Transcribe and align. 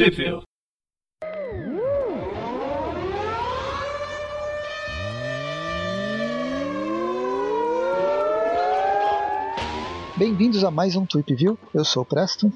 Tweepville. 0.00 0.40
Bem-vindos 10.16 10.64
a 10.64 10.70
mais 10.70 10.96
um 10.96 11.04
Tweep 11.04 11.34
View. 11.34 11.58
Eu 11.74 11.84
sou 11.84 12.02
o 12.02 12.06
Preston. 12.06 12.50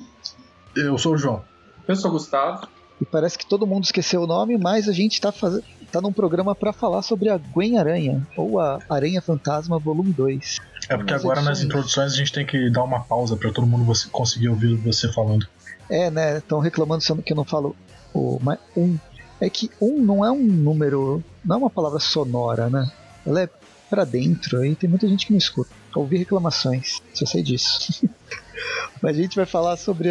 Eu 0.74 0.96
sou 0.96 1.12
o 1.12 1.18
João. 1.18 1.44
Eu 1.86 1.94
sou 1.94 2.10
o 2.10 2.14
Gustavo. 2.14 2.66
E 2.98 3.04
parece 3.04 3.36
que 3.36 3.44
todo 3.44 3.66
mundo 3.66 3.84
esqueceu 3.84 4.22
o 4.22 4.26
nome, 4.26 4.56
mas 4.56 4.88
a 4.88 4.92
gente 4.92 5.20
tá, 5.20 5.30
faz... 5.30 5.60
tá 5.92 6.00
num 6.00 6.14
programa 6.14 6.54
para 6.54 6.72
falar 6.72 7.02
sobre 7.02 7.28
a 7.28 7.36
Gwen 7.36 7.76
Aranha, 7.76 8.26
ou 8.38 8.58
a 8.58 8.78
Aranha 8.88 9.20
Fantasma 9.20 9.78
Volume 9.78 10.14
2. 10.14 10.60
É 10.88 10.96
porque 10.96 11.14
agora 11.14 11.40
nas 11.40 11.62
introduções 11.62 12.12
a 12.12 12.16
gente 12.16 12.32
tem 12.32 12.44
que 12.44 12.70
dar 12.70 12.82
uma 12.82 13.00
pausa 13.00 13.36
para 13.36 13.50
todo 13.50 13.66
mundo 13.66 13.84
você 13.84 14.08
conseguir 14.08 14.48
ouvir 14.48 14.76
você 14.76 15.10
falando. 15.12 15.46
É, 15.88 16.10
né? 16.10 16.38
Estão 16.38 16.60
reclamando 16.60 17.02
sendo 17.02 17.22
que 17.22 17.32
eu 17.32 17.36
não 17.36 17.44
falo 17.44 17.74
o 18.12 18.38
um. 18.76 18.98
É 19.40 19.50
que 19.50 19.70
um 19.80 20.00
não 20.00 20.24
é 20.24 20.30
um 20.30 20.42
número, 20.42 21.22
não 21.44 21.56
é 21.56 21.58
uma 21.58 21.70
palavra 21.70 21.98
sonora, 21.98 22.70
né? 22.70 22.90
Ela 23.26 23.42
é 23.42 23.48
para 23.90 24.04
dentro, 24.04 24.60
aí 24.60 24.74
tem 24.74 24.88
muita 24.88 25.08
gente 25.08 25.26
que 25.26 25.32
não 25.32 25.38
escuta. 25.38 25.70
Ouvi 25.94 26.16
reclamações, 26.16 27.00
se 27.12 27.22
eu 27.22 27.28
sei 27.28 27.42
disso. 27.42 28.08
Mas 29.02 29.18
a 29.18 29.22
gente 29.22 29.36
vai 29.36 29.46
falar 29.46 29.76
sobre 29.76 30.10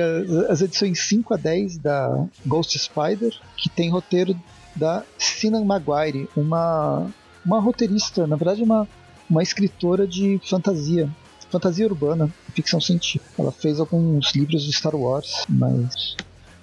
as 0.50 0.62
edições 0.62 1.00
5 1.00 1.34
a 1.34 1.38
10 1.38 1.78
da 1.80 2.26
Ghost 2.46 2.78
Spider, 2.78 3.34
que 3.58 3.70
tem 3.70 3.90
roteiro 3.90 4.40
da 4.76 5.04
Sinan 5.18 5.66
Maguire, 5.66 6.30
uma, 6.36 7.08
uma 7.46 7.60
roteirista, 7.60 8.28
na 8.28 8.36
verdade 8.36 8.62
uma, 8.62 8.88
uma 9.30 9.44
escritora 9.44 10.08
de 10.08 10.40
fantasia, 10.44 11.10
fantasia 11.50 11.86
urbana, 11.86 12.30
ficção 12.54 12.82
científica. 12.82 13.26
Ela 13.38 13.52
fez 13.52 13.80
alguns 13.80 14.34
livros 14.36 14.64
de 14.64 14.74
Star 14.74 14.96
Wars, 14.96 15.46
mas 15.48 16.16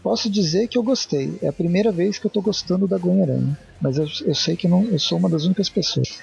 posso 0.03 0.31
dizer 0.31 0.69
que 0.69 0.77
eu 0.77 0.83
gostei. 0.83 1.39
É 1.43 1.49
a 1.49 1.53
primeira 1.53 1.93
vez 1.93 2.19
que 2.19 2.27
eu 2.27 2.31
tô 2.31 2.41
gostando 2.41 2.89
da 2.89 2.99
Gwen 2.99 3.23
Aranha, 3.23 3.59
mas 3.81 3.99
eu, 3.99 4.07
eu 4.27 4.35
sei 4.35 4.57
que 4.57 4.69
não, 4.69 4.85
eu 4.85 4.99
sou 4.99 5.19
uma 5.19 5.29
das 5.29 5.45
únicas 5.45 5.69
pessoas. 5.69 6.21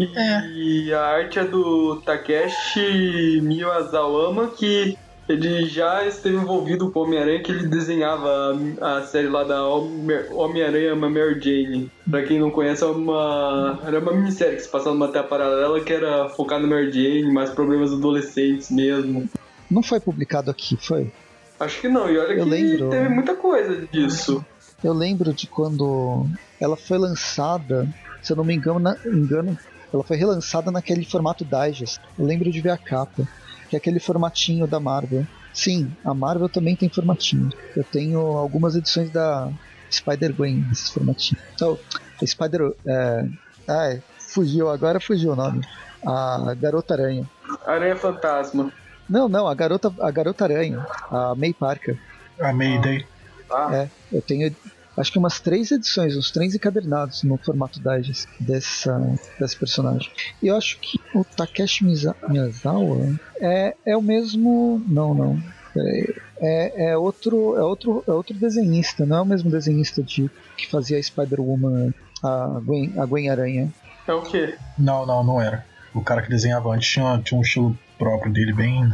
E 0.00 0.90
é. 0.90 0.94
a 0.94 1.02
arte 1.02 1.38
é 1.38 1.44
do 1.44 2.00
Takeshi 2.00 3.40
Miyazawama, 3.42 4.48
que 4.48 4.96
ele 5.28 5.66
já 5.66 6.06
esteve 6.06 6.36
envolvido 6.36 6.90
com 6.90 7.00
o 7.00 7.02
Homem-Aranha, 7.04 7.42
que 7.42 7.52
ele 7.52 7.66
desenhava 7.66 8.58
a, 8.80 9.02
série 9.02 9.28
lá 9.28 9.44
da 9.44 9.64
Homem-Aranha 9.64 10.94
Mary 10.96 11.40
Jane. 11.40 11.90
Pra 12.10 12.22
quem 12.24 12.40
não 12.40 12.50
conhece, 12.50 12.82
é 12.82 12.86
uma, 12.86 13.80
era 13.84 14.00
uma 14.00 14.12
minissérie 14.12 14.56
que 14.56 14.62
se 14.62 14.68
passava 14.68 14.94
numa 14.94 15.08
terra 15.08 15.24
paralela 15.24 15.80
que 15.80 15.92
era 15.92 16.28
focada 16.30 16.62
na 16.62 16.68
Mary 16.68 16.90
Jane, 16.90 17.32
mais 17.32 17.50
problemas 17.50 17.92
adolescentes 17.92 18.70
mesmo. 18.70 19.28
Não 19.70 19.82
foi 19.82 20.00
publicado 20.00 20.50
aqui, 20.50 20.76
foi? 20.76 21.10
Acho 21.58 21.80
que 21.80 21.88
não, 21.88 22.10
e 22.10 22.18
olha 22.18 22.32
eu 22.32 22.44
que 22.44 22.50
lembro... 22.50 22.90
teve 22.90 23.08
muita 23.08 23.36
coisa 23.36 23.86
disso. 23.90 24.44
Eu 24.82 24.92
lembro 24.92 25.32
de 25.32 25.46
quando 25.46 26.26
ela 26.60 26.76
foi 26.76 26.98
lançada, 26.98 27.88
se 28.20 28.32
eu 28.32 28.36
não 28.36 28.44
me 28.44 28.54
engano, 28.54 28.80
na, 28.80 28.96
engano 29.06 29.56
ela 29.94 30.02
foi 30.02 30.16
relançada 30.16 30.70
naquele 30.70 31.04
formato 31.04 31.44
Digest. 31.44 32.00
Eu 32.18 32.24
lembro 32.24 32.50
de 32.50 32.60
ver 32.60 32.70
a 32.70 32.78
capa, 32.78 33.28
que 33.72 33.76
é 33.76 33.78
aquele 33.78 33.98
formatinho 33.98 34.66
da 34.66 34.78
Marvel. 34.78 35.26
Sim, 35.54 35.90
a 36.04 36.12
Marvel 36.12 36.46
também 36.46 36.76
tem 36.76 36.90
formatinho. 36.90 37.50
Eu 37.74 37.82
tenho 37.82 38.20
algumas 38.20 38.76
edições 38.76 39.10
da 39.10 39.50
Spider-Gwen 39.90 40.66
nesses 40.68 40.90
formatinhos. 40.90 41.42
Então, 41.54 41.78
Spider. 42.22 42.74
É, 42.86 43.26
ah, 43.66 43.98
fugiu, 44.18 44.68
agora 44.68 45.00
fugiu 45.00 45.32
o 45.32 45.36
nome. 45.36 45.66
A 46.04 46.54
Garota 46.54 46.92
Aranha. 46.92 47.24
Aranha 47.66 47.96
Fantasma. 47.96 48.70
Não, 49.08 49.26
não, 49.26 49.48
a 49.48 49.54
Garota, 49.54 49.90
a 50.00 50.10
Garota 50.10 50.44
Aranha. 50.44 50.86
A 51.10 51.34
May 51.34 51.54
Parker. 51.54 51.98
A 52.40 52.52
Mayday. 52.52 53.06
Ah. 53.50 53.74
É, 53.74 53.88
eu 54.12 54.20
tenho 54.20 54.54
acho 54.96 55.12
que 55.12 55.18
umas 55.18 55.40
três 55.40 55.70
edições, 55.70 56.16
uns 56.16 56.30
três 56.30 56.54
encadernados 56.54 57.22
no 57.22 57.36
formato 57.36 57.80
Digest 57.80 58.28
dessa, 58.38 58.98
desse 59.38 59.56
personagem. 59.56 60.10
E 60.42 60.48
eu 60.48 60.56
acho 60.56 60.78
que 60.78 61.00
o 61.14 61.24
Takeshi 61.24 61.84
Miyazawa 61.84 63.18
é, 63.40 63.74
é 63.84 63.96
o 63.96 64.02
mesmo. 64.02 64.82
Não, 64.86 65.14
não. 65.14 65.42
É, 65.76 66.14
é, 66.40 66.90
é, 66.90 66.96
outro, 66.96 67.56
é, 67.56 67.62
outro, 67.62 68.04
é 68.06 68.10
outro 68.10 68.34
desenhista, 68.34 69.06
não 69.06 69.16
é 69.16 69.22
o 69.22 69.26
mesmo 69.26 69.50
desenhista 69.50 70.02
de, 70.02 70.30
que 70.56 70.68
fazia 70.68 70.98
a 70.98 71.02
Spider-Woman, 71.02 71.94
a 72.22 72.60
Gwen, 72.62 72.92
a 72.98 73.06
Gwen 73.06 73.30
Aranha. 73.30 73.72
É 74.06 74.12
o 74.12 74.22
quê? 74.22 74.54
Não, 74.76 75.06
não, 75.06 75.24
não 75.24 75.40
era. 75.40 75.64
O 75.94 76.02
cara 76.02 76.20
que 76.20 76.28
desenhava 76.28 76.74
antes 76.74 76.88
tinha, 76.88 77.18
tinha 77.22 77.38
um 77.38 77.42
estilo 77.42 77.78
próprio 77.98 78.32
dele, 78.32 78.52
bem, 78.52 78.90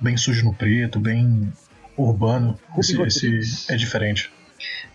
bem 0.00 0.16
sujo 0.16 0.44
no 0.44 0.52
preto, 0.52 0.98
bem 0.98 1.50
urbano. 1.96 2.58
Esse, 2.76 3.00
esse 3.00 3.72
é 3.72 3.76
diferente 3.76 4.30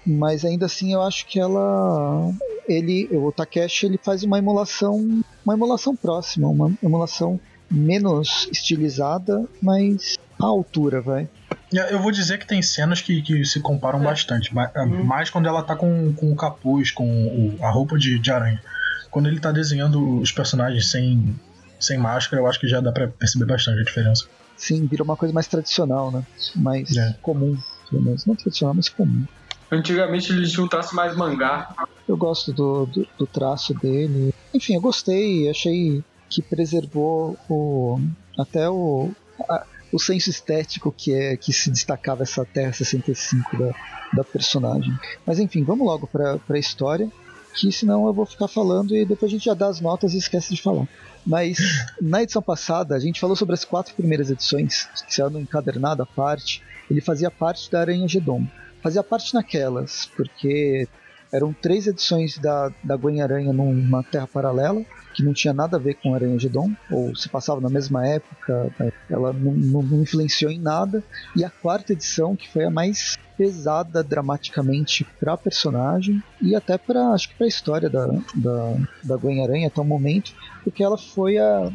mas 0.06 0.44
ainda 0.44 0.66
assim 0.66 0.94
eu 0.94 1.02
acho 1.02 1.26
que 1.26 1.40
ela 1.40 2.32
ele 2.68 3.08
o 3.12 3.32
Takeshi 3.32 3.86
ele 3.86 4.00
faz 4.02 4.24
uma 4.24 4.38
emulação 4.38 5.24
uma 5.46 5.54
emulação 5.54 5.96
próxima 5.96 6.48
uma 6.48 6.72
emulação 6.82 7.40
menos 7.70 8.48
estilizada 8.52 9.46
mas 9.62 10.18
à 10.40 10.46
altura 10.46 11.02
vai 11.02 11.28
eu 11.72 12.00
vou 12.00 12.12
dizer 12.12 12.38
que 12.38 12.46
tem 12.46 12.62
cenas 12.62 13.02
que, 13.02 13.22
que 13.22 13.44
se 13.46 13.60
comparam 13.60 14.00
é. 14.02 14.04
bastante 14.04 14.54
uhum. 14.54 15.04
mais 15.04 15.30
quando 15.30 15.48
ela 15.48 15.64
tá 15.64 15.76
com, 15.76 16.14
com 16.14 16.32
o 16.32 16.36
capuz 16.36 16.92
com 16.92 17.06
o, 17.08 17.58
a 17.64 17.72
roupa 17.72 17.98
de, 17.98 18.20
de 18.20 18.32
aranha 18.32 18.62
quando 19.10 19.28
ele 19.28 19.40
tá 19.40 19.52
desenhando 19.52 20.20
os 20.20 20.32
personagens 20.32 20.90
sem 20.90 21.36
sem 21.80 21.98
máscara 21.98 22.42
eu 22.42 22.48
acho 22.48 22.60
que 22.60 22.68
já 22.68 22.80
dá 22.80 22.92
para 22.92 23.08
perceber 23.08 23.46
bastante 23.46 23.80
a 23.80 23.84
diferença 23.84 24.26
sim 24.56 24.86
vira 24.86 25.04
uma 25.04 25.16
coisa 25.16 25.34
mais 25.34 25.48
tradicional 25.48 26.12
né 26.12 26.24
mais 26.56 26.96
é. 26.96 27.16
comum 27.22 27.58
pelo 27.90 28.04
menos 28.04 28.26
não 28.26 28.36
tradicional 28.36 28.74
mas 28.76 28.90
comum 28.90 29.26
Antigamente 29.74 30.62
um 30.62 30.68
traço 30.68 30.96
mais 30.96 31.16
mangá. 31.16 31.74
Eu 32.08 32.16
gosto 32.16 32.54
do, 32.54 32.86
do, 32.86 33.08
do 33.18 33.26
traço 33.26 33.74
dele. 33.74 34.32
Enfim, 34.54 34.76
eu 34.76 34.82
gostei, 34.82 35.50
achei 35.50 36.04
que 36.30 36.44
preservou 36.44 37.36
o, 37.50 38.00
até 38.38 38.70
o, 38.70 39.10
a, 39.50 39.66
o 39.92 39.98
senso 39.98 40.30
estético 40.30 40.94
que 40.96 41.12
é 41.12 41.36
que 41.36 41.52
se 41.52 41.72
destacava 41.72 42.22
essa 42.22 42.46
Terra 42.46 42.72
65 42.72 43.58
da, 43.58 43.74
da 44.14 44.24
personagem. 44.24 44.94
Mas 45.26 45.40
enfim, 45.40 45.64
vamos 45.64 45.88
logo 45.88 46.06
para 46.06 46.40
a 46.48 46.60
história, 46.60 47.10
que 47.56 47.72
senão 47.72 48.06
eu 48.06 48.14
vou 48.14 48.28
ficar 48.28 48.48
falando 48.48 48.96
e 48.96 49.04
depois 49.04 49.32
a 49.32 49.34
gente 49.34 49.46
já 49.46 49.56
dá 49.56 49.68
as 49.68 49.82
notas 49.82 50.14
e 50.14 50.20
esquece 50.20 50.54
de 50.54 50.62
falar. 50.62 50.88
Mas 51.26 51.58
na 52.00 52.22
edição 52.22 52.44
passada 52.44 52.96
a 52.96 53.00
gente 53.00 53.20
falou 53.20 53.36
sobre 53.36 53.56
as 53.56 53.66
quatro 53.66 53.96
primeiras 53.96 54.30
edições, 54.30 54.88
que 55.08 55.16
saiu 55.16 55.32
no 55.32 55.40
encadernado 55.40 56.04
à 56.04 56.06
parte. 56.06 56.62
Ele 56.92 57.02
fazia 57.02 57.32
parte 57.32 57.72
da 57.72 57.80
Aranha 57.80 58.08
Gedom 58.08 58.46
fazia 58.84 59.02
parte 59.02 59.34
naquelas, 59.34 60.06
porque 60.16 60.88
eram 61.34 61.52
três 61.52 61.88
edições 61.88 62.38
da, 62.38 62.72
da 62.84 62.96
Gwen 62.96 63.22
Aranha 63.22 63.52
numa 63.52 64.04
Terra 64.04 64.28
paralela, 64.28 64.86
que 65.16 65.24
não 65.24 65.34
tinha 65.34 65.54
nada 65.54 65.78
a 65.78 65.80
ver 65.80 65.96
com 65.96 66.14
Aranha 66.14 66.38
Gedon, 66.38 66.72
ou 66.92 67.16
se 67.16 67.28
passava 67.28 67.60
na 67.60 67.70
mesma 67.70 68.06
época, 68.06 68.72
ela 69.10 69.34
não, 69.34 69.82
não, 69.82 70.02
influenciou 70.02 70.52
em 70.52 70.60
nada. 70.60 71.04
E 71.36 71.44
a 71.44 71.50
quarta 71.50 71.94
edição, 71.94 72.36
que 72.36 72.48
foi 72.50 72.66
a 72.66 72.70
mais 72.70 73.18
pesada 73.36 74.04
dramaticamente 74.04 75.04
para 75.20 75.36
personagem 75.36 76.22
e 76.40 76.56
até 76.56 76.78
para 76.78 77.10
acho 77.10 77.30
que 77.30 77.36
para 77.36 77.46
a 77.46 77.50
história 77.50 77.90
da, 77.90 78.06
da, 78.36 78.76
da 79.04 79.18
Gwen 79.18 79.44
Aranha 79.44 79.68
até 79.68 79.82
o 79.82 79.86
momento, 79.86 80.36
porque 80.64 80.84
ela 80.84 80.98
foi 80.98 81.38
a 81.38 81.72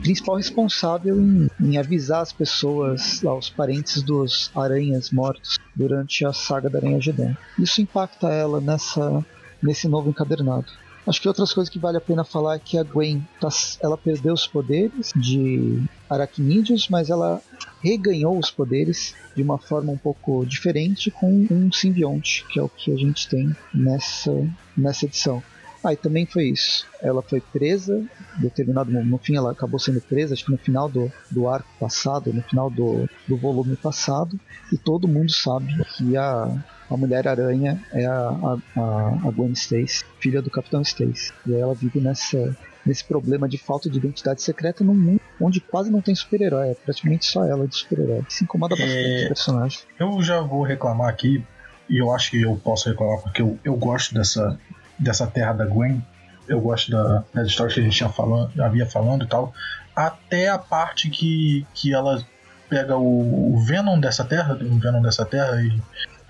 principal 0.00 0.36
responsável 0.36 1.20
em, 1.20 1.48
em 1.60 1.78
avisar 1.78 2.22
as 2.22 2.32
pessoas, 2.32 3.22
lá, 3.22 3.34
os 3.36 3.50
parentes 3.50 4.02
dos 4.02 4.50
aranhas 4.54 5.10
mortos 5.10 5.58
durante 5.74 6.24
a 6.24 6.32
saga 6.32 6.70
da 6.70 6.78
Aranha 6.78 7.00
Gedon. 7.00 7.34
Isso 7.58 7.80
impacta 7.80 8.28
ela 8.28 8.60
nessa 8.60 9.24
nesse 9.62 9.88
novo 9.88 10.08
encadernado. 10.08 10.66
Acho 11.06 11.22
que 11.22 11.28
outras 11.28 11.54
coisas 11.54 11.72
que 11.72 11.78
vale 11.78 11.96
a 11.96 12.02
pena 12.02 12.22
falar 12.22 12.56
é 12.56 12.58
que 12.58 12.76
a 12.76 12.82
Gwen 12.82 13.26
tá, 13.40 13.48
ela 13.80 13.96
perdeu 13.96 14.34
os 14.34 14.46
poderes 14.46 15.10
de 15.16 15.82
aracnídeos, 16.08 16.88
mas 16.90 17.08
ela 17.08 17.40
reganhou 17.82 18.38
os 18.38 18.50
poderes 18.50 19.14
de 19.34 19.42
uma 19.42 19.56
forma 19.56 19.90
um 19.90 19.96
pouco 19.96 20.44
diferente 20.44 21.10
com 21.10 21.46
um 21.50 21.72
simbionte, 21.72 22.44
que 22.50 22.58
é 22.58 22.62
o 22.62 22.68
que 22.68 22.92
a 22.92 22.96
gente 22.96 23.26
tem 23.26 23.56
nessa, 23.72 24.32
nessa 24.76 25.06
edição. 25.06 25.42
Ah, 25.82 25.92
e 25.92 25.96
também 25.96 26.26
foi 26.26 26.48
isso. 26.48 26.86
Ela 27.00 27.22
foi 27.22 27.40
presa, 27.40 28.04
determinado 28.36 28.90
no 28.90 29.18
fim 29.18 29.36
ela 29.36 29.52
acabou 29.52 29.78
sendo 29.78 30.00
presa, 30.00 30.34
acho 30.34 30.44
que 30.44 30.50
no 30.50 30.58
final 30.58 30.88
do, 30.88 31.10
do 31.30 31.48
arco 31.48 31.68
passado, 31.78 32.32
no 32.32 32.42
final 32.42 32.68
do, 32.68 33.08
do 33.26 33.36
volume 33.36 33.76
passado, 33.76 34.38
e 34.72 34.76
todo 34.76 35.08
mundo 35.08 35.30
sabe 35.32 35.66
que 35.96 36.16
a, 36.16 36.64
a 36.90 36.96
Mulher-Aranha 36.96 37.80
é 37.92 38.06
a, 38.06 38.58
a, 38.76 39.28
a 39.28 39.30
Gwen 39.30 39.52
Stacy, 39.52 40.04
filha 40.18 40.42
do 40.42 40.50
Capitão 40.50 40.82
Stacy. 40.82 41.32
E 41.46 41.54
ela 41.54 41.74
vive 41.74 42.00
nessa, 42.00 42.56
nesse 42.84 43.04
problema 43.04 43.48
de 43.48 43.58
falta 43.58 43.88
de 43.88 43.98
identidade 43.98 44.42
secreta 44.42 44.82
num 44.82 44.94
mundo 44.94 45.20
onde 45.40 45.60
quase 45.60 45.90
não 45.90 46.00
tem 46.00 46.14
super-herói, 46.14 46.70
é 46.70 46.74
praticamente 46.74 47.26
só 47.26 47.44
ela 47.44 47.66
de 47.66 47.76
super-herói. 47.76 48.24
Se 48.28 48.44
incomoda 48.44 48.74
bastante 48.74 49.22
é... 49.22 49.24
o 49.24 49.28
personagem. 49.28 49.80
Eu 49.98 50.20
já 50.22 50.40
vou 50.40 50.62
reclamar 50.62 51.08
aqui, 51.08 51.44
e 51.88 51.98
eu 51.98 52.12
acho 52.12 52.32
que 52.32 52.42
eu 52.42 52.56
posso 52.56 52.88
reclamar 52.88 53.20
porque 53.22 53.40
eu, 53.40 53.58
eu 53.64 53.76
gosto 53.76 54.14
dessa, 54.14 54.58
dessa 54.98 55.26
terra 55.26 55.52
da 55.52 55.64
Gwen, 55.64 56.02
eu 56.48 56.60
gosto 56.60 56.90
da, 56.90 57.22
das 57.34 57.48
histórias 57.48 57.74
que 57.74 57.80
a 57.80 57.82
gente 57.82 57.96
tinha 57.96 58.08
falando, 58.08 58.60
havia 58.60 58.86
falando 58.86 59.24
e 59.24 59.28
tal, 59.28 59.52
até 59.94 60.48
a 60.48 60.58
parte 60.58 61.10
que, 61.10 61.66
que 61.74 61.92
ela 61.92 62.24
pega 62.68 62.96
o, 62.96 63.54
o 63.54 63.58
Venom 63.60 63.98
dessa 63.98 64.24
terra, 64.24 64.54
o 64.54 64.78
Venom 64.78 65.02
dessa 65.02 65.24
terra 65.24 65.60
e, 65.62 65.80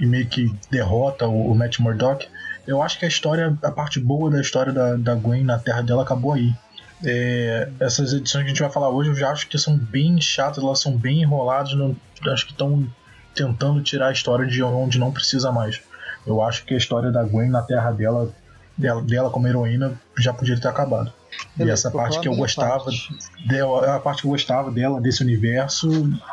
e 0.01 0.07
meio 0.07 0.27
que 0.27 0.53
derrota 0.71 1.27
o, 1.27 1.53
o 1.53 1.55
Matt 1.55 1.79
Murdock. 1.79 2.27
Eu 2.67 2.83
acho 2.83 2.99
que 2.99 3.05
a 3.05 3.09
história, 3.09 3.57
a 3.63 3.71
parte 3.71 3.99
boa 3.99 4.31
da 4.31 4.41
história 4.41 4.73
da, 4.73 4.97
da 4.97 5.15
Gwen 5.15 5.45
na 5.45 5.59
terra 5.59 5.83
dela 5.83 6.03
acabou 6.03 6.33
aí. 6.33 6.53
É, 7.05 7.69
essas 7.79 8.13
edições 8.13 8.43
que 8.43 8.51
a 8.51 8.55
gente 8.55 8.61
vai 8.61 8.71
falar 8.71 8.89
hoje 8.89 9.11
eu 9.11 9.15
já 9.15 9.31
acho 9.31 9.49
que 9.49 9.57
são 9.57 9.77
bem 9.77 10.21
chatas, 10.21 10.63
elas 10.63 10.81
são 10.81 10.97
bem 10.97 11.23
enroladas, 11.23 11.73
não, 11.75 11.97
acho 12.33 12.45
que 12.45 12.53
estão 12.53 12.89
tentando 13.35 13.81
tirar 13.83 14.09
a 14.09 14.13
história 14.13 14.45
de 14.47 14.63
onde 14.63 14.99
não 14.99 15.13
precisa 15.13 15.53
mais. 15.53 15.81
Eu 16.27 16.43
acho 16.43 16.65
que 16.65 16.75
a 16.75 16.77
história 16.77 17.11
da 17.11 17.23
Gwen 17.23 17.49
na 17.49 17.63
terra 17.63 17.93
dela, 17.93 18.31
dela, 18.79 19.03
dela 19.03 19.31
como 19.31 19.49
heroína, 19.49 20.01
já 20.17 20.33
podia 20.33 20.59
ter 20.59 20.69
acabado. 20.69 21.13
E 21.59 21.69
essa 21.69 21.91
parte 21.91 22.21
que 22.21 22.29
eu 22.29 22.35
gostava 22.35 22.85
parte. 22.85 23.15
dela, 23.47 23.97
a 23.97 24.01
parte 24.01 24.23
que 24.23 24.29
eu 24.29 24.31
gostava 24.31 24.71
dela, 24.71 25.01
desse 25.01 25.23
universo, 25.23 25.89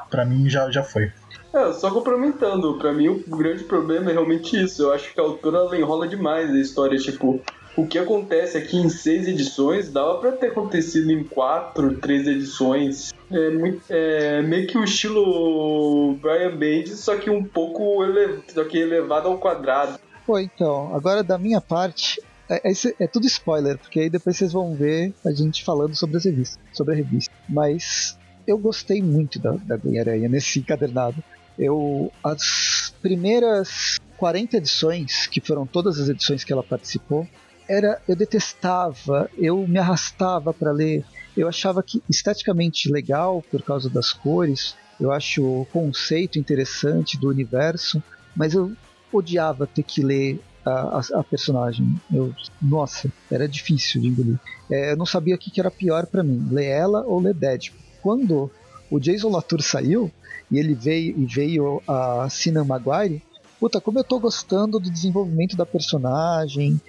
para 0.10 0.24
mim 0.24 0.50
já, 0.50 0.70
já 0.72 0.84
foi. 0.84 1.12
É, 1.54 1.74
só 1.74 1.90
complementando, 1.90 2.78
para 2.78 2.92
mim 2.92 3.08
o 3.08 3.38
grande 3.38 3.64
problema 3.64 4.10
é 4.10 4.14
realmente 4.14 4.62
isso. 4.62 4.84
Eu 4.84 4.94
acho 4.94 5.14
que 5.14 5.20
a 5.20 5.24
autora 5.24 5.58
ela 5.58 5.78
enrola 5.78 6.08
demais 6.08 6.50
a 6.52 6.60
história, 6.60 6.98
tipo, 6.98 7.42
o 7.76 7.88
que 7.88 7.98
acontece 7.98 8.58
aqui 8.58 8.78
em 8.78 8.90
seis 8.90 9.28
edições 9.28 9.92
dava 9.92 10.18
para 10.18 10.32
ter 10.34 10.48
acontecido 10.48 11.12
em 11.12 11.24
quatro, 11.24 11.98
três 11.98 12.28
edições. 12.28 13.14
É, 13.32 13.50
muito, 13.50 13.82
é 13.90 14.42
meio 14.42 14.68
que 14.68 14.78
o 14.78 14.84
estilo 14.84 16.14
Brian 16.22 16.56
Bendis, 16.56 17.00
só 17.00 17.16
que 17.18 17.30
um 17.30 17.44
pouco 17.44 18.04
ele, 18.04 18.40
só 18.48 18.64
que 18.64 18.78
elevado 18.78 19.28
ao 19.28 19.38
quadrado. 19.38 20.00
Pô, 20.26 20.40
então, 20.40 20.96
agora 20.96 21.24
da 21.24 21.38
minha 21.38 21.62
parte, 21.62 22.22
é, 22.50 22.72
é, 22.72 22.74
é, 23.00 23.08
tudo 23.08 23.26
spoiler, 23.26 23.78
porque 23.78 24.00
aí 24.00 24.10
depois 24.10 24.38
vocês 24.38 24.52
vão 24.52 24.76
ver 24.76 25.14
a 25.26 25.32
gente 25.32 25.64
falando 25.64 25.96
sobre 25.96 26.18
as 26.18 26.26
revistas, 26.26 26.60
sobre 26.74 26.94
a 26.94 26.98
revista. 26.98 27.34
Mas 27.50 28.18
eu 28.46 28.58
gostei 28.58 29.02
muito 29.02 29.40
da, 29.40 29.52
da 29.52 29.76
Aranha 30.00 30.30
nesse 30.30 30.60
encadernado. 30.60 31.24
Eu, 31.58 32.12
as 32.24 32.94
primeiras 33.02 34.00
40 34.18 34.58
edições, 34.58 35.28
que 35.28 35.42
foram 35.42 35.66
todas 35.66 36.00
as 36.00 36.10
edições 36.10 36.44
que 36.44 36.54
ela 36.54 36.64
participou, 36.64 37.28
era 37.68 38.00
eu 38.08 38.16
detestava, 38.16 39.30
eu 39.38 39.68
me 39.68 39.80
arrastava 39.80 40.54
para 40.54 40.72
ler. 40.72 41.04
Eu 41.36 41.48
achava 41.48 41.82
que 41.82 42.02
esteticamente 42.10 42.92
legal 42.92 43.44
por 43.50 43.62
causa 43.62 43.90
das 43.90 44.14
cores, 44.14 44.76
eu 45.00 45.12
acho 45.12 45.44
o 45.44 45.66
conceito 45.66 46.40
interessante 46.40 47.18
do 47.18 47.28
universo, 47.28 48.02
mas 48.36 48.54
eu 48.54 48.72
odiava 49.12 49.68
ter 49.68 49.84
que 49.84 50.02
ler 50.02 50.40
a, 50.66 51.00
a, 51.00 51.20
a 51.20 51.24
personagem. 51.24 51.96
Eu, 52.12 52.34
nossa, 52.62 53.12
era 53.32 53.48
difícil 53.48 54.02
de 54.02 54.08
engolir. 54.08 54.40
É, 54.70 54.92
eu 54.92 54.98
não 54.98 55.06
sabia 55.06 55.36
o 55.36 55.38
que, 55.38 55.52
que 55.52 55.60
era 55.60 55.70
pior 55.70 56.06
para 56.08 56.24
mim, 56.24 56.48
ler 56.52 56.66
ela 56.66 57.04
ou 57.06 57.20
ler 57.20 57.34
Deadpool. 57.34 57.80
Quando 58.02 58.52
o 58.90 59.00
Jason 59.00 59.30
Latour 59.30 59.62
saiu 59.62 60.12
e 60.52 60.58
ele 60.58 60.74
veio 60.74 61.18
e 61.18 61.26
veio 61.26 61.82
a 61.88 62.28
Sinan 62.30 62.66
Maguire, 62.66 63.22
puta, 63.60 63.80
como 63.80 64.00
eu 64.00 64.04
tô 64.04 64.20
gostando 64.20 64.80
do 64.80 64.92
desenvolvimento 64.92 65.56
da 65.56 65.66
personagem, 65.66 66.80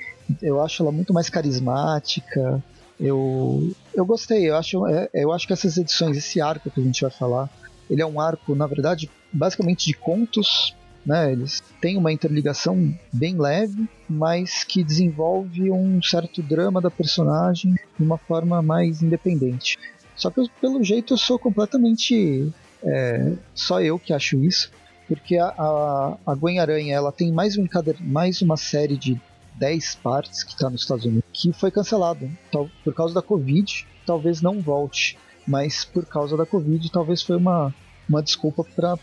eu 0.42 0.60
acho 0.62 0.82
ela 0.82 0.92
muito 0.92 1.12
mais 1.12 1.28
carismática. 1.30 2.62
Eu, 2.98 3.70
eu 3.94 4.04
gostei, 4.06 4.48
eu 4.48 4.56
acho, 4.56 4.86
é, 4.86 5.08
eu 5.12 5.32
acho 5.32 5.46
que 5.46 5.52
essas 5.52 5.76
edições, 5.76 6.16
esse 6.16 6.40
arco 6.40 6.70
que 6.70 6.80
a 6.80 6.82
gente 6.82 7.02
vai 7.02 7.10
falar, 7.10 7.48
ele 7.88 8.02
é 8.02 8.06
um 8.06 8.20
arco, 8.20 8.54
na 8.54 8.66
verdade, 8.66 9.10
basicamente 9.32 9.86
de 9.86 9.94
contos, 9.94 10.74
né? 11.06 11.32
Eles 11.32 11.62
têm 11.80 11.96
uma 11.96 12.12
interligação 12.12 12.92
bem 13.12 13.38
leve, 13.38 13.88
mas 14.08 14.64
que 14.64 14.82
desenvolve 14.82 15.70
um 15.70 16.02
certo 16.02 16.42
drama 16.42 16.80
da 16.80 16.90
personagem 16.90 17.74
de 17.96 18.02
uma 18.02 18.18
forma 18.18 18.60
mais 18.60 19.02
independente. 19.02 19.78
Só 20.16 20.30
que 20.30 20.40
eu, 20.40 20.48
pelo 20.60 20.82
jeito 20.82 21.14
eu 21.14 21.18
sou 21.18 21.38
completamente 21.38 22.52
é, 22.82 23.32
só 23.54 23.80
eu 23.80 23.98
que 23.98 24.12
acho 24.12 24.42
isso, 24.42 24.70
porque 25.06 25.36
a, 25.36 25.48
a, 25.48 26.16
a 26.26 26.34
Gwen 26.34 26.58
Aranha 26.58 26.94
ela 26.96 27.12
tem 27.12 27.32
mais, 27.32 27.56
um, 27.56 27.66
mais 28.00 28.42
uma 28.42 28.56
série 28.56 28.96
de 28.96 29.20
10 29.54 29.94
partes 29.96 30.42
que 30.42 30.52
está 30.52 30.68
nos 30.68 30.82
Estados 30.82 31.04
Unidos, 31.04 31.24
que 31.32 31.52
foi 31.52 31.70
cancelado 31.70 32.28
tal, 32.50 32.68
por 32.82 32.92
causa 32.92 33.14
da 33.14 33.22
Covid. 33.22 33.86
Talvez 34.04 34.40
não 34.40 34.60
volte, 34.60 35.18
mas 35.46 35.84
por 35.84 36.04
causa 36.04 36.36
da 36.36 36.46
Covid, 36.46 36.90
talvez 36.90 37.22
foi 37.22 37.36
uma, 37.36 37.74
uma 38.08 38.22
desculpa 38.22 38.64
para 38.64 38.96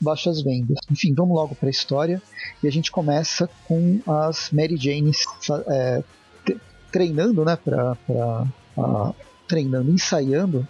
baixas 0.00 0.42
vendas. 0.42 0.78
Enfim, 0.90 1.14
vamos 1.14 1.34
logo 1.34 1.54
para 1.54 1.68
a 1.68 1.70
história 1.70 2.20
e 2.62 2.68
a 2.68 2.70
gente 2.70 2.90
começa 2.90 3.48
com 3.66 4.00
as 4.06 4.50
Mary 4.50 4.76
Janes 4.76 5.24
é, 5.68 6.02
treinando, 6.92 7.44
né, 7.44 7.56
para 7.56 8.46
treinando, 9.46 9.90
ensaiando. 9.90 10.66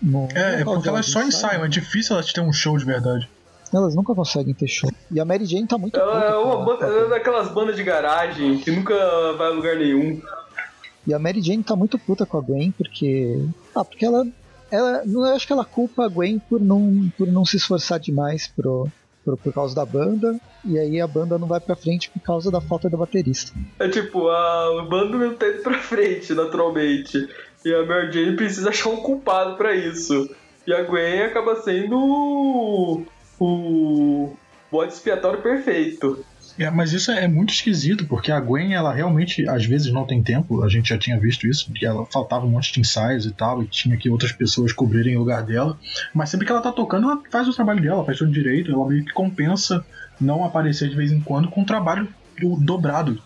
No, 0.00 0.28
é, 0.34 0.60
é 0.60 0.64
porque 0.64 0.88
elas 0.88 1.06
só 1.06 1.22
ensaiam, 1.22 1.64
é 1.64 1.68
difícil 1.68 2.16
elas 2.16 2.32
ter 2.32 2.40
um 2.40 2.52
show 2.52 2.76
de 2.76 2.84
verdade. 2.84 3.28
Elas 3.72 3.94
nunca 3.94 4.14
conseguem 4.14 4.52
ter 4.52 4.68
show. 4.68 4.90
E 5.10 5.18
a 5.18 5.24
Mary 5.24 5.46
Jane 5.46 5.66
tá 5.66 5.78
muito 5.78 5.98
Ela 5.98 6.24
é 6.24 6.36
uma 6.36 6.62
banda, 6.62 6.84
ela 6.84 7.06
é 7.06 7.08
daquelas 7.08 7.48
bandas 7.48 7.76
de 7.76 7.82
garagem 7.82 8.58
que 8.58 8.70
nunca 8.70 8.94
vai 9.38 9.48
a 9.48 9.50
lugar 9.50 9.76
nenhum. 9.76 10.20
E 11.06 11.14
a 11.14 11.18
Mary 11.18 11.40
Jane 11.40 11.62
tá 11.62 11.74
muito 11.74 11.98
puta 11.98 12.26
com 12.26 12.36
a 12.36 12.40
Gwen 12.40 12.70
porque. 12.72 13.44
Ah, 13.74 13.84
porque 13.84 14.04
ela. 14.04 14.26
Ela 14.72 15.02
eu 15.06 15.24
acho 15.26 15.46
que 15.46 15.52
ela 15.52 15.64
culpa 15.64 16.06
a 16.06 16.08
Gwen 16.08 16.38
por 16.38 16.60
não, 16.60 17.10
por 17.16 17.28
não 17.28 17.44
se 17.44 17.56
esforçar 17.56 18.00
demais 18.00 18.48
pro, 18.48 18.88
por, 19.24 19.36
por 19.36 19.52
causa 19.52 19.74
da 19.74 19.84
banda, 19.84 20.40
e 20.64 20.78
aí 20.78 21.00
a 21.00 21.06
banda 21.06 21.38
não 21.38 21.46
vai 21.46 21.60
pra 21.60 21.76
frente 21.76 22.10
por 22.10 22.20
causa 22.20 22.50
da 22.50 22.60
falta 22.60 22.88
da 22.88 22.96
baterista. 22.96 23.52
É 23.78 23.88
tipo, 23.88 24.28
a 24.28 24.86
banda 24.88 25.18
não 25.18 25.34
tá 25.34 25.48
indo 25.48 25.62
pra 25.62 25.78
frente, 25.78 26.34
naturalmente. 26.34 27.28
E 27.64 27.72
a 27.72 27.84
Mary 27.84 28.12
Jane 28.12 28.36
precisa 28.36 28.70
achar 28.70 28.88
um 28.88 28.96
culpado 28.96 29.56
para 29.56 29.74
isso. 29.74 30.28
E 30.66 30.72
a 30.72 30.82
Gwen 30.82 31.22
acaba 31.22 31.56
sendo 31.56 33.04
o 33.38 34.36
bode 34.70 34.92
expiatório 34.92 35.42
perfeito. 35.42 36.24
É, 36.58 36.70
mas 36.70 36.92
isso 36.92 37.10
é 37.10 37.26
muito 37.26 37.52
esquisito, 37.52 38.06
porque 38.06 38.30
a 38.30 38.38
Gwen, 38.38 38.74
ela 38.74 38.92
realmente, 38.92 39.48
às 39.48 39.64
vezes, 39.64 39.92
não 39.92 40.04
tem 40.04 40.22
tempo. 40.22 40.62
A 40.62 40.68
gente 40.68 40.90
já 40.90 40.98
tinha 40.98 41.18
visto 41.18 41.46
isso, 41.46 41.66
porque 41.66 41.86
ela 41.86 42.04
faltava 42.06 42.46
um 42.46 42.50
monte 42.50 42.72
de 42.72 42.80
ensaios 42.80 43.24
e 43.24 43.30
tal, 43.30 43.62
e 43.62 43.66
tinha 43.66 43.96
que 43.96 44.10
outras 44.10 44.32
pessoas 44.32 44.72
cobrirem 44.72 45.16
o 45.16 45.20
lugar 45.20 45.42
dela. 45.42 45.78
Mas 46.14 46.28
sempre 46.28 46.46
que 46.46 46.52
ela 46.52 46.60
tá 46.60 46.72
tocando, 46.72 47.10
ela 47.10 47.22
faz 47.30 47.48
o 47.48 47.54
trabalho 47.54 47.80
dela, 47.80 48.04
faz 48.04 48.18
tudo 48.18 48.30
direito, 48.30 48.70
ela 48.70 48.86
meio 48.86 49.04
que 49.04 49.12
compensa 49.12 49.84
não 50.20 50.44
aparecer 50.44 50.88
de 50.88 50.96
vez 50.96 51.10
em 51.10 51.20
quando 51.20 51.48
com 51.48 51.62
o 51.62 51.66
trabalho 51.66 52.08
dobrado 52.58 53.20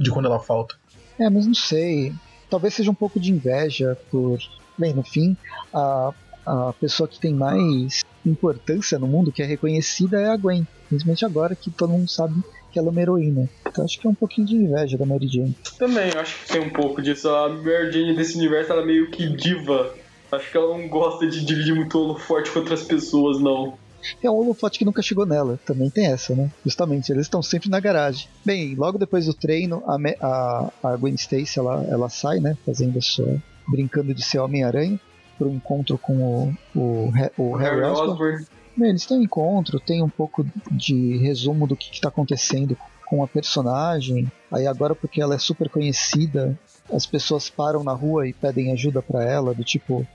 de 0.00 0.10
quando 0.10 0.26
ela 0.26 0.40
falta. 0.40 0.74
É, 1.18 1.28
mas 1.28 1.46
não 1.46 1.54
sei. 1.54 2.12
Talvez 2.48 2.74
seja 2.74 2.90
um 2.90 2.94
pouco 2.94 3.20
de 3.20 3.32
inveja 3.32 3.96
por. 4.10 4.38
Bem, 4.76 4.94
no 4.94 5.02
fim, 5.02 5.36
a, 5.74 6.12
a 6.50 6.72
pessoa 6.72 7.08
que 7.08 7.20
tem 7.20 7.32
mais 7.32 8.04
importância 8.26 8.98
no 8.98 9.06
mundo, 9.06 9.30
que 9.30 9.42
é 9.42 9.46
reconhecida, 9.46 10.20
é 10.20 10.28
a 10.28 10.36
Gwen. 10.36 10.66
Principalmente 10.88 11.24
agora 11.24 11.54
que 11.54 11.70
todo 11.70 11.90
mundo 11.90 12.10
sabe 12.10 12.42
que 12.72 12.78
ela 12.78 12.88
é 12.88 12.90
uma 12.90 13.00
heroína. 13.00 13.48
Então 13.66 13.84
acho 13.84 13.98
que 14.00 14.06
é 14.06 14.10
um 14.10 14.14
pouquinho 14.14 14.46
de 14.46 14.56
inveja 14.56 14.98
da 14.98 15.06
Mary 15.06 15.28
Jane. 15.28 15.56
Também, 15.78 16.10
acho 16.10 16.40
que 16.40 16.52
tem 16.52 16.60
um 16.60 16.70
pouco 16.70 17.00
disso. 17.00 17.28
A 17.28 17.48
Mary 17.48 17.92
Jane 17.92 18.16
desse 18.16 18.36
universo, 18.36 18.72
ela 18.72 18.82
é 18.82 18.86
meio 18.86 19.10
que 19.10 19.28
diva. 19.28 19.94
Acho 20.32 20.50
que 20.50 20.56
ela 20.56 20.76
não 20.76 20.88
gosta 20.88 21.26
de 21.26 21.44
dividir 21.44 21.74
muito 21.74 21.98
holoforte 21.98 22.50
com 22.50 22.60
outras 22.60 22.82
pessoas, 22.82 23.40
não. 23.40 23.74
É 24.22 24.30
um 24.30 24.34
holofote 24.34 24.78
que 24.78 24.84
nunca 24.84 25.02
chegou 25.02 25.26
nela. 25.26 25.58
Também 25.64 25.90
tem 25.90 26.06
essa, 26.06 26.34
né? 26.34 26.50
Justamente, 26.64 27.12
eles 27.12 27.26
estão 27.26 27.42
sempre 27.42 27.68
na 27.68 27.80
garagem. 27.80 28.28
Bem, 28.44 28.74
logo 28.74 28.98
depois 28.98 29.26
do 29.26 29.34
treino, 29.34 29.82
a, 29.86 29.96
a, 30.20 30.72
a 30.82 30.96
Gwen 30.96 31.14
Stacy, 31.14 31.58
ela, 31.58 31.84
ela 31.88 32.08
sai, 32.08 32.40
né? 32.40 32.56
Fazendo 32.64 32.98
a 32.98 33.02
sua... 33.02 33.40
Brincando 33.68 34.12
de 34.12 34.24
ser 34.24 34.38
Homem-Aranha 34.40 34.98
para 35.40 35.48
o 35.48 35.54
encontro 35.54 35.96
com 35.96 36.54
o, 36.74 36.78
o, 36.78 37.12
o 37.38 37.56
Harry 37.56 37.82
Osborn. 37.82 38.44
Eles 38.78 39.06
têm 39.06 39.18
um 39.18 39.22
encontro, 39.22 39.80
tem 39.80 40.02
um 40.02 40.08
pouco 40.08 40.44
de 40.70 41.16
resumo 41.16 41.66
do 41.66 41.74
que 41.74 41.90
está 41.94 42.08
acontecendo 42.08 42.76
com 43.06 43.24
a 43.24 43.26
personagem. 43.26 44.30
Aí 44.52 44.66
agora 44.66 44.94
porque 44.94 45.20
ela 45.20 45.34
é 45.34 45.38
super 45.38 45.70
conhecida, 45.70 46.58
as 46.92 47.06
pessoas 47.06 47.48
param 47.48 47.82
na 47.82 47.92
rua 47.92 48.28
e 48.28 48.34
pedem 48.34 48.70
ajuda 48.70 49.00
para 49.00 49.24
ela, 49.24 49.54
do 49.54 49.64
tipo, 49.64 50.06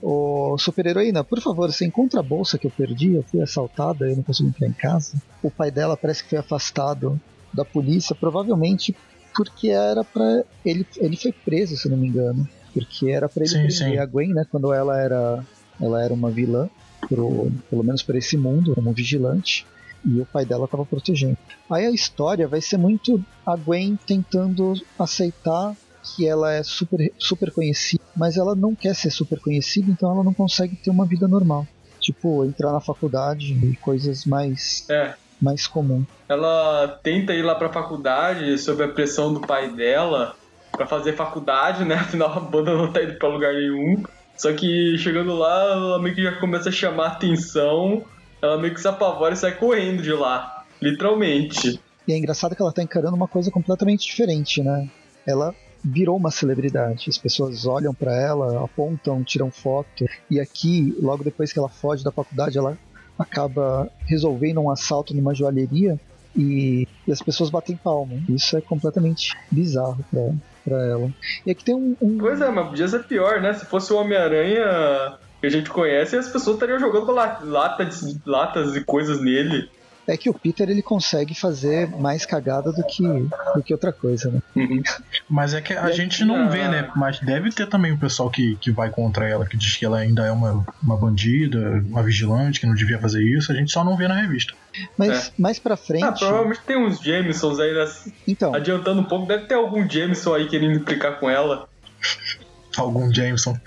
Ô, 0.00 0.56
super-heroína, 0.58 1.24
por 1.24 1.40
favor, 1.40 1.72
você 1.72 1.86
encontra 1.86 2.20
a 2.20 2.22
bolsa 2.22 2.58
que 2.58 2.66
eu 2.66 2.70
perdi? 2.70 3.14
Eu 3.14 3.22
fui 3.22 3.40
assaltada, 3.40 4.08
eu 4.08 4.14
não 4.14 4.22
consigo 4.22 4.48
entrar 4.48 4.68
em 4.68 4.72
casa. 4.72 5.20
O 5.42 5.50
pai 5.50 5.70
dela 5.70 5.96
parece 5.96 6.22
que 6.22 6.30
foi 6.30 6.38
afastado 6.38 7.20
da 7.52 7.64
polícia, 7.64 8.14
provavelmente 8.14 8.94
porque 9.34 9.68
era 9.68 10.04
para 10.04 10.44
ele 10.64 10.86
ele 10.98 11.16
foi 11.16 11.32
preso, 11.32 11.76
se 11.76 11.88
não 11.88 11.96
me 11.96 12.08
engano 12.08 12.48
porque 12.76 13.08
era 13.08 13.26
para 13.26 13.42
ele 13.42 13.70
sim, 13.70 13.70
sim. 13.70 13.96
a 13.96 14.04
Gwen, 14.04 14.34
né, 14.34 14.44
quando 14.50 14.70
ela 14.70 15.00
era 15.00 15.42
ela 15.80 16.02
era 16.02 16.12
uma 16.12 16.30
vilã, 16.30 16.68
pro, 17.08 17.50
pelo 17.70 17.82
menos 17.82 18.02
para 18.02 18.18
esse 18.18 18.36
mundo, 18.36 18.74
como 18.74 18.92
vigilante, 18.92 19.66
e 20.04 20.20
o 20.20 20.26
pai 20.26 20.44
dela 20.44 20.66
estava 20.66 20.84
protegendo. 20.84 21.36
Aí 21.70 21.86
a 21.86 21.90
história 21.90 22.46
vai 22.46 22.60
ser 22.60 22.76
muito 22.76 23.22
a 23.44 23.56
Gwen 23.56 23.98
tentando 24.06 24.74
aceitar 24.98 25.74
que 26.02 26.26
ela 26.26 26.52
é 26.52 26.62
super, 26.62 27.12
super 27.18 27.50
conhecida, 27.50 28.02
mas 28.14 28.36
ela 28.36 28.54
não 28.54 28.74
quer 28.74 28.94
ser 28.94 29.10
super 29.10 29.40
conhecida, 29.40 29.90
então 29.90 30.10
ela 30.10 30.22
não 30.22 30.32
consegue 30.32 30.76
ter 30.76 30.90
uma 30.90 31.06
vida 31.06 31.26
normal. 31.26 31.66
Tipo, 32.00 32.44
entrar 32.44 32.72
na 32.72 32.80
faculdade 32.80 33.52
e 33.52 33.76
coisas 33.76 34.24
mais. 34.24 34.88
É. 34.88 35.14
Mais 35.38 35.66
comum. 35.66 36.02
Ela 36.30 36.98
tenta 37.02 37.34
ir 37.34 37.42
lá 37.42 37.54
pra 37.54 37.70
faculdade 37.70 38.56
sob 38.56 38.82
a 38.82 38.88
pressão 38.88 39.34
do 39.34 39.40
pai 39.42 39.70
dela, 39.70 40.34
para 40.76 40.86
fazer 40.86 41.14
faculdade, 41.14 41.84
né? 41.84 41.94
Afinal, 42.00 42.32
a 42.36 42.40
banda 42.40 42.74
não 42.74 42.92
tá 42.92 43.02
indo 43.02 43.14
pra 43.14 43.28
lugar 43.28 43.52
nenhum. 43.54 44.02
Só 44.36 44.52
que 44.52 44.98
chegando 44.98 45.34
lá, 45.34 45.72
ela 45.72 45.98
meio 45.98 46.14
que 46.14 46.22
já 46.22 46.32
começa 46.38 46.68
a 46.68 46.72
chamar 46.72 47.06
atenção, 47.06 48.04
ela 48.42 48.58
meio 48.58 48.74
que 48.74 48.80
se 48.80 48.88
apavora 48.88 49.34
e 49.34 49.36
sai 49.36 49.52
correndo 49.52 50.02
de 50.02 50.12
lá. 50.12 50.64
Literalmente. 50.80 51.80
E 52.06 52.12
é 52.12 52.16
engraçado 52.18 52.54
que 52.54 52.62
ela 52.62 52.72
tá 52.72 52.82
encarando 52.82 53.16
uma 53.16 53.26
coisa 53.26 53.50
completamente 53.50 54.06
diferente, 54.06 54.62
né? 54.62 54.88
Ela 55.26 55.54
virou 55.82 56.16
uma 56.16 56.30
celebridade. 56.30 57.08
As 57.08 57.18
pessoas 57.18 57.66
olham 57.66 57.94
para 57.94 58.14
ela, 58.14 58.64
apontam, 58.64 59.24
tiram 59.24 59.50
foto. 59.50 60.04
E 60.30 60.38
aqui, 60.38 60.94
logo 61.00 61.24
depois 61.24 61.52
que 61.52 61.58
ela 61.58 61.68
foge 61.68 62.04
da 62.04 62.12
faculdade, 62.12 62.58
ela 62.58 62.76
acaba 63.18 63.90
resolvendo 64.04 64.60
um 64.60 64.70
assalto 64.70 65.14
numa 65.14 65.34
joalheria 65.34 65.98
e, 66.36 66.86
e 67.06 67.12
as 67.12 67.22
pessoas 67.22 67.50
batem 67.50 67.76
palma. 67.76 68.14
Isso 68.28 68.56
é 68.56 68.60
completamente 68.60 69.34
bizarro 69.50 70.04
pra, 70.10 70.34
pra 70.66 70.84
ela. 70.84 71.10
E 71.46 71.50
aqui 71.52 71.64
tem 71.64 71.74
um, 71.74 71.96
um... 72.02 72.18
Pois 72.18 72.40
é, 72.40 72.50
mas 72.50 72.68
podia 72.68 72.88
ser 72.88 73.04
pior, 73.04 73.40
né? 73.40 73.52
Se 73.54 73.64
fosse 73.64 73.92
o 73.92 73.96
Homem-Aranha 73.96 75.16
que 75.40 75.46
a 75.46 75.50
gente 75.50 75.70
conhece, 75.70 76.16
as 76.16 76.28
pessoas 76.28 76.56
estariam 76.56 76.78
jogando 76.78 77.12
latas, 77.12 78.02
latas 78.26 78.74
e 78.74 78.84
coisas 78.84 79.20
nele 79.20 79.70
é 80.06 80.16
que 80.16 80.30
o 80.30 80.34
Peter 80.34 80.68
ele 80.68 80.82
consegue 80.82 81.34
fazer 81.34 81.88
mais 81.88 82.24
cagada 82.24 82.72
do 82.72 82.82
que, 82.84 83.02
do 83.54 83.62
que 83.62 83.72
outra 83.72 83.92
coisa, 83.92 84.30
né? 84.30 84.42
Uhum. 84.54 84.82
Mas 85.28 85.52
é 85.52 85.60
que 85.60 85.72
a 85.72 85.90
gente 85.90 86.24
não 86.24 86.48
vê, 86.48 86.68
né? 86.68 86.90
Mas 86.94 87.18
deve 87.18 87.50
ter 87.50 87.68
também 87.68 87.92
o 87.92 87.98
pessoal 87.98 88.30
que, 88.30 88.56
que 88.56 88.70
vai 88.70 88.90
contra 88.90 89.28
ela, 89.28 89.46
que 89.46 89.56
diz 89.56 89.76
que 89.76 89.84
ela 89.84 89.98
ainda 89.98 90.24
é 90.24 90.30
uma, 90.30 90.64
uma 90.82 90.96
bandida, 90.96 91.82
uma 91.88 92.02
vigilante, 92.02 92.60
que 92.60 92.66
não 92.66 92.74
devia 92.74 92.98
fazer 92.98 93.22
isso. 93.22 93.50
A 93.50 93.54
gente 93.54 93.72
só 93.72 93.84
não 93.84 93.96
vê 93.96 94.06
na 94.06 94.14
revista. 94.14 94.54
Mas 94.96 95.28
é. 95.28 95.32
mais 95.38 95.58
pra 95.58 95.76
frente. 95.76 96.04
Ah, 96.04 96.12
provavelmente 96.12 96.60
tem 96.66 96.76
uns 96.76 97.00
Jamesons 97.00 97.58
aí, 97.58 97.72
né? 97.72 97.92
Então. 98.28 98.54
Adiantando 98.54 99.00
um 99.00 99.04
pouco, 99.04 99.26
deve 99.26 99.46
ter 99.46 99.54
algum 99.54 99.88
Jameson 99.88 100.34
aí 100.34 100.48
querendo 100.48 100.76
implicar 100.76 101.18
com 101.18 101.28
ela. 101.28 101.68
algum 102.76 103.12
Jameson. 103.12 103.58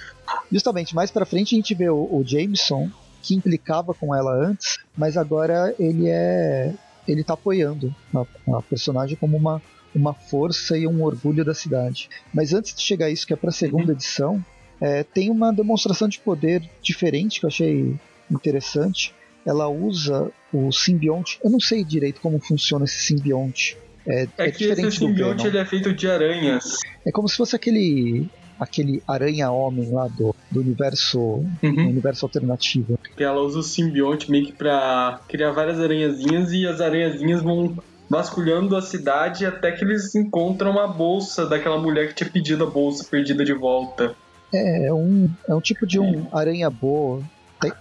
Justamente, 0.51 0.95
mais 0.95 1.11
pra 1.11 1.25
frente 1.25 1.55
a 1.55 1.57
gente 1.57 1.73
vê 1.73 1.89
o, 1.89 1.97
o 1.97 2.23
Jameson 2.25 2.89
que 3.21 3.35
implicava 3.35 3.93
com 3.93 4.15
ela 4.15 4.33
antes, 4.33 4.77
mas 4.97 5.17
agora 5.17 5.73
ele 5.79 6.07
é 6.07 6.73
ele 7.07 7.23
tá 7.23 7.33
apoiando 7.33 7.93
a, 8.13 8.57
a 8.57 8.61
personagem 8.61 9.17
como 9.17 9.35
uma 9.35 9.61
uma 9.93 10.13
força 10.13 10.77
e 10.77 10.85
um 10.85 11.03
orgulho 11.03 11.43
da 11.43 11.53
cidade. 11.53 12.09
Mas 12.33 12.53
antes 12.53 12.75
de 12.75 12.81
chegar 12.81 13.07
a 13.07 13.09
isso, 13.09 13.25
que 13.25 13.33
é 13.33 13.35
para 13.35 13.49
a 13.49 13.53
segunda 13.53 13.85
uhum. 13.85 13.91
edição, 13.91 14.45
é, 14.79 15.03
tem 15.03 15.29
uma 15.29 15.51
demonstração 15.51 16.07
de 16.07 16.19
poder 16.19 16.61
diferente 16.81 17.39
que 17.39 17.45
eu 17.45 17.49
achei 17.49 17.95
interessante. 18.29 19.13
Ela 19.45 19.67
usa 19.67 20.31
o 20.53 20.71
simbionte. 20.71 21.39
Eu 21.43 21.49
não 21.49 21.59
sei 21.59 21.83
direito 21.83 22.21
como 22.21 22.39
funciona 22.39 22.85
esse 22.85 22.99
simbionte. 22.99 23.77
É, 24.07 24.23
é, 24.37 24.47
é 24.47 24.51
que 24.51 24.65
esse 24.65 24.91
simbionte 24.91 25.47
ele 25.47 25.57
é 25.57 25.65
feito 25.65 25.93
de 25.93 26.09
aranhas. 26.09 26.77
É 27.05 27.11
como 27.11 27.27
se 27.27 27.35
fosse 27.35 27.55
aquele 27.55 28.29
aquele 28.59 29.01
aranha-homem 29.07 29.89
lá 29.91 30.07
do, 30.07 30.35
do 30.51 30.59
universo 30.59 31.19
uhum. 31.19 31.89
universo 31.89 32.25
alternativo. 32.25 32.99
Ela 33.17 33.41
usa 33.41 33.59
o 33.59 33.63
simbionte 33.63 34.29
meio 34.29 34.45
que 34.45 34.51
pra 34.51 35.21
criar 35.27 35.51
várias 35.51 35.79
aranhazinhas 35.79 36.51
e 36.51 36.67
as 36.67 36.81
aranhazinhas 36.81 37.41
vão 37.41 37.77
vasculhando 38.09 38.75
a 38.75 38.81
cidade 38.81 39.45
até 39.45 39.71
que 39.71 39.83
eles 39.83 40.15
encontram 40.15 40.79
a 40.79 40.87
bolsa 40.87 41.45
daquela 41.45 41.77
mulher 41.77 42.07
que 42.09 42.15
tinha 42.15 42.29
pedido 42.29 42.63
a 42.63 42.69
bolsa 42.69 43.05
perdida 43.09 43.45
de 43.45 43.53
volta. 43.53 44.15
É, 44.53 44.87
é 44.87 44.93
um, 44.93 45.29
é 45.47 45.53
um 45.53 45.61
tipo 45.61 45.85
de 45.85 45.99
um 45.99 46.25
aranha-boa 46.33 47.21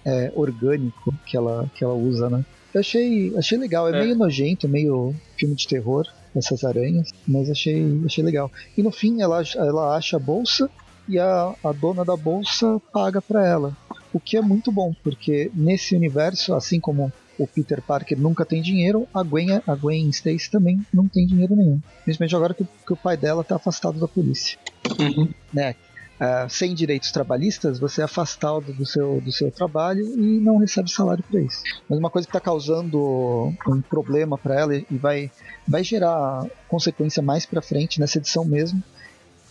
é, 0.04 0.30
orgânico 0.34 1.14
que 1.24 1.36
ela, 1.36 1.70
que 1.74 1.82
ela 1.82 1.94
usa, 1.94 2.28
né? 2.28 2.44
Eu 2.74 2.80
achei, 2.80 3.34
achei 3.36 3.56
legal, 3.56 3.88
é, 3.88 3.96
é, 3.96 4.02
meio 4.02 4.14
nojento, 4.14 4.68
meio 4.68 5.14
filme 5.38 5.54
de 5.54 5.66
terror, 5.66 6.06
essas 6.34 6.64
aranhas, 6.64 7.10
mas 7.26 7.50
achei, 7.50 7.84
achei 8.04 8.24
legal. 8.24 8.50
E 8.76 8.82
no 8.82 8.90
fim 8.90 9.20
ela, 9.20 9.42
ela 9.56 9.96
acha 9.96 10.16
a 10.16 10.20
bolsa 10.20 10.70
e 11.08 11.18
a, 11.18 11.54
a 11.64 11.72
dona 11.72 12.04
da 12.04 12.16
bolsa 12.16 12.80
paga 12.92 13.20
para 13.22 13.46
ela. 13.46 13.76
O 14.12 14.20
que 14.20 14.36
é 14.36 14.40
muito 14.40 14.72
bom, 14.72 14.94
porque 15.02 15.50
nesse 15.54 15.94
universo, 15.94 16.54
assim 16.54 16.80
como 16.80 17.12
o 17.38 17.46
Peter 17.46 17.80
Parker 17.80 18.18
nunca 18.18 18.44
tem 18.44 18.60
dinheiro, 18.60 19.06
a 19.14 19.22
Gwen, 19.22 19.60
a 19.66 19.74
Gwen 19.74 20.08
Stacy 20.08 20.50
também 20.50 20.84
não 20.92 21.06
tem 21.06 21.26
dinheiro 21.26 21.54
nenhum. 21.54 21.80
Principalmente 22.04 22.36
agora 22.36 22.54
que, 22.54 22.64
que 22.64 22.92
o 22.92 22.96
pai 22.96 23.16
dela 23.16 23.42
está 23.42 23.56
afastado 23.56 24.00
da 24.00 24.08
polícia. 24.08 24.58
Uhum. 24.98 25.28
Né? 25.52 25.74
Uh, 26.20 26.50
sem 26.50 26.74
direitos 26.74 27.12
trabalhistas, 27.12 27.78
você 27.78 28.00
é 28.00 28.04
afastado 28.04 28.72
do 28.72 28.84
seu, 28.84 29.20
do 29.20 29.30
seu 29.30 29.52
trabalho 29.52 30.04
e 30.04 30.40
não 30.40 30.56
recebe 30.56 30.90
salário 30.90 31.22
para 31.22 31.40
isso. 31.40 31.62
Mas 31.88 31.96
uma 31.96 32.10
coisa 32.10 32.26
que 32.26 32.30
está 32.30 32.40
causando 32.40 33.54
um 33.68 33.80
problema 33.80 34.36
para 34.36 34.58
ela 34.58 34.74
e 34.74 34.86
vai, 34.90 35.30
vai 35.66 35.84
gerar 35.84 36.44
consequência 36.66 37.22
mais 37.22 37.46
para 37.46 37.62
frente 37.62 38.00
nessa 38.00 38.18
edição 38.18 38.44
mesmo 38.44 38.82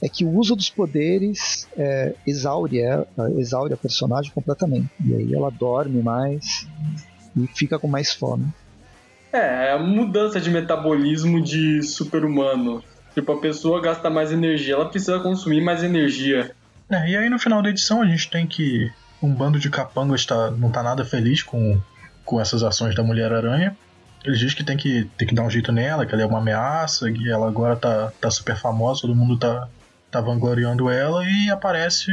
é 0.02 0.08
que 0.08 0.24
o 0.24 0.30
uso 0.30 0.56
dos 0.56 0.70
poderes 0.70 1.68
é, 1.78 2.14
exaure, 2.26 2.80
é, 2.80 3.06
exaure 3.38 3.74
a 3.74 3.78
personagem 3.78 4.32
completamente. 4.32 4.90
E 5.04 5.16
aí 5.16 5.34
ela 5.34 5.50
dorme 5.50 6.02
mais 6.02 6.68
e 7.36 7.48
fica 7.48 7.80
com 7.80 7.88
mais 7.88 8.14
fome. 8.14 8.46
É, 9.32 9.70
é 9.70 9.72
a 9.72 9.80
mudança 9.80 10.40
de 10.40 10.50
metabolismo 10.50 11.42
de 11.42 11.82
super-humano. 11.82 12.84
Tipo, 13.18 13.32
a 13.32 13.42
pessoa 13.42 13.82
gasta 13.82 14.12
mais 14.12 14.32
energia, 14.32 14.76
ela 14.76 14.88
precisa 14.88 15.20
consumir 15.20 15.60
mais 15.60 15.82
energia. 15.82 16.52
É, 16.88 17.10
e 17.10 17.18
aí 17.18 17.28
no 17.32 17.40
final 17.40 17.64
da 17.64 17.70
edição 17.72 18.04
a 18.04 18.06
gente 18.06 18.30
tem 18.30 18.46
que 18.46 18.92
um 19.24 19.34
bando 19.34 19.58
de 19.58 19.72
capangas 19.72 20.24
tá, 20.24 20.52
não 20.52 20.70
tá 20.70 20.84
nada 20.84 21.04
feliz 21.04 21.42
com, 21.42 21.82
com 22.24 22.40
essas 22.40 22.62
ações 22.62 22.94
da 22.94 23.02
Mulher-Aranha. 23.02 23.76
Eles 24.24 24.38
dizem 24.38 24.56
que 24.56 24.64
tem, 24.64 24.78
que 24.78 25.10
tem 25.18 25.28
que 25.28 25.34
dar 25.34 25.42
um 25.42 25.50
jeito 25.50 25.72
nela, 25.72 26.06
que 26.06 26.14
ela 26.14 26.22
é 26.22 26.28
uma 26.28 26.38
ameaça, 26.38 27.12
que 27.12 27.28
ela 27.28 27.48
agora 27.48 27.76
tá, 27.76 28.12
tá 28.22 28.30
super 28.30 28.56
famosa, 28.56 29.02
todo 29.02 29.16
mundo 29.16 29.36
tá, 29.36 29.68
tá 30.12 30.22
vangloriando 30.22 30.88
ela, 30.88 31.28
e 31.28 31.50
aparece 31.50 32.12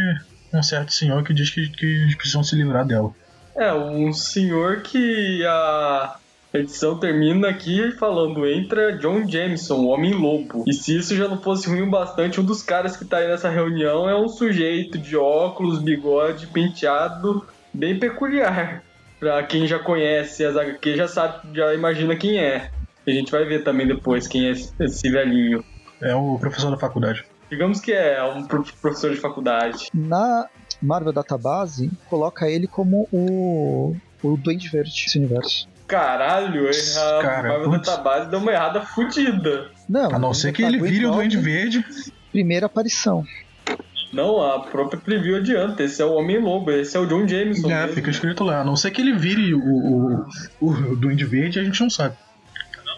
um 0.54 0.62
certo 0.62 0.90
senhor 0.90 1.23
que 1.23 1.34
diz 1.34 1.50
que, 1.50 1.68
que 1.68 2.16
precisam 2.16 2.42
se 2.42 2.56
livrar 2.56 2.87
dela. 2.87 3.12
É, 3.54 3.75
um 3.75 4.11
senhor 4.11 4.80
que 4.80 5.44
a 5.44 6.16
a 6.54 6.58
edição 6.58 6.96
termina 6.96 7.49
aqui 7.49 7.90
falando: 7.92 8.46
entra 8.46 8.96
John 8.96 9.28
Jameson, 9.28 9.75
o 9.75 9.88
Homem-Lobo. 9.88 10.64
E 10.68 10.73
se 10.73 10.96
isso 10.96 11.16
já 11.16 11.26
não 11.26 11.40
fosse 11.40 11.68
ruim 11.68 11.90
bastante, 11.90 12.40
um 12.40 12.44
dos 12.44 12.62
caras 12.62 12.96
que 12.96 13.04
tá 13.04 13.18
aí 13.18 13.26
nessa 13.26 13.50
reunião 13.50 14.08
é 14.08 14.14
um 14.14 14.28
sujeito 14.28 14.96
de 14.96 15.16
óculos, 15.16 15.82
bigode, 15.82 16.46
penteado, 16.46 17.44
bem 17.73 17.99
peculiar. 17.99 18.84
Pra 19.18 19.42
quem 19.42 19.66
já 19.66 19.78
conhece 19.78 20.44
as 20.44 20.56
HQ, 20.56 20.96
já 20.96 21.08
sabe, 21.08 21.56
já 21.56 21.73
imagina 21.75 22.14
quem 22.14 22.38
é. 22.38 22.70
A 23.06 23.11
gente 23.11 23.32
vai 23.32 23.44
ver 23.44 23.64
também 23.64 23.87
depois 23.87 24.28
quem 24.28 24.49
é 24.49 24.50
esse 24.50 25.11
velhinho. 25.11 25.64
É 26.00 26.14
o 26.14 26.38
professor 26.38 26.70
da 26.70 26.76
faculdade. 26.76 27.25
Digamos 27.50 27.80
que 27.80 27.92
é, 27.92 28.16
é 28.16 28.25
um 28.25 28.44
professor 28.44 29.11
de 29.11 29.16
faculdade. 29.16 29.88
Na 29.94 30.46
Marvel 30.82 31.12
Database, 31.12 31.90
coloca 32.11 32.49
ele 32.50 32.66
como 32.66 33.08
o, 33.11 33.96
o 34.23 34.37
Duende 34.37 34.68
Verde 34.68 34.90
desse 34.90 35.18
universo. 35.18 35.68
Caralho, 35.94 36.68
a 36.68 37.22
Cara, 37.22 37.48
Marvel 37.50 37.70
Database 37.70 38.28
deu 38.28 38.40
uma 38.40 38.50
errada 38.50 38.80
fodida. 38.80 39.70
Não, 39.88 40.10
a 40.12 40.18
não 40.18 40.34
ser 40.34 40.52
que 40.52 40.62
ele 40.62 40.80
vire 40.80 41.06
o 41.06 41.12
Duende 41.12 41.36
Verde. 41.36 41.84
Primeira 42.32 42.66
aparição. 42.66 43.24
Não, 44.12 44.42
a 44.42 44.58
própria 44.58 45.00
preview 45.00 45.36
adianta. 45.36 45.84
Esse 45.84 46.02
é 46.02 46.04
o 46.04 46.14
Homem-Lobo, 46.14 46.72
esse 46.72 46.96
é 46.96 47.00
o 47.00 47.06
John 47.06 47.28
Jameson. 47.28 47.70
É, 47.70 47.82
mesmo. 47.82 47.94
fica 47.94 48.10
escrito 48.10 48.42
lá. 48.42 48.60
A 48.60 48.64
não 48.64 48.74
ser 48.74 48.90
que 48.90 49.00
ele 49.00 49.12
vire 49.12 49.54
o, 49.54 49.60
o, 49.60 50.26
o 50.60 50.96
Duende 50.96 51.24
Verde, 51.24 51.60
a 51.60 51.64
gente 51.64 51.80
não 51.80 51.90
sabe. 51.90 52.16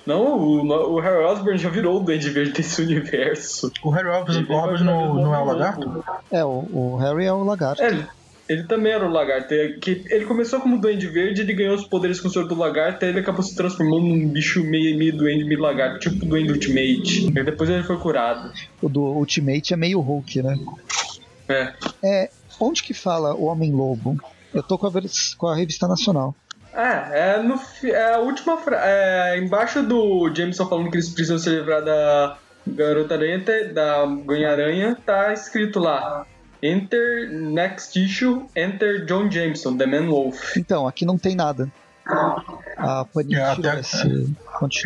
Não, 0.06 0.38
o, 0.38 0.94
o 0.94 1.00
Harry 1.00 1.24
Osborn 1.24 1.58
já 1.58 1.68
virou 1.68 2.00
o 2.00 2.00
Duende 2.00 2.30
Verde 2.30 2.52
desse 2.52 2.80
universo. 2.80 3.70
O 3.82 3.90
Harry 3.90 4.08
Osborn, 4.08 4.84
não, 4.84 5.14
não 5.14 5.34
é 5.34 5.38
o 5.38 5.44
lagarto? 5.44 6.04
É, 6.30 6.42
o, 6.42 6.66
o 6.72 6.96
Harry 6.96 7.26
é 7.26 7.32
o 7.32 7.44
lagarto. 7.44 7.82
É, 7.82 8.08
ele 8.48 8.64
também 8.64 8.92
era 8.92 9.06
o 9.06 9.10
lagarto. 9.10 9.52
É 9.52 9.72
que 9.72 10.04
ele 10.08 10.24
começou 10.24 10.60
como 10.60 10.80
duende 10.80 11.06
verde, 11.06 11.42
ele 11.42 11.54
ganhou 11.54 11.74
os 11.74 11.86
poderes 11.86 12.20
com 12.20 12.28
o 12.28 12.30
senhor 12.30 12.46
do 12.46 12.54
lagarto, 12.54 13.04
aí 13.04 13.10
ele 13.10 13.20
acabou 13.20 13.42
se 13.42 13.54
transformando 13.54 14.06
num 14.06 14.28
bicho 14.28 14.62
meio, 14.62 14.96
meio 14.96 15.16
duende, 15.16 15.44
meio 15.44 15.60
lagarto, 15.60 15.98
tipo 15.98 16.24
duende 16.24 16.52
Ultimate. 16.52 17.26
E 17.26 17.44
depois 17.44 17.68
ele 17.68 17.82
foi 17.82 17.98
curado. 17.98 18.52
O 18.80 18.88
do 18.88 19.02
Ultimate 19.02 19.74
é 19.74 19.76
meio 19.76 20.00
Hulk, 20.00 20.42
né? 20.42 20.58
É. 21.48 21.72
É. 22.02 22.30
Onde 22.58 22.82
que 22.82 22.94
fala 22.94 23.34
o 23.34 23.44
Homem-Lobo? 23.44 24.18
Eu 24.54 24.62
tô 24.62 24.78
com 24.78 24.86
a, 24.86 24.92
com 25.36 25.46
a 25.48 25.56
revista 25.56 25.86
nacional. 25.86 26.34
É, 26.72 27.36
é, 27.36 27.42
no, 27.42 27.58
é 27.84 28.14
a 28.14 28.18
última 28.18 28.58
frase. 28.58 28.82
É, 28.86 29.38
embaixo 29.38 29.82
do 29.82 30.32
Jameson 30.34 30.66
falando 30.66 30.90
que 30.90 30.96
eles 30.96 31.08
precisam 31.08 31.38
se 31.38 31.48
livrar 31.48 31.82
da 31.82 32.38
Garota 32.66 33.14
Aranha, 33.14 33.42
da 33.72 34.06
Ganha-Aranha, 34.26 34.96
tá 35.04 35.32
escrito 35.32 35.78
lá. 35.78 36.26
Enter 36.62 37.30
next 37.30 37.98
issue, 37.98 38.46
enter 38.56 39.04
John 39.04 39.30
Jameson, 39.30 39.76
The 39.76 39.86
Man 39.86 40.08
Wolf. 40.08 40.56
Então, 40.56 40.86
aqui 40.86 41.04
não 41.04 41.18
tem 41.18 41.36
nada. 41.36 41.70
A 42.76 43.04
Panini 43.04 43.34
é, 43.34 43.42
até, 43.42 43.82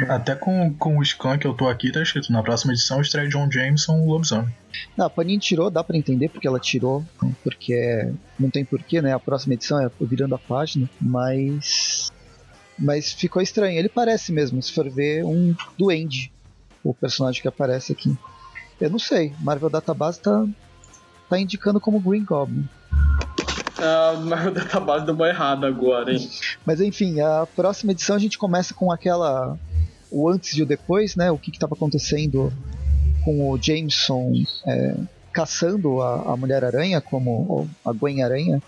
até 0.09 0.35
com, 0.35 0.73
com 0.75 0.99
o 0.99 1.05
scan 1.05 1.37
que 1.37 1.47
eu 1.47 1.53
tô 1.53 1.69
aqui, 1.69 1.93
tá 1.93 2.03
escrito 2.03 2.33
na 2.33 2.43
próxima 2.43 2.73
edição 2.73 3.01
estreia 3.01 3.29
John 3.29 3.51
Jameson, 3.51 4.01
o 4.01 4.09
lobisomem. 4.09 4.55
Não, 4.97 5.07
a 5.07 5.11
Panini 5.11 5.39
tirou, 5.39 5.71
dá 5.71 5.85
para 5.85 5.99
entender 5.99 6.31
porque 6.31 6.49
ela 6.49 6.59
tirou, 6.59 7.05
porque 7.45 8.11
não 8.39 8.49
tem 8.49 8.65
porquê, 8.65 9.03
né? 9.03 9.13
A 9.13 9.19
próxima 9.19 9.53
edição 9.53 9.85
é 9.85 9.91
virando 10.01 10.35
a 10.35 10.39
página, 10.39 10.89
mas 10.99 12.11
mas 12.79 13.13
ficou 13.13 13.43
estranho. 13.43 13.79
Ele 13.79 13.91
parece 13.91 14.33
mesmo, 14.33 14.63
se 14.63 14.73
for 14.73 14.89
ver 14.89 15.23
um 15.23 15.55
duende, 15.77 16.33
o 16.83 16.95
personagem 16.95 17.43
que 17.43 17.49
aparece 17.49 17.93
aqui. 17.93 18.17
Eu 18.81 18.89
não 18.89 18.99
sei, 18.99 19.35
Marvel 19.41 19.69
Database 19.69 20.21
tá 20.21 20.47
tá 21.31 21.41
indicando 21.41 21.81
como 21.81 22.01
Green 22.01 22.25
Goblin. 22.25 22.69
Ah, 23.79 24.21
mas 24.23 24.47
o 24.49 24.51
database 24.51 25.07
deu 25.07 25.15
uma 25.15 25.29
errada 25.29 25.67
agora, 25.67 26.13
hein? 26.13 26.29
Mas 26.67 26.81
enfim, 26.81 27.21
a 27.21 27.47
próxima 27.47 27.93
edição 27.93 28.17
a 28.17 28.19
gente 28.19 28.37
começa 28.37 28.75
com 28.75 28.93
aquela. 28.93 29.57
O 30.11 30.29
antes 30.29 30.57
e 30.59 30.63
o 30.63 30.67
depois, 30.67 31.15
né? 31.15 31.31
O 31.31 31.39
que 31.39 31.51
estava 31.51 31.75
acontecendo 31.75 32.53
com 33.25 33.51
o 33.51 33.59
Jameson 33.63 34.33
é, 34.67 34.97
caçando 35.33 36.03
a, 36.03 36.33
a 36.33 36.37
Mulher-Aranha, 36.37 37.01
como 37.01 37.69
a 37.85 37.93
Gwen-Aranha, 37.93 38.61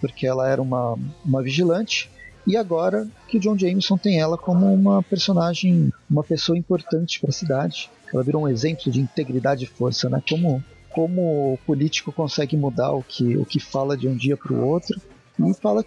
porque 0.00 0.26
ela 0.26 0.48
era 0.48 0.60
uma, 0.60 0.98
uma 1.24 1.42
vigilante. 1.42 2.10
E 2.46 2.56
agora 2.56 3.06
que 3.28 3.36
o 3.38 3.40
John 3.40 3.56
Jameson 3.56 3.96
tem 3.96 4.20
ela 4.20 4.36
como 4.36 4.72
uma 4.72 5.02
personagem, 5.02 5.92
uma 6.10 6.24
pessoa 6.24 6.58
importante 6.58 7.20
para 7.20 7.30
a 7.30 7.32
cidade. 7.32 7.88
Ela 8.12 8.22
virou 8.22 8.42
um 8.42 8.48
exemplo 8.48 8.90
de 8.90 9.00
integridade 9.00 9.64
e 9.64 9.68
força, 9.68 10.10
né? 10.10 10.20
Como, 10.28 10.62
como 10.92 11.54
o 11.54 11.58
político 11.66 12.12
consegue 12.12 12.56
mudar 12.56 12.92
o 12.92 13.02
que, 13.02 13.36
o 13.36 13.44
que 13.44 13.58
fala 13.58 13.96
de 13.96 14.08
um 14.08 14.16
dia 14.16 14.36
para 14.36 14.52
o 14.52 14.64
outro. 14.66 15.00
E 15.40 15.54
fala, 15.54 15.84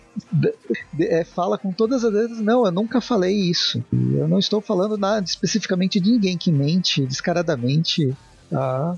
é, 1.00 1.24
fala 1.24 1.58
com 1.58 1.72
todas 1.72 2.04
as 2.04 2.12
vezes, 2.12 2.42
não, 2.42 2.66
eu 2.66 2.72
nunca 2.72 3.00
falei 3.00 3.36
isso. 3.36 3.84
Eu 3.94 4.28
não 4.28 4.40
estou 4.40 4.60
falando 4.60 4.98
nada 4.98 5.24
especificamente 5.24 6.00
de 6.00 6.12
ninguém 6.12 6.38
que 6.38 6.52
mente 6.52 7.06
descaradamente. 7.06 8.16
A, 8.52 8.96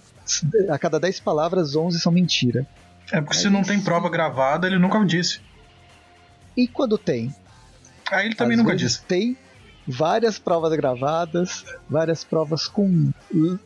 a 0.69 0.79
cada 0.79 0.99
10 0.99 1.19
palavras, 1.19 1.75
11 1.75 1.99
são 1.99 2.11
mentira. 2.11 2.65
É 3.11 3.21
porque 3.21 3.37
se 3.37 3.49
não 3.49 3.61
tem 3.61 3.79
prova 3.79 4.09
gravada, 4.09 4.67
ele 4.67 4.79
nunca 4.79 5.03
disse. 5.05 5.41
E 6.55 6.67
quando 6.67 6.97
tem? 6.97 7.33
Aí 8.11 8.25
ele 8.25 8.35
também 8.35 8.57
Às 8.57 8.63
nunca 8.63 8.75
disse. 8.75 9.01
Tem 9.03 9.37
várias 9.87 10.37
provas 10.37 10.75
gravadas, 10.75 11.63
várias 11.89 12.23
provas 12.23 12.67
com 12.67 13.11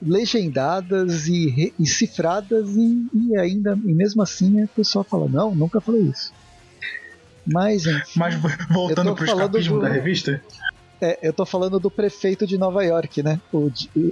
legendadas 0.01 1.27
e, 1.27 1.73
e 1.79 1.87
cifradas 1.87 2.69
e, 2.75 3.07
e, 3.13 3.37
ainda 3.37 3.77
e 3.83 3.93
mesmo 3.93 4.21
assim 4.21 4.61
a 4.61 4.67
pessoa 4.67 5.03
fala 5.03 5.27
não, 5.27 5.55
nunca 5.55 5.81
falei 5.81 6.01
isso. 6.01 6.31
Mas 7.45 7.87
enfim, 7.87 8.19
Mas 8.19 8.35
voltando 8.69 9.15
pro 9.15 9.25
escapismo 9.25 9.77
do, 9.77 9.81
da 9.81 9.89
revista, 9.89 10.39
é, 11.01 11.17
eu 11.23 11.33
tô 11.33 11.43
falando 11.43 11.79
do 11.79 11.89
prefeito 11.89 12.45
de 12.45 12.59
Nova 12.59 12.83
York, 12.83 13.23
né? 13.23 13.41
O, 13.51 13.71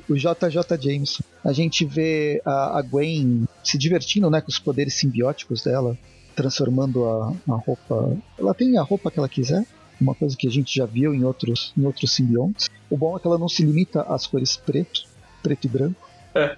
o 0.09 0.15
JJ 0.15 0.77
Jameson. 0.81 1.23
A 1.45 1.53
gente 1.53 1.85
vê 1.85 2.41
a, 2.43 2.79
a 2.79 2.81
Gwen 2.81 3.45
se 3.63 3.77
divertindo, 3.77 4.31
né, 4.31 4.41
com 4.41 4.49
os 4.49 4.57
poderes 4.57 4.95
simbióticos 4.95 5.61
dela, 5.61 5.95
transformando 6.35 7.05
a, 7.05 7.33
a 7.53 7.55
roupa. 7.55 8.17
Ela 8.37 8.55
tem 8.55 8.79
a 8.79 8.81
roupa 8.81 9.11
que 9.11 9.19
ela 9.19 9.29
quiser 9.29 9.63
uma 9.99 10.15
coisa 10.15 10.35
que 10.37 10.47
a 10.47 10.51
gente 10.51 10.75
já 10.75 10.85
viu 10.85 11.13
em 11.13 11.23
outros, 11.23 11.73
em 11.77 11.85
outros 11.85 12.13
simbiontes. 12.13 12.69
O 12.89 12.97
bom 12.97 13.15
é 13.15 13.19
que 13.19 13.27
ela 13.27 13.37
não 13.37 13.49
se 13.49 13.63
limita 13.63 14.01
às 14.03 14.25
cores 14.25 14.57
preto, 14.57 15.03
preto 15.43 15.65
e 15.65 15.67
branco. 15.67 16.09
É, 16.35 16.55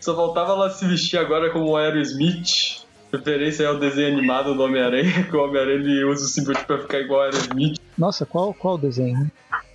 só 0.00 0.14
faltava 0.14 0.52
ela 0.52 0.70
se 0.70 0.86
vestir 0.86 1.18
agora 1.18 1.50
como 1.50 1.76
Aerosmith. 1.76 2.84
Referência 3.12 3.68
ao 3.68 3.78
desenho 3.78 4.12
animado 4.12 4.54
do 4.54 4.62
Homem-Aranha, 4.62 5.24
que 5.30 5.36
o 5.36 5.44
Homem-Aranha 5.44 6.06
usa 6.08 6.24
o 6.24 6.28
simbionte 6.28 6.64
pra 6.64 6.78
ficar 6.78 6.98
igual 7.00 7.20
a 7.22 7.24
Aerosmith. 7.26 7.80
Nossa, 7.96 8.26
qual, 8.26 8.52
qual 8.52 8.76
desenho? 8.76 9.30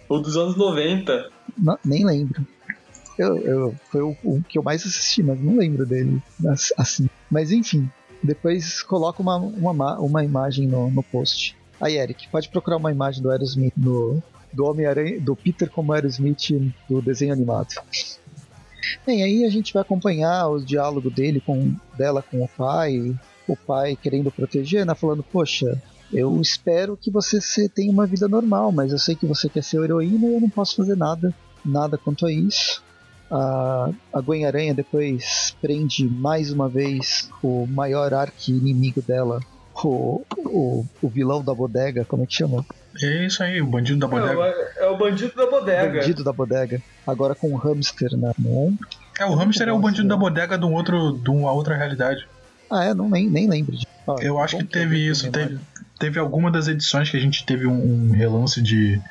O 0.10 0.20
dos 0.20 0.36
anos 0.36 0.56
90. 0.56 1.30
Não, 1.58 1.78
nem 1.86 2.06
lembro. 2.06 2.46
Eu, 3.18 3.38
eu, 3.40 3.76
foi 3.92 4.02
o, 4.02 4.16
o, 4.24 4.44
que 4.48 4.58
eu 4.58 4.64
mais 4.64 4.86
assisti, 4.86 5.22
mas 5.22 5.40
não 5.42 5.58
lembro 5.58 5.86
dele 5.86 6.22
assim. 6.78 7.10
Mas 7.30 7.52
enfim, 7.52 7.90
depois 8.24 8.82
coloca 8.82 9.22
uma, 9.22 9.38
uma, 9.38 10.00
uma 10.00 10.24
imagem 10.24 10.68
no, 10.68 10.90
no 10.90 11.04
post. 11.04 11.56
Aí, 11.80 11.98
Eric, 11.98 12.28
pode 12.30 12.50
procurar 12.50 12.78
uma 12.78 12.92
imagem 12.92 13.22
do 13.22 13.32
Aerosmith 13.32 13.74
no, 13.78 14.22
do 14.52 14.66
Homem-Aranha, 14.66 15.20
do 15.20 15.36
Peter 15.36 15.70
como 15.70 15.94
Aerosmith 15.94 16.52
do 16.90 17.02
desenho 17.02 17.34
animado. 17.34 17.76
Bem, 19.06 19.24
aí 19.24 19.46
a 19.46 19.50
gente 19.50 19.74
vai 19.74 19.82
acompanhar 19.82 20.48
o 20.48 20.60
diálogo 20.60 21.10
dele 21.10 21.42
com 21.42 21.74
dela 21.98 22.22
com 22.22 22.44
o 22.44 22.48
pai, 22.48 23.16
o 23.48 23.56
pai 23.56 23.96
querendo 23.96 24.32
proteger, 24.32 24.86
né, 24.86 24.94
falando, 24.96 25.24
poxa, 25.24 25.82
eu 26.12 26.40
espero 26.42 26.98
que 26.98 27.12
você 27.12 27.70
tenha 27.70 27.92
uma 27.92 28.08
vida 28.08 28.28
normal, 28.28 28.72
mas 28.72 28.92
eu 28.92 28.98
sei 28.98 29.16
que 29.16 29.28
você 29.28 29.48
quer 29.48 29.64
ser 29.64 29.84
heroína 29.84 30.28
e 30.28 30.34
eu 30.34 30.42
não 30.42 30.50
posso 30.50 30.76
fazer 30.76 30.98
nada, 30.98 31.34
nada 31.64 31.98
quanto 31.98 32.26
a 32.26 32.32
isso. 32.32 32.84
A, 33.32 33.92
a 34.12 34.22
Gwen 34.22 34.46
Aranha 34.46 34.74
depois 34.74 35.56
prende 35.62 36.06
mais 36.06 36.52
uma 36.52 36.68
vez 36.68 37.30
o 37.44 37.68
maior 37.68 38.12
arqui-inimigo 38.12 39.04
dela, 39.04 39.40
o, 39.88 40.26
o, 40.38 40.86
o 41.02 41.10
vilão 41.10 41.44
da 41.44 41.54
bodega, 41.54 42.06
como 42.06 42.24
é 42.24 42.26
que 42.26 42.36
chama? 42.36 42.66
É 43.02 43.26
isso 43.26 43.44
aí, 43.44 43.62
o 43.62 43.68
bandido 43.68 44.00
da 44.00 44.08
bodega. 44.08 44.42
É, 44.42 44.86
é 44.86 44.88
o 44.88 44.98
bandido 44.98 45.36
da 45.36 45.50
bodega. 45.50 46.00
Bandido 46.00 46.24
da 46.24 46.34
bodega. 46.34 46.82
Agora 47.06 47.36
com 47.36 47.54
o 47.54 47.58
hamster 47.58 48.18
na 48.18 48.34
mão. 48.38 48.78
É, 49.20 49.26
o 49.26 49.36
hamster 49.36 49.68
é 49.68 49.72
o 49.72 49.80
bandido 49.80 50.08
da 50.08 50.18
bodega 50.18 50.58
de, 50.58 50.66
um 50.66 50.74
outro, 50.74 51.14
de 51.24 51.30
uma 51.30 51.52
outra 51.52 51.76
realidade. 51.76 52.28
Ah, 52.70 52.86
é? 52.86 52.94
Não, 52.94 53.10
nem, 53.10 53.30
nem 53.30 53.50
lembro. 53.50 53.78
Ah, 54.08 54.16
eu 54.22 54.40
acho 54.40 54.58
que 54.58 54.64
teve 54.64 54.98
isso. 55.08 55.30
Teve, 55.32 55.60
teve 56.00 56.20
alguma 56.20 56.52
das 56.52 56.68
edições 56.68 57.10
que 57.10 57.18
a 57.18 57.20
gente 57.20 57.46
teve 57.46 57.68
um, 57.68 58.10
um 58.10 58.12
relance 58.12 58.62
de 58.62 59.02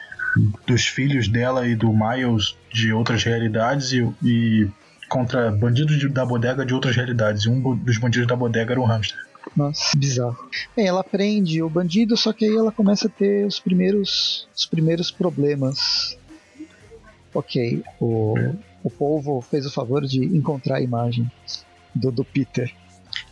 dos 0.66 0.86
filhos 0.86 1.26
dela 1.26 1.66
e 1.66 1.74
do 1.74 1.92
Miles 1.92 2.56
de 2.72 2.92
outras 2.92 3.24
realidades 3.24 3.92
e, 3.92 4.08
e 4.22 4.68
contra 5.08 5.50
bandidos 5.50 6.10
da 6.12 6.24
bodega 6.24 6.64
de 6.64 6.74
outras 6.74 6.94
realidades. 6.94 7.44
E 7.44 7.48
um 7.48 7.76
dos 7.76 7.98
bandidos 7.98 8.28
da 8.28 8.36
bodega 8.36 8.72
era 8.72 8.80
o 8.80 8.84
hamster. 8.84 9.18
Nossa, 9.56 9.96
bizarro. 9.96 10.36
Bem, 10.76 10.86
ela 10.86 11.02
prende 11.02 11.62
o 11.62 11.68
bandido, 11.68 12.16
só 12.16 12.32
que 12.32 12.44
aí 12.44 12.56
ela 12.56 12.72
começa 12.72 13.06
a 13.06 13.10
ter 13.10 13.46
os 13.46 13.58
primeiros, 13.58 14.48
os 14.54 14.66
primeiros 14.66 15.10
problemas. 15.10 16.18
Ok, 17.34 17.82
o, 18.00 18.34
o 18.82 18.90
povo 18.90 19.40
fez 19.40 19.66
o 19.66 19.70
favor 19.70 20.04
de 20.04 20.24
encontrar 20.24 20.76
a 20.76 20.80
imagem 20.80 21.30
do, 21.94 22.10
do 22.10 22.24
Peter. 22.24 22.72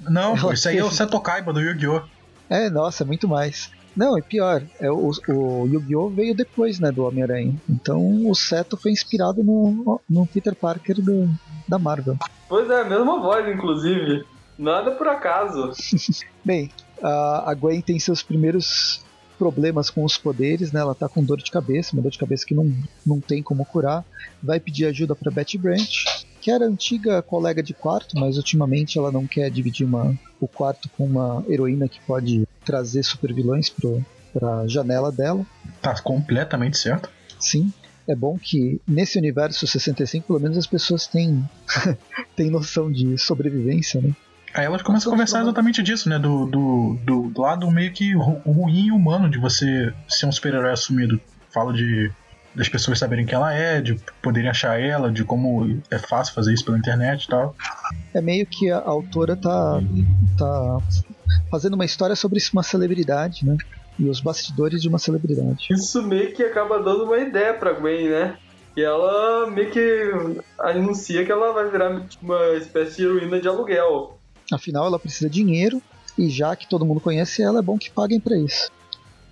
Não, 0.01 0.37
ela 0.37 0.55
isso 0.55 0.69
aí 0.69 0.79
é 0.79 0.85
o 0.85 0.91
Seto 0.91 1.21
Kaiba 1.21 1.53
do 1.53 1.61
Yu-Gi-Oh! 1.61 2.03
É, 2.49 2.71
nossa, 2.71 3.05
muito 3.05 3.27
mais. 3.27 3.71
Não, 3.97 4.17
é 4.17 4.21
pior. 4.21 4.63
É, 4.79 4.91
o, 4.91 5.11
o 5.29 5.67
Yu-Gi-Oh! 5.67 6.11
veio 6.11 6.35
depois 6.35 6.79
né, 6.79 6.93
do 6.93 7.05
Homem-Aranha. 7.05 7.55
Então 7.69 8.29
o 8.29 8.35
Seto 8.35 8.77
foi 8.77 8.93
inspirado 8.93 9.43
no, 9.43 10.01
no 10.09 10.27
Peter 10.27 10.55
Parker 10.55 11.01
do, 11.01 11.29
da 11.67 11.79
Marvel. 11.79 12.17
Pois 12.49 12.69
é, 12.71 12.83
a 12.83 12.85
mesma 12.85 13.19
voz, 13.21 13.49
inclusive. 13.49 14.25
Nada 14.59 14.93
por 14.93 15.09
acaso. 15.09 15.73
Bem, 16.45 16.71
a, 17.03 17.55
Gwen 17.55 17.81
tem 17.81 17.99
seus 17.99 18.23
primeiros 18.23 19.05
problemas 19.39 19.91
com 19.91 20.05
os 20.05 20.17
poderes, 20.17 20.73
né? 20.73 20.81
Ela 20.81 20.95
tá 20.95 21.09
com 21.09 21.23
dor 21.23 21.39
de 21.39 21.51
cabeça, 21.51 21.93
uma 21.93 22.03
dor 22.03 22.11
de 22.11 22.19
cabeça 22.19 22.47
que 22.47 22.55
não, 22.55 22.73
não 23.05 23.21
tem 23.21 23.43
como 23.43 23.65
curar. 23.65 24.05
Vai 24.43 24.59
pedir 24.59 24.87
ajuda 24.87 25.15
para 25.15 25.31
Betty 25.31 25.59
Branch, 25.59 26.05
que 26.41 26.51
era 26.51 26.65
antiga 26.65 27.21
colega 27.23 27.63
de 27.63 27.75
quarto, 27.75 28.19
mas 28.19 28.37
ultimamente 28.37 28.99
ela 28.99 29.13
não 29.13 29.27
quer 29.27 29.51
dividir 29.51 29.87
uma, 29.87 30.19
o 30.41 30.49
quarto 30.49 30.89
com 30.97 31.05
uma 31.05 31.45
heroína 31.49 31.89
que 31.89 32.01
pode 32.01 32.49
trazer 32.65 33.03
supervilões 33.03 33.69
pro, 33.69 34.05
pra 34.33 34.67
janela 34.67 35.13
dela. 35.13 35.45
Tá 35.83 36.01
completamente 36.01 36.79
certo. 36.79 37.11
Sim. 37.39 37.73
É 38.09 38.15
bom 38.15 38.39
que 38.39 38.81
nesse 38.87 39.19
universo 39.19 39.67
65, 39.67 40.29
pelo 40.29 40.39
menos 40.39 40.57
as 40.57 40.67
pessoas 40.67 41.09
têm, 41.09 41.45
têm 42.37 42.51
noção 42.51 42.91
de 42.91 43.19
sobrevivência, 43.19 44.01
né? 44.01 44.15
Aí 44.57 44.65
elas 44.65 44.81
começam 44.81 45.13
a 45.13 45.15
conversar 45.15 45.43
exatamente 45.43 45.83
disso, 45.83 46.09
né? 46.09 46.19
Do, 46.19 46.47
do, 46.47 46.99
do, 47.05 47.23
do 47.29 47.41
lado 47.43 47.71
meio 47.71 47.93
que 47.93 48.15
ruim 48.15 48.87
e 48.87 48.91
humano 48.91 49.29
de 49.29 49.39
você 49.39 49.93
ser 50.09 50.25
um 50.25 50.33
super-herói 50.33 50.73
assumido. 50.73 51.21
Fala 51.51 51.75
de 51.75 52.11
das 52.55 52.71
pessoas 52.71 52.99
saberem 52.99 53.27
quem 53.27 53.35
ela 53.35 53.53
é, 53.53 53.83
de 53.83 54.01
poderem 54.23 54.49
achar 54.49 54.81
ela, 54.81 55.13
de 55.13 55.23
como 55.25 55.79
é 55.91 55.99
fácil 55.99 56.35
fazer 56.35 56.55
isso 56.55 56.65
pela 56.65 56.79
internet 56.79 57.25
e 57.25 57.29
tal. 57.29 57.55
É 58.15 58.21
meio 58.23 58.47
que 58.47 58.71
a 58.71 58.79
autora 58.79 59.37
tá, 59.37 59.79
tá 60.39 60.79
fazendo 61.51 61.75
uma 61.75 61.85
história 61.85 62.17
sobre 62.17 62.41
uma 62.55 62.63
celebridade, 62.63 63.45
né? 63.45 63.59
E 63.99 64.09
os 64.09 64.21
bastidores 64.21 64.81
de 64.81 64.89
uma 64.89 64.99
celebridade. 64.99 65.69
Isso 65.71 66.03
meio 66.03 66.33
que 66.33 66.43
acaba 66.43 66.83
dando 66.83 67.05
uma 67.05 67.19
ideia 67.19 67.53
pra 67.53 67.75
Gwen, 67.75 68.09
né? 68.09 68.39
E 68.75 68.83
ela 68.83 69.51
meio 69.51 69.71
que 69.71 70.13
anuncia 70.59 71.27
que 71.27 71.33
ela 71.33 71.53
vai 71.53 71.71
virar 71.71 72.03
uma 72.23 72.55
espécie 72.55 72.97
de 72.97 73.05
heroína 73.05 73.39
de 73.39 73.49
aluguel. 73.49 74.16
Afinal, 74.53 74.87
ela 74.87 74.99
precisa 74.99 75.29
de 75.29 75.43
dinheiro 75.43 75.83
e 76.19 76.29
já 76.29 76.55
que 76.57 76.69
todo 76.69 76.87
mundo 76.87 77.01
conhece 77.01 77.43
ela, 77.43 77.59
é 77.59 77.63
bom 77.63 77.79
que 77.79 77.91
paguem 77.91 78.21
para 78.21 78.39
isso. 78.39 78.71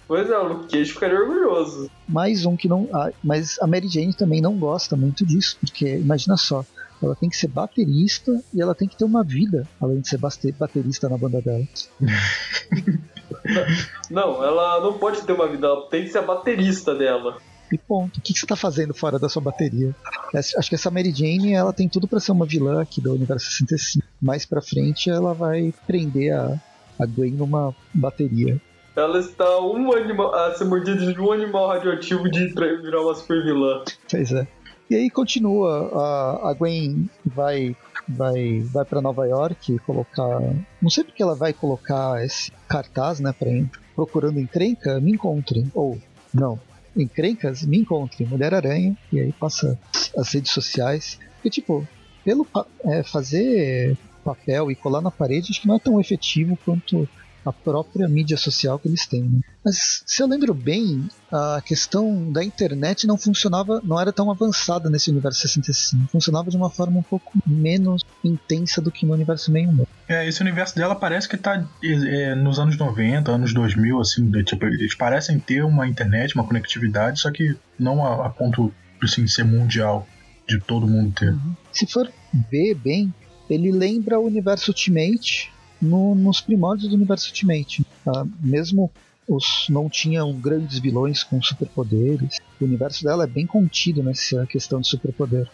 Pois 0.07 0.29
é, 0.29 0.39
o 0.39 0.49
Luke 0.49 0.69
Cage 0.69 0.93
ficaria 0.93 1.19
orgulhoso. 1.19 1.91
Mais 2.07 2.45
um 2.45 2.57
que 2.57 2.69
não. 2.69 2.89
Ah, 2.93 3.11
mas 3.23 3.59
a 3.61 3.67
Mary 3.67 3.89
Jane 3.89 4.13
também 4.13 4.41
não 4.41 4.57
gosta 4.57 4.97
muito 4.97 5.25
disso, 5.25 5.57
porque 5.59 5.97
imagina 5.97 6.37
só, 6.37 6.65
ela 7.03 7.17
tem 7.17 7.31
que 7.31 7.37
ser 7.37 7.49
baterista 7.49 8.43
e 8.53 8.61
ela 8.61 8.75
tem 8.75 8.87
que 8.87 8.97
ter 8.97 9.05
uma 9.05 9.25
vida, 9.25 9.67
além 9.81 10.01
de 10.01 10.09
ser 10.09 10.19
baterista 10.19 11.09
na 11.09 11.17
banda 11.17 11.41
dela. 11.41 11.65
não, 14.11 14.45
ela 14.45 14.81
não 14.81 14.99
pode 14.99 15.23
ter 15.23 15.33
uma 15.33 15.49
vida, 15.49 15.67
ela 15.67 15.89
tem 15.89 16.05
que 16.05 16.11
ser 16.11 16.19
a 16.19 16.23
baterista 16.23 16.95
dela. 16.95 17.39
E 17.73 17.79
ponto. 17.79 18.19
O 18.19 18.21
que, 18.21 18.39
você 18.39 18.47
tá 18.47 18.57
fazendo 18.57 18.95
fora 18.95 19.19
da 19.19 19.29
sua 19.29 19.43
bateria? 19.43 19.95
Acho 20.35 20.69
que 20.69 20.75
essa 20.75 20.91
Mary 20.91 21.13
Jane, 21.13 21.53
ela 21.53 21.73
tem 21.73 21.89
tudo 21.89 22.07
para 22.07 22.21
ser 22.21 22.33
uma 22.33 22.47
vilã 22.47 22.83
aqui 22.83 23.01
do 23.01 23.15
Universo 23.15 23.51
65. 23.51 24.07
Mais 24.21 24.45
pra 24.45 24.61
frente, 24.61 25.11
ela 25.11 25.33
vai 25.33 25.73
prender 25.87 26.35
a, 26.35 26.61
a 26.99 27.07
Gwen 27.07 27.33
numa 27.33 27.75
bateria. 27.93 28.61
Ela 28.97 29.19
está 29.19 29.61
um 29.61 29.93
animal, 29.93 30.35
a 30.35 30.55
ser 30.55 30.67
mordida 30.67 31.13
de 31.13 31.21
um 31.21 31.33
animal 31.33 31.69
radioativo 31.69 32.31
de 32.31 32.47
virar 32.47 33.03
uma 33.03 33.15
super 33.15 33.43
vilã. 33.43 33.83
Pois 34.09 34.31
é. 34.33 34.47
E 34.89 34.95
aí 34.95 35.11
continua, 35.11 35.91
a, 35.95 36.51
a 36.51 36.53
Gwen 36.53 37.09
vai 37.25 37.75
vai, 38.09 38.61
vai 38.61 38.85
para 38.85 39.01
Nova 39.01 39.27
York 39.27 39.79
colocar. 39.81 40.41
Não 40.81 40.91
sei 40.91 41.05
porque 41.05 41.23
ela 41.23 41.35
vai 41.35 41.53
colocar 41.53 42.25
esse 42.25 42.53
cartaz, 42.69 43.21
né, 43.21 43.33
para 43.33 43.51
procurando 43.95 44.41
encrenca, 44.41 45.01
me 45.01 45.13
encontre. 45.13 45.67
Ou, 45.75 45.99
não, 46.33 46.59
encrencas, 46.97 47.65
me 47.65 47.79
encontre. 47.79 48.25
Mulher-Aranha, 48.25 48.97
e 49.13 49.21
aí 49.21 49.33
passa 49.33 49.79
as 50.17 50.33
redes 50.33 50.53
sociais. 50.53 51.19
E 51.45 51.51
tipo, 51.51 51.87
pelo 52.25 52.47
é, 52.85 53.03
fazer 53.03 53.97
papel 54.25 54.71
e 54.71 54.75
colar 54.75 55.03
na 55.03 55.11
parede, 55.11 55.49
acho 55.51 55.61
que 55.61 55.69
não 55.69 55.77
é 55.77 55.79
tão 55.79 56.01
efetivo 56.01 56.59
quanto 56.65 57.09
a 57.45 57.53
própria 57.53 58.09
mídia 58.09 58.37
social 58.37 58.79
que 58.79 58.89
eles 58.89 59.07
têm. 59.07 59.23
Né? 59.23 59.41
Mas 59.65 60.03
se 60.07 60.23
eu 60.23 60.27
lembro 60.27 60.55
bem, 60.55 61.09
a 61.31 61.61
questão 61.65 62.33
da 62.33 62.43
internet 62.43 63.07
não 63.07 63.17
funcionava, 63.17 63.81
não 63.85 64.01
era 64.01 64.13
tão 64.13 64.31
avançada 64.31 64.89
nesse 64.89 65.11
universo 65.11 65.41
65. 65.41 66.09
Funcionava 66.11 66.51
de 66.51 66.57
uma 66.57 66.71
forma 66.71 66.99
um 66.99 67.03
pouco 67.03 67.33
menos 67.47 68.05
intensa 68.23 68.81
do 68.81 68.91
que 68.91 69.07
no 69.07 69.13
universo 69.13 69.51
61. 69.53 69.87
É, 70.09 70.27
esse 70.27 70.41
universo 70.41 70.75
dela 70.75 70.95
parece 70.95 71.29
que 71.29 71.37
tá 71.37 71.67
é, 71.83 72.35
nos 72.35 72.59
anos 72.59 72.77
90, 72.77 73.31
anos 73.31 73.55
2000, 73.55 74.01
assim, 74.01 74.31
de, 74.31 74.45
tipo, 74.45 74.65
eles 74.67 74.95
parecem 74.95 75.39
ter 75.39 75.65
uma 75.65 75.87
internet, 75.87 76.35
uma 76.35 76.45
conectividade, 76.45 77.21
só 77.21 77.31
que 77.31 77.57
não 77.79 78.05
a, 78.05 78.27
a 78.27 78.31
ponto 78.31 78.73
assim, 79.03 79.27
ser 79.27 79.45
mundial, 79.45 80.07
de 80.49 80.59
todo 80.61 80.87
mundo 80.87 81.13
ter. 81.15 81.31
Uhum. 81.31 81.55
Se 81.73 81.87
for 81.87 82.11
ver 82.51 82.75
bem, 82.75 83.13
ele 83.49 83.71
lembra 83.71 84.19
o 84.19 84.27
universo 84.27 84.71
Ultimate 84.71 85.53
no, 85.81 86.15
nos 86.15 86.41
primórdios 86.41 86.89
do 86.89 86.97
universo 86.97 87.29
Ultimate. 87.29 87.85
Tá? 88.05 88.27
Mesmo 88.41 88.91
os 89.29 89.67
não 89.69 89.89
tinham 89.89 90.33
grandes 90.35 90.79
vilões 90.79 91.23
com 91.23 91.41
superpoderes, 91.41 92.39
o 92.61 92.65
universo 92.65 93.05
dela 93.05 93.25
é 93.25 93.27
bem 93.27 93.47
contido 93.47 94.03
nessa 94.03 94.47
questão 94.47 94.81
de 94.81 94.89
superpoder. 94.89 95.49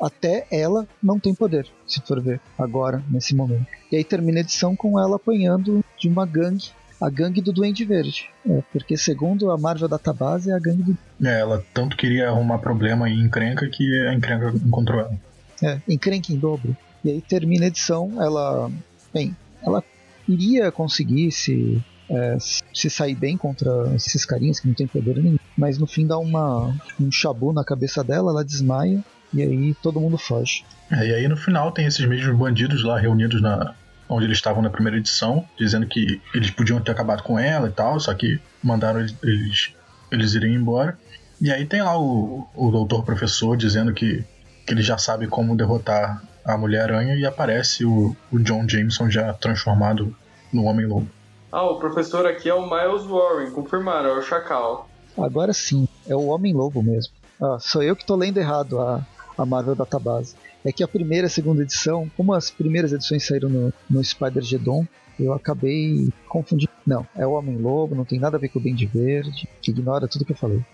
Até 0.00 0.46
ela 0.50 0.86
não 1.00 1.20
tem 1.20 1.32
poder, 1.32 1.68
se 1.86 2.00
for 2.00 2.20
ver, 2.20 2.40
agora, 2.58 3.02
nesse 3.08 3.36
momento. 3.36 3.66
E 3.90 3.96
aí 3.96 4.02
termina 4.02 4.38
a 4.38 4.40
edição 4.40 4.74
com 4.74 4.98
ela 4.98 5.14
apanhando 5.16 5.84
de 5.96 6.08
uma 6.08 6.26
gangue 6.26 6.70
a 7.00 7.10
gangue 7.10 7.40
do 7.40 7.52
Duende 7.52 7.84
Verde. 7.84 8.30
É, 8.48 8.62
porque 8.72 8.96
segundo 8.96 9.50
a 9.50 9.58
Marvel 9.58 9.88
Database 9.88 10.50
é 10.50 10.54
a 10.54 10.58
gangue 10.58 10.84
do. 10.84 10.98
É, 11.26 11.40
ela 11.40 11.64
tanto 11.74 11.96
queria 11.96 12.28
arrumar 12.28 12.58
problema 12.58 13.10
e 13.10 13.18
encrenca 13.18 13.68
que 13.68 14.06
a 14.06 14.14
encrenca 14.14 14.52
encontrou 14.64 15.00
ela. 15.00 15.18
É, 15.60 15.80
encrenca 15.88 16.32
em 16.32 16.36
dobro. 16.36 16.76
E 17.04 17.10
aí 17.10 17.20
termina 17.20 17.64
a 17.64 17.68
edição, 17.68 18.22
ela 18.22 18.70
Bem, 19.12 19.36
ela 19.62 19.82
iria 20.28 20.70
conseguir 20.70 21.30
se, 21.32 21.82
é, 22.08 22.36
se 22.72 22.90
sair 22.90 23.14
bem 23.14 23.36
contra 23.36 23.94
esses 23.94 24.24
carinhas 24.24 24.60
que 24.60 24.68
não 24.68 24.74
tem 24.74 24.86
poder 24.86 25.16
nenhum, 25.16 25.38
mas 25.56 25.78
no 25.78 25.86
fim 25.86 26.06
dá 26.06 26.18
uma, 26.18 26.74
um 27.00 27.10
chabu 27.10 27.52
na 27.52 27.64
cabeça 27.64 28.02
dela, 28.02 28.30
ela 28.30 28.44
desmaia 28.44 29.04
e 29.32 29.42
aí 29.42 29.74
todo 29.82 30.00
mundo 30.00 30.18
foge. 30.18 30.64
É, 30.90 31.06
e 31.06 31.14
aí 31.14 31.28
no 31.28 31.36
final 31.36 31.72
tem 31.72 31.86
esses 31.86 32.06
mesmos 32.06 32.36
bandidos 32.36 32.84
lá 32.84 32.98
reunidos 32.98 33.40
na 33.40 33.74
onde 34.08 34.26
eles 34.26 34.38
estavam 34.38 34.62
na 34.62 34.68
primeira 34.68 34.98
edição, 34.98 35.46
dizendo 35.58 35.86
que 35.86 36.20
eles 36.34 36.50
podiam 36.50 36.78
ter 36.80 36.92
acabado 36.92 37.22
com 37.22 37.38
ela 37.38 37.68
e 37.68 37.72
tal, 37.72 37.98
só 37.98 38.12
que 38.12 38.38
mandaram 38.62 39.00
eles, 39.00 39.74
eles, 40.10 40.34
irem 40.34 40.54
embora. 40.54 40.98
E 41.40 41.50
aí 41.50 41.64
tem 41.64 41.80
lá 41.80 41.98
o, 41.98 42.46
o 42.54 42.70
doutor 42.70 43.04
professor 43.04 43.56
dizendo 43.56 43.92
que, 43.94 44.22
que 44.66 44.74
ele 44.74 44.82
já 44.82 44.98
sabe 44.98 45.26
como 45.26 45.56
derrotar 45.56 46.22
a 46.44 46.56
Mulher-Aranha 46.56 47.14
e 47.14 47.24
aparece 47.24 47.84
o, 47.84 48.16
o 48.30 48.38
John 48.38 48.68
Jameson 48.68 49.10
já 49.10 49.32
transformado 49.34 50.14
no 50.52 50.64
Homem-Lobo. 50.64 51.08
Ah, 51.50 51.64
o 51.64 51.78
professor 51.78 52.26
aqui 52.26 52.48
é 52.48 52.54
o 52.54 52.62
Miles 52.62 53.04
Warren, 53.04 53.50
confirmaram, 53.50 54.10
é 54.10 54.18
o 54.18 54.22
Chacal. 54.22 54.88
Agora 55.18 55.52
sim, 55.52 55.86
é 56.06 56.16
o 56.16 56.26
Homem-Lobo 56.26 56.82
mesmo. 56.82 57.12
Ah, 57.40 57.58
sou 57.60 57.82
eu 57.82 57.94
que 57.94 58.06
tô 58.06 58.16
lendo 58.16 58.38
errado 58.38 58.80
a, 58.80 59.06
a 59.36 59.44
Marvel 59.44 59.74
Database. 59.74 60.34
É 60.64 60.72
que 60.72 60.82
a 60.82 60.88
primeira 60.88 61.26
e 61.26 61.28
a 61.28 61.30
segunda 61.30 61.62
edição, 61.62 62.10
como 62.16 62.32
as 62.32 62.50
primeiras 62.50 62.92
edições 62.92 63.26
saíram 63.26 63.48
no, 63.48 63.72
no 63.90 64.02
Spider-Geddon, 64.02 64.86
eu 65.18 65.32
acabei 65.32 66.08
confundindo. 66.28 66.72
Não, 66.86 67.06
é 67.16 67.26
o 67.26 67.32
Homem-Lobo, 67.32 67.94
não 67.94 68.04
tem 68.04 68.18
nada 68.18 68.36
a 68.36 68.40
ver 68.40 68.48
com 68.48 68.58
o 68.58 68.62
Bem 68.62 68.74
Verde, 68.74 69.48
que 69.60 69.70
ignora 69.70 70.08
tudo 70.08 70.24
que 70.24 70.32
eu 70.32 70.36
falei. 70.36 70.64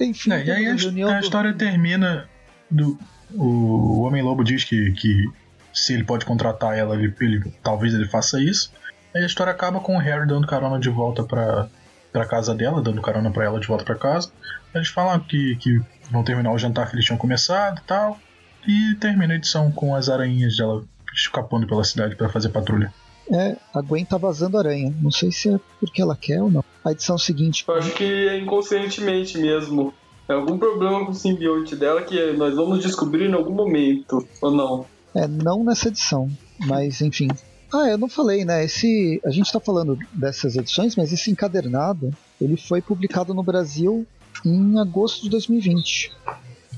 Enfim, 0.00 0.32
é, 0.32 0.44
e 0.44 0.50
aí 0.50 0.66
a, 0.66 0.72
a, 1.16 1.20
história 1.20 1.52
do... 1.52 1.58
termina 1.58 2.28
do, 2.70 2.98
o 3.34 4.02
Homem-Lobo 4.02 4.44
diz 4.44 4.64
que, 4.64 4.92
que 4.92 5.24
se 5.72 5.92
ele 5.92 6.04
pode 6.04 6.24
contratar 6.24 6.76
ela, 6.76 6.94
ele, 6.94 7.14
ele, 7.20 7.52
talvez 7.62 7.94
ele 7.94 8.06
faça 8.06 8.40
isso. 8.40 8.72
Aí 9.14 9.22
a 9.22 9.26
história 9.26 9.52
acaba 9.52 9.80
com 9.80 9.96
o 9.96 10.00
Harry 10.00 10.26
dando 10.26 10.46
carona 10.46 10.78
de 10.78 10.90
volta 10.90 11.22
pra, 11.22 11.68
pra 12.12 12.26
casa 12.26 12.54
dela, 12.54 12.82
dando 12.82 13.00
carona 13.02 13.30
pra 13.30 13.44
ela 13.44 13.60
de 13.60 13.66
volta 13.66 13.84
pra 13.84 13.94
casa. 13.94 14.30
Eles 14.74 14.88
falam 14.88 15.18
que, 15.20 15.56
que 15.56 15.80
vão 16.10 16.22
terminar 16.22 16.52
o 16.52 16.58
jantar 16.58 16.88
que 16.88 16.96
eles 16.96 17.04
tinham 17.04 17.18
começado 17.18 17.78
e 17.78 17.86
tal. 17.86 18.18
E 18.66 18.94
termina 18.96 19.32
a 19.32 19.36
edição 19.36 19.70
com 19.70 19.94
as 19.94 20.08
aranhas 20.08 20.56
dela 20.56 20.84
escapando 21.14 21.66
pela 21.66 21.84
cidade 21.84 22.14
para 22.14 22.28
fazer 22.28 22.50
patrulha. 22.50 22.92
É, 23.32 23.56
a 23.74 23.80
Gwen 23.80 24.04
tá 24.04 24.16
vazando 24.16 24.58
aranha. 24.58 24.94
Não 25.00 25.10
sei 25.10 25.32
se 25.32 25.48
é 25.48 25.58
porque 25.80 26.00
ela 26.00 26.16
quer 26.16 26.42
ou 26.42 26.50
não. 26.50 26.64
A 26.84 26.92
edição 26.92 27.18
seguinte. 27.18 27.64
Eu 27.66 27.74
acho 27.74 27.90
que 27.92 28.04
é 28.04 28.38
inconscientemente 28.38 29.38
mesmo. 29.38 29.92
É 30.28 30.32
algum 30.32 30.58
problema 30.58 31.04
com 31.04 31.12
o 31.12 31.14
simbionte 31.14 31.76
dela 31.76 32.02
que 32.02 32.32
nós 32.32 32.54
vamos 32.54 32.82
descobrir 32.82 33.30
em 33.30 33.34
algum 33.34 33.54
momento, 33.54 34.26
ou 34.42 34.50
não? 34.50 34.86
É, 35.14 35.26
não 35.26 35.62
nessa 35.62 35.88
edição, 35.88 36.28
mas 36.66 37.00
enfim. 37.00 37.28
Ah, 37.72 37.88
eu 37.88 37.98
não 37.98 38.08
falei, 38.08 38.44
né? 38.44 38.64
Esse, 38.64 39.20
a 39.24 39.30
gente 39.30 39.52
tá 39.52 39.60
falando 39.60 39.98
dessas 40.12 40.56
edições, 40.56 40.96
mas 40.96 41.12
esse 41.12 41.30
encadernado, 41.30 42.10
ele 42.40 42.56
foi 42.56 42.82
publicado 42.82 43.32
no 43.34 43.42
Brasil 43.42 44.06
em 44.44 44.78
agosto 44.78 45.22
de 45.22 45.30
2020. 45.30 46.12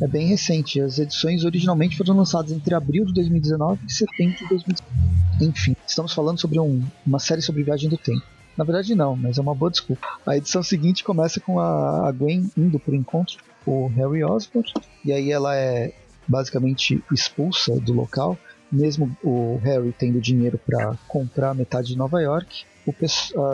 É 0.00 0.06
bem 0.06 0.26
recente. 0.26 0.80
As 0.80 0.98
edições 0.98 1.44
originalmente 1.44 1.96
foram 1.96 2.16
lançadas 2.16 2.52
entre 2.52 2.74
abril 2.74 3.04
de 3.04 3.12
2019 3.14 3.80
e 3.87 3.92
setembro 3.92 4.37
de 4.38 4.48
2019. 4.48 5.44
Enfim, 5.44 5.76
estamos 5.87 6.12
falando 6.12 6.40
sobre 6.40 6.61
um, 6.61 6.82
uma 7.06 7.18
série 7.18 7.42
sobre 7.42 7.62
viagem 7.62 7.88
do 7.88 7.96
tempo. 7.96 8.22
Na 8.58 8.64
verdade, 8.64 8.92
não, 8.96 9.14
mas 9.14 9.38
é 9.38 9.40
uma 9.40 9.54
boa 9.54 9.70
desculpa. 9.70 10.04
A 10.26 10.36
edição 10.36 10.64
seguinte 10.64 11.04
começa 11.04 11.38
com 11.38 11.60
a 11.60 12.10
Gwen 12.10 12.50
indo 12.56 12.80
pro 12.80 12.92
encontro 12.92 13.38
com 13.64 13.84
o 13.84 13.88
Harry 13.88 14.24
Osborn, 14.24 14.68
e 15.04 15.12
aí 15.12 15.30
ela 15.30 15.54
é 15.54 15.94
basicamente 16.26 17.00
expulsa 17.12 17.78
do 17.78 17.92
local, 17.92 18.36
mesmo 18.70 19.16
o 19.22 19.60
Harry 19.62 19.94
tendo 19.96 20.20
dinheiro 20.20 20.58
para 20.58 20.98
comprar 21.06 21.54
metade 21.54 21.88
de 21.88 21.96
Nova 21.96 22.20
York. 22.20 22.64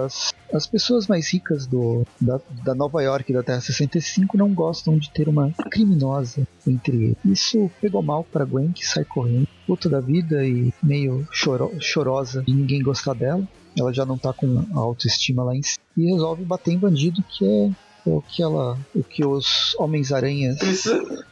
As, 0.05 0.33
as 0.53 0.66
pessoas 0.66 1.07
mais 1.07 1.33
ricas 1.33 1.66
do, 1.66 2.07
da, 2.20 2.40
da 2.64 2.75
Nova 2.75 3.03
York 3.03 3.33
da 3.33 3.42
Terra 3.42 3.61
65 3.61 4.37
não 4.37 4.53
gostam 4.53 4.99
de 4.99 5.11
ter 5.11 5.29
uma 5.29 5.51
criminosa 5.70 6.47
entre 6.66 6.97
eles. 6.97 7.16
Isso 7.25 7.70
pegou 7.81 8.03
mal 8.03 8.25
para 8.25 8.44
Gwen, 8.44 8.73
que 8.73 8.87
sai 8.87 9.05
correndo, 9.05 9.49
puta 9.66 9.88
da 9.88 10.01
vida 10.01 10.44
e 10.47 10.73
meio 10.83 11.27
choro, 11.31 11.73
chorosa 11.81 12.42
de 12.42 12.53
ninguém 12.53 12.83
gostar 12.83 13.14
dela 13.14 13.47
ela 13.79 13.92
já 13.92 14.05
não 14.05 14.16
tá 14.16 14.33
com 14.33 14.64
a 14.75 14.79
autoestima 14.79 15.42
lá 15.42 15.55
em 15.55 15.62
cima 15.62 15.85
e 15.97 16.12
resolve 16.12 16.44
bater 16.44 16.73
em 16.73 16.79
bandido, 16.79 17.23
que 17.29 17.44
é 17.44 17.70
o 18.07 18.23
que 18.23 18.42
ela, 18.42 18.79
o 18.94 19.03
que 19.03 19.25
os 19.25 19.75
homens-aranhas, 19.79 20.59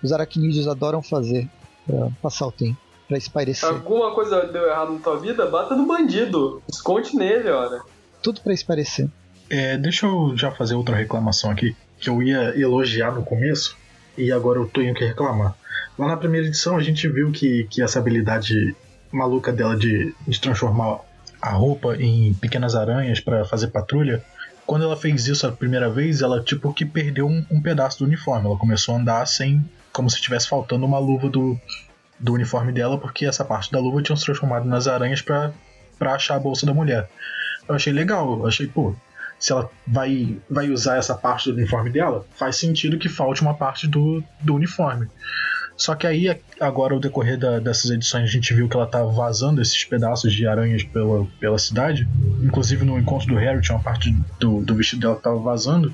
os 0.03 0.13
aracnídeos 0.13 0.67
adoram 0.67 1.03
fazer 1.03 1.49
para 1.87 2.09
passar 2.23 2.47
o 2.47 2.53
tempo, 2.53 2.79
para 3.07 3.19
espairecer. 3.19 3.69
Alguma 3.69 4.15
coisa 4.15 4.47
deu 4.47 4.67
errado 4.69 4.93
na 4.93 4.99
tua 4.99 5.19
vida? 5.19 5.47
Bata 5.47 5.77
no 5.77 5.87
bandido, 5.87 6.63
esconde 6.69 7.15
nele, 7.15 7.51
olha. 7.51 7.83
Tudo 8.23 8.41
para 8.41 8.53
espairecer. 8.53 9.09
É, 9.51 9.77
deixa 9.77 10.07
eu 10.07 10.37
já 10.37 10.51
fazer 10.51 10.75
outra 10.75 10.97
reclamação 10.97 11.51
aqui, 11.51 11.77
que 11.99 12.09
eu 12.09 12.23
ia 12.23 12.59
elogiar 12.59 13.13
no 13.13 13.23
começo 13.23 13.77
e 14.17 14.33
agora 14.33 14.59
eu 14.59 14.67
tenho 14.67 14.95
que 14.95 15.05
reclamar. 15.05 15.55
Lá 15.99 16.09
na 16.09 16.17
primeira 16.17 16.47
edição 16.47 16.77
a 16.77 16.83
gente 16.83 17.07
viu 17.09 17.31
que, 17.31 17.65
que 17.71 17.83
essa 17.83 17.99
habilidade 17.99 18.75
maluca 19.11 19.53
dela 19.53 19.77
de, 19.77 20.15
de 20.27 20.41
transformar 20.41 21.01
a 21.41 21.51
roupa 21.51 21.97
em 21.97 22.33
pequenas 22.35 22.75
aranhas 22.75 23.21
para 23.21 23.45
fazer 23.45 23.69
patrulha. 23.69 24.25
Quando 24.65 24.85
ela 24.85 24.97
fez 24.97 25.27
isso 25.27 25.47
a 25.47 25.53
primeira 25.53 25.91
vez, 25.91 26.23
ela 26.23 26.41
tipo 26.41 26.73
que 26.73 26.87
perdeu 26.87 27.27
um, 27.27 27.45
um, 27.51 27.61
pedaço 27.61 27.99
do 27.99 28.05
uniforme. 28.05 28.47
Ela 28.47 28.57
começou 28.57 28.95
a 28.95 28.99
andar 28.99 29.27
sem, 29.27 29.63
como 29.93 30.09
se 30.09 30.17
estivesse 30.17 30.49
faltando 30.49 30.87
uma 30.87 31.01
luva 31.01 31.29
do, 31.29 31.59
do 32.19 32.33
uniforme 32.33 32.73
dela, 32.73 32.97
porque 32.97 33.27
essa 33.27 33.45
parte 33.45 33.73
da 33.73 33.81
luva 33.81 34.01
tinha 34.01 34.17
se 34.17 34.25
transformado 34.25 34.65
nas 34.65 34.87
aranhas 34.87 35.21
para 35.21 35.53
achar 36.01 36.37
a 36.37 36.41
bolsa 36.41 36.65
da 36.65 36.73
mulher. 36.73 37.11
Eu 37.69 37.75
achei 37.75 37.93
legal, 37.93 38.39
eu 38.39 38.47
achei, 38.47 38.67
pô, 38.67 38.95
se 39.39 39.53
ela 39.53 39.69
vai, 39.87 40.37
vai 40.49 40.71
usar 40.71 40.97
essa 40.97 41.15
parte 41.15 41.51
do 41.51 41.57
uniforme 41.57 41.91
dela, 41.91 42.25
faz 42.37 42.57
sentido 42.57 42.99
que 42.99 43.09
falte 43.09 43.43
uma 43.43 43.55
parte 43.55 43.89
do, 43.89 44.23
do 44.41 44.55
uniforme. 44.55 45.09
Só 45.77 45.97
que 45.97 46.07
aí, 46.07 46.41
agora, 46.61 46.95
ao 46.95 47.01
decorrer 47.01 47.37
da, 47.37 47.59
dessas 47.59 47.91
edições, 47.91 48.25
a 48.29 48.33
gente 48.33 48.55
viu 48.55 48.69
que 48.69 48.77
ela 48.77 48.87
tá 48.87 49.03
vazando 49.03 49.61
esses 49.61 49.83
pedaços 49.85 50.33
de 50.33 50.47
aranhas 50.47 50.85
pela, 50.85 51.27
pela 51.41 51.59
cidade. 51.59 52.07
Inclusive 52.41 52.85
no 52.85 52.99
encontro 52.99 53.27
do 53.27 53.35
Harry 53.35 53.61
tinha 53.61 53.77
uma 53.77 53.83
parte 53.83 54.15
do, 54.39 54.61
do 54.61 54.75
vestido 54.77 55.01
dela 55.01 55.17
que 55.17 55.23
tava 55.23 55.39
vazando. 55.39 55.93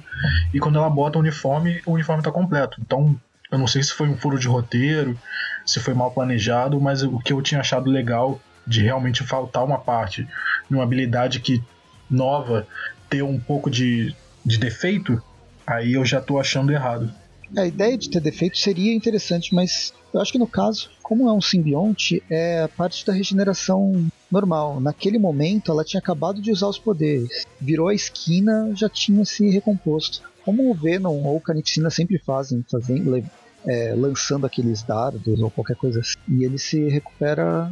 E 0.52 0.58
quando 0.58 0.78
ela 0.78 0.90
bota 0.90 1.16
o 1.16 1.20
uniforme, 1.22 1.80
o 1.86 1.92
uniforme 1.92 2.22
tá 2.22 2.30
completo. 2.30 2.78
Então, 2.84 3.18
eu 3.50 3.58
não 3.58 3.66
sei 3.66 3.82
se 3.82 3.94
foi 3.94 4.08
um 4.08 4.16
furo 4.16 4.38
de 4.38 4.46
roteiro, 4.46 5.18
se 5.64 5.80
foi 5.80 5.94
mal 5.94 6.10
planejado, 6.10 6.78
mas 6.78 7.02
o 7.02 7.18
que 7.18 7.32
eu 7.32 7.40
tinha 7.40 7.60
achado 7.60 7.90
legal 7.90 8.38
de 8.66 8.82
realmente 8.82 9.24
faltar 9.24 9.64
uma 9.64 9.78
parte 9.78 10.28
numa 10.68 10.82
habilidade 10.82 11.40
que 11.40 11.62
nova 12.10 12.66
ter 13.08 13.22
um 13.22 13.38
pouco 13.38 13.70
de, 13.70 14.14
de 14.44 14.58
defeito, 14.58 15.22
aí 15.66 15.94
eu 15.94 16.04
já 16.04 16.20
tô 16.20 16.38
achando 16.38 16.72
errado. 16.72 17.10
A 17.56 17.66
ideia 17.66 17.96
de 17.96 18.10
ter 18.10 18.20
defeito 18.20 18.58
seria 18.58 18.94
interessante, 18.94 19.54
mas 19.54 19.92
eu 20.12 20.20
acho 20.20 20.32
que 20.32 20.38
no 20.38 20.46
caso, 20.46 20.90
como 21.02 21.28
é 21.28 21.32
um 21.32 21.40
simbionte, 21.40 22.22
é 22.30 22.68
parte 22.76 23.06
da 23.06 23.12
regeneração 23.12 24.06
normal. 24.30 24.80
Naquele 24.80 25.18
momento, 25.18 25.70
ela 25.70 25.84
tinha 25.84 26.00
acabado 26.00 26.40
de 26.40 26.50
usar 26.50 26.68
os 26.68 26.78
poderes, 26.78 27.46
virou 27.60 27.88
a 27.88 27.94
esquina, 27.94 28.70
já 28.74 28.88
tinha 28.88 29.24
se 29.24 29.48
recomposto. 29.48 30.22
Como 30.44 30.70
o 30.70 30.74
Venom 30.74 31.22
ou 31.24 31.36
o 31.36 31.40
Carnificina 31.40 31.90
sempre 31.90 32.18
fazem, 32.18 32.64
fazendo, 32.70 33.22
é, 33.66 33.94
lançando 33.94 34.46
aqueles 34.46 34.82
dardos 34.82 35.40
ou 35.40 35.50
qualquer 35.50 35.76
coisa 35.76 36.00
assim, 36.00 36.16
e 36.28 36.44
ele 36.44 36.58
se 36.58 36.88
recupera 36.88 37.70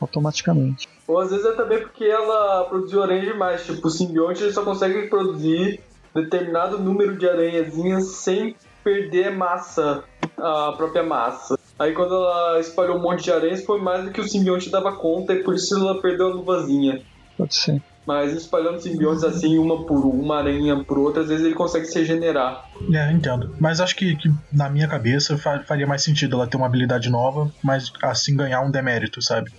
automaticamente. 0.00 0.88
Ou 1.06 1.18
às 1.18 1.30
vezes 1.30 1.44
é 1.44 1.52
também 1.52 1.80
porque 1.80 2.04
ela 2.04 2.64
produziu 2.64 3.02
aranha 3.02 3.32
demais. 3.32 3.64
Tipo, 3.64 3.88
o 3.88 3.90
simbionte 3.90 4.50
só 4.52 4.64
consegue 4.64 5.08
produzir 5.08 5.80
determinado 6.14 6.78
número 6.78 7.16
de 7.16 7.28
aranhazinhas 7.28 8.04
sem 8.06 8.56
perder 8.82 9.36
massa, 9.36 10.04
a 10.36 10.72
própria 10.76 11.02
massa. 11.02 11.58
Aí 11.78 11.92
quando 11.92 12.14
ela 12.14 12.60
espalhou 12.60 12.98
um 12.98 13.02
monte 13.02 13.24
de 13.24 13.32
aranhas 13.32 13.64
foi 13.64 13.80
mais 13.80 14.04
do 14.04 14.10
que 14.10 14.20
o 14.20 14.28
simbionte 14.28 14.70
dava 14.70 14.92
conta 14.92 15.32
e 15.32 15.42
por 15.42 15.54
isso 15.54 15.76
ela 15.76 16.00
perdeu 16.00 16.26
a 16.28 16.34
luvazinha. 16.34 17.02
Pode 17.36 17.54
ser. 17.54 17.82
Mas 18.06 18.32
espalhando 18.32 18.80
simbiontes 18.80 19.22
assim, 19.24 19.58
uma 19.58 19.86
por 19.86 20.04
uma 20.04 20.38
aranha 20.38 20.82
por 20.84 20.98
outra, 20.98 21.22
às 21.22 21.28
vezes 21.28 21.46
ele 21.46 21.54
consegue 21.54 21.86
se 21.86 21.98
regenerar. 21.98 22.64
É, 22.92 23.12
entendo. 23.12 23.54
Mas 23.60 23.80
acho 23.80 23.94
que, 23.94 24.16
que 24.16 24.30
na 24.52 24.68
minha 24.68 24.88
cabeça 24.88 25.38
faria 25.38 25.86
mais 25.86 26.02
sentido 26.02 26.36
ela 26.36 26.46
ter 26.46 26.56
uma 26.56 26.66
habilidade 26.66 27.08
nova, 27.08 27.50
mas 27.62 27.92
assim 28.02 28.36
ganhar 28.36 28.62
um 28.62 28.70
demérito, 28.70 29.22
sabe? 29.22 29.50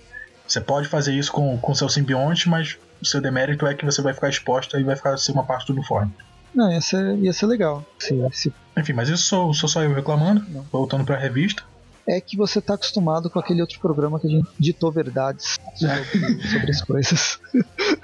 Você 0.46 0.60
pode 0.60 0.88
fazer 0.88 1.14
isso 1.14 1.32
com, 1.32 1.56
com 1.58 1.74
seu 1.74 1.88
simbionte, 1.88 2.48
mas 2.48 2.76
o 3.00 3.06
seu 3.06 3.20
demérito 3.20 3.66
é 3.66 3.74
que 3.74 3.84
você 3.84 4.02
vai 4.02 4.12
ficar 4.14 4.28
exposta 4.28 4.78
e 4.78 4.84
vai 4.84 4.96
ficar 4.96 5.16
ser 5.16 5.32
uma 5.32 5.44
parte 5.44 5.66
do 5.66 5.72
uniforme. 5.72 6.12
Não, 6.54 6.70
ia 6.70 6.80
ser, 6.80 7.16
ia 7.18 7.32
ser 7.32 7.46
legal. 7.46 7.84
Se, 7.98 8.14
se... 8.32 8.52
Enfim, 8.76 8.92
mas 8.92 9.08
isso 9.08 9.22
sou, 9.22 9.54
sou 9.54 9.68
só 9.68 9.82
eu 9.82 9.94
reclamando, 9.94 10.44
Não. 10.50 10.62
voltando 10.70 11.04
pra 11.04 11.16
revista. 11.16 11.62
É 12.06 12.20
que 12.20 12.36
você 12.36 12.60
tá 12.60 12.74
acostumado 12.74 13.30
com 13.30 13.38
aquele 13.38 13.60
outro 13.60 13.78
programa 13.78 14.18
que 14.18 14.26
a 14.26 14.30
gente 14.30 14.48
ditou 14.58 14.90
verdades 14.90 15.56
sobre, 15.76 16.48
sobre 16.48 16.70
as 16.70 16.82
coisas. 16.82 17.40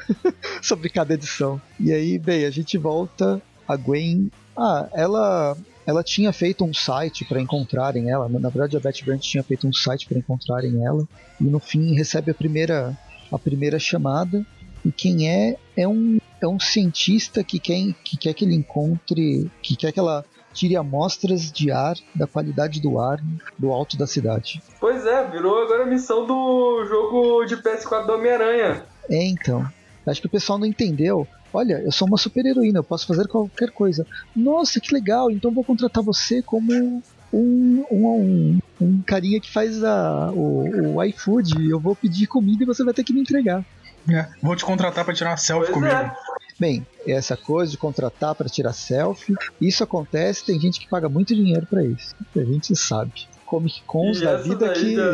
sobre 0.63 0.89
cada 0.89 1.15
edição. 1.15 1.61
E 1.81 1.93
aí, 1.93 2.19
bem, 2.19 2.45
a 2.45 2.51
gente 2.51 2.79
volta. 2.79 3.43
A 3.67 3.77
Gwen. 3.77 4.31
Ah, 4.57 4.89
ela 4.95 5.57
ela 5.89 6.05
tinha 6.05 6.35
feito 6.35 6.67
um 6.67 6.75
site 6.75 7.25
para 7.25 7.41
encontrarem 7.41 8.11
ela. 8.11 8.29
Na 8.29 8.51
verdade, 8.51 8.77
a 8.77 8.81
Betty 8.81 9.03
Brant 9.07 9.23
tinha 9.23 9.43
feito 9.43 9.67
um 9.67 9.73
site 9.73 10.07
para 10.07 10.19
encontrarem 10.19 10.85
ela. 10.85 11.09
E 11.41 11.45
no 11.45 11.59
fim 11.59 11.95
recebe 11.95 12.31
a 12.31 12.35
primeira, 12.35 12.95
a 13.33 13.39
primeira 13.39 13.79
chamada. 13.79 14.45
E 14.85 14.93
quem 14.93 15.31
é 15.31 15.57
é 15.75 15.89
um, 15.89 16.19
é 16.43 16.47
um 16.47 16.61
cientista 16.61 17.43
que 17.43 17.59
quer, 17.59 17.95
que 18.05 18.19
quer 18.19 18.35
que 18.35 18.45
ele 18.45 18.55
encontre, 18.55 19.51
que 19.63 19.75
quer 19.77 19.91
que 19.91 19.99
ela 19.99 20.27
tire 20.53 20.77
amostras 20.77 21.51
de 21.51 21.71
ar, 21.71 21.97
da 22.15 22.27
qualidade 22.27 22.83
do 22.83 23.01
ar 23.01 23.19
do 23.59 23.73
alto 23.73 23.97
da 23.97 24.07
cidade. 24.07 24.63
Pois 24.79 25.07
é, 25.07 25.27
virou 25.31 25.63
agora 25.63 25.85
a 25.85 25.87
missão 25.87 26.27
do 26.27 26.85
jogo 26.85 27.47
de 27.47 27.57
PS4 27.57 28.05
do 28.05 28.13
Homem-Aranha. 28.13 28.85
É, 29.09 29.25
então. 29.25 29.67
Acho 30.07 30.21
que 30.21 30.27
o 30.27 30.31
pessoal 30.31 30.59
não 30.59 30.67
entendeu 30.67 31.27
Olha, 31.53 31.81
eu 31.85 31.93
sou 31.93 32.07
uma 32.07 32.19
super 32.19 32.45
heroína, 32.45 32.81
eu 32.81 32.85
posso 32.85 33.07
fazer 33.07 33.27
qualquer 33.27 33.71
coisa. 33.71 34.07
Nossa, 34.35 34.81
que 34.81 34.95
legal, 34.95 35.31
então 35.31 35.53
vou 35.53 35.65
contratar 35.65 36.03
você 36.03 36.43
como 36.43 36.73
um, 36.73 37.03
um, 37.33 37.85
um, 37.91 38.59
um 38.81 39.03
carinha 39.03 39.41
que 39.41 39.53
faz 39.53 39.83
a, 39.83 40.31
o, 40.33 40.97
o 40.97 41.05
iFood. 41.05 41.71
Eu 41.71 41.81
vou 41.81 41.97
pedir 41.97 42.27
comida 42.27 42.63
e 42.63 42.67
você 42.67 42.85
vai 42.85 42.95
ter 42.95 43.05
que 43.05 43.13
me 43.13 43.21
entregar. 43.21 43.65
É, 44.11 44.27
vou 44.43 44.57
te 44.57 44.65
contratar 44.65 45.05
para 45.05 45.15
tirar 45.15 45.31
uma 45.31 45.37
selfie 45.37 45.73
pois 45.73 45.75
comigo. 45.75 45.95
É. 45.95 46.17
Bem, 46.59 46.85
essa 47.07 47.37
coisa 47.37 47.71
de 47.71 47.79
contratar 47.79 48.35
para 48.35 48.49
tirar 48.49 48.73
selfie, 48.73 49.35
isso 49.61 49.85
acontece, 49.85 50.45
tem 50.45 50.59
gente 50.59 50.81
que 50.81 50.89
paga 50.89 51.09
muito 51.09 51.35
dinheiro 51.35 51.67
para 51.67 51.85
isso. 51.85 52.15
A 52.37 52.41
gente 52.41 52.75
sabe. 52.75 53.29
Comic 53.49 53.83
Cons 53.87 54.21
da 54.21 54.37
vida 54.37 54.69
que, 54.75 54.95
da... 54.95 55.11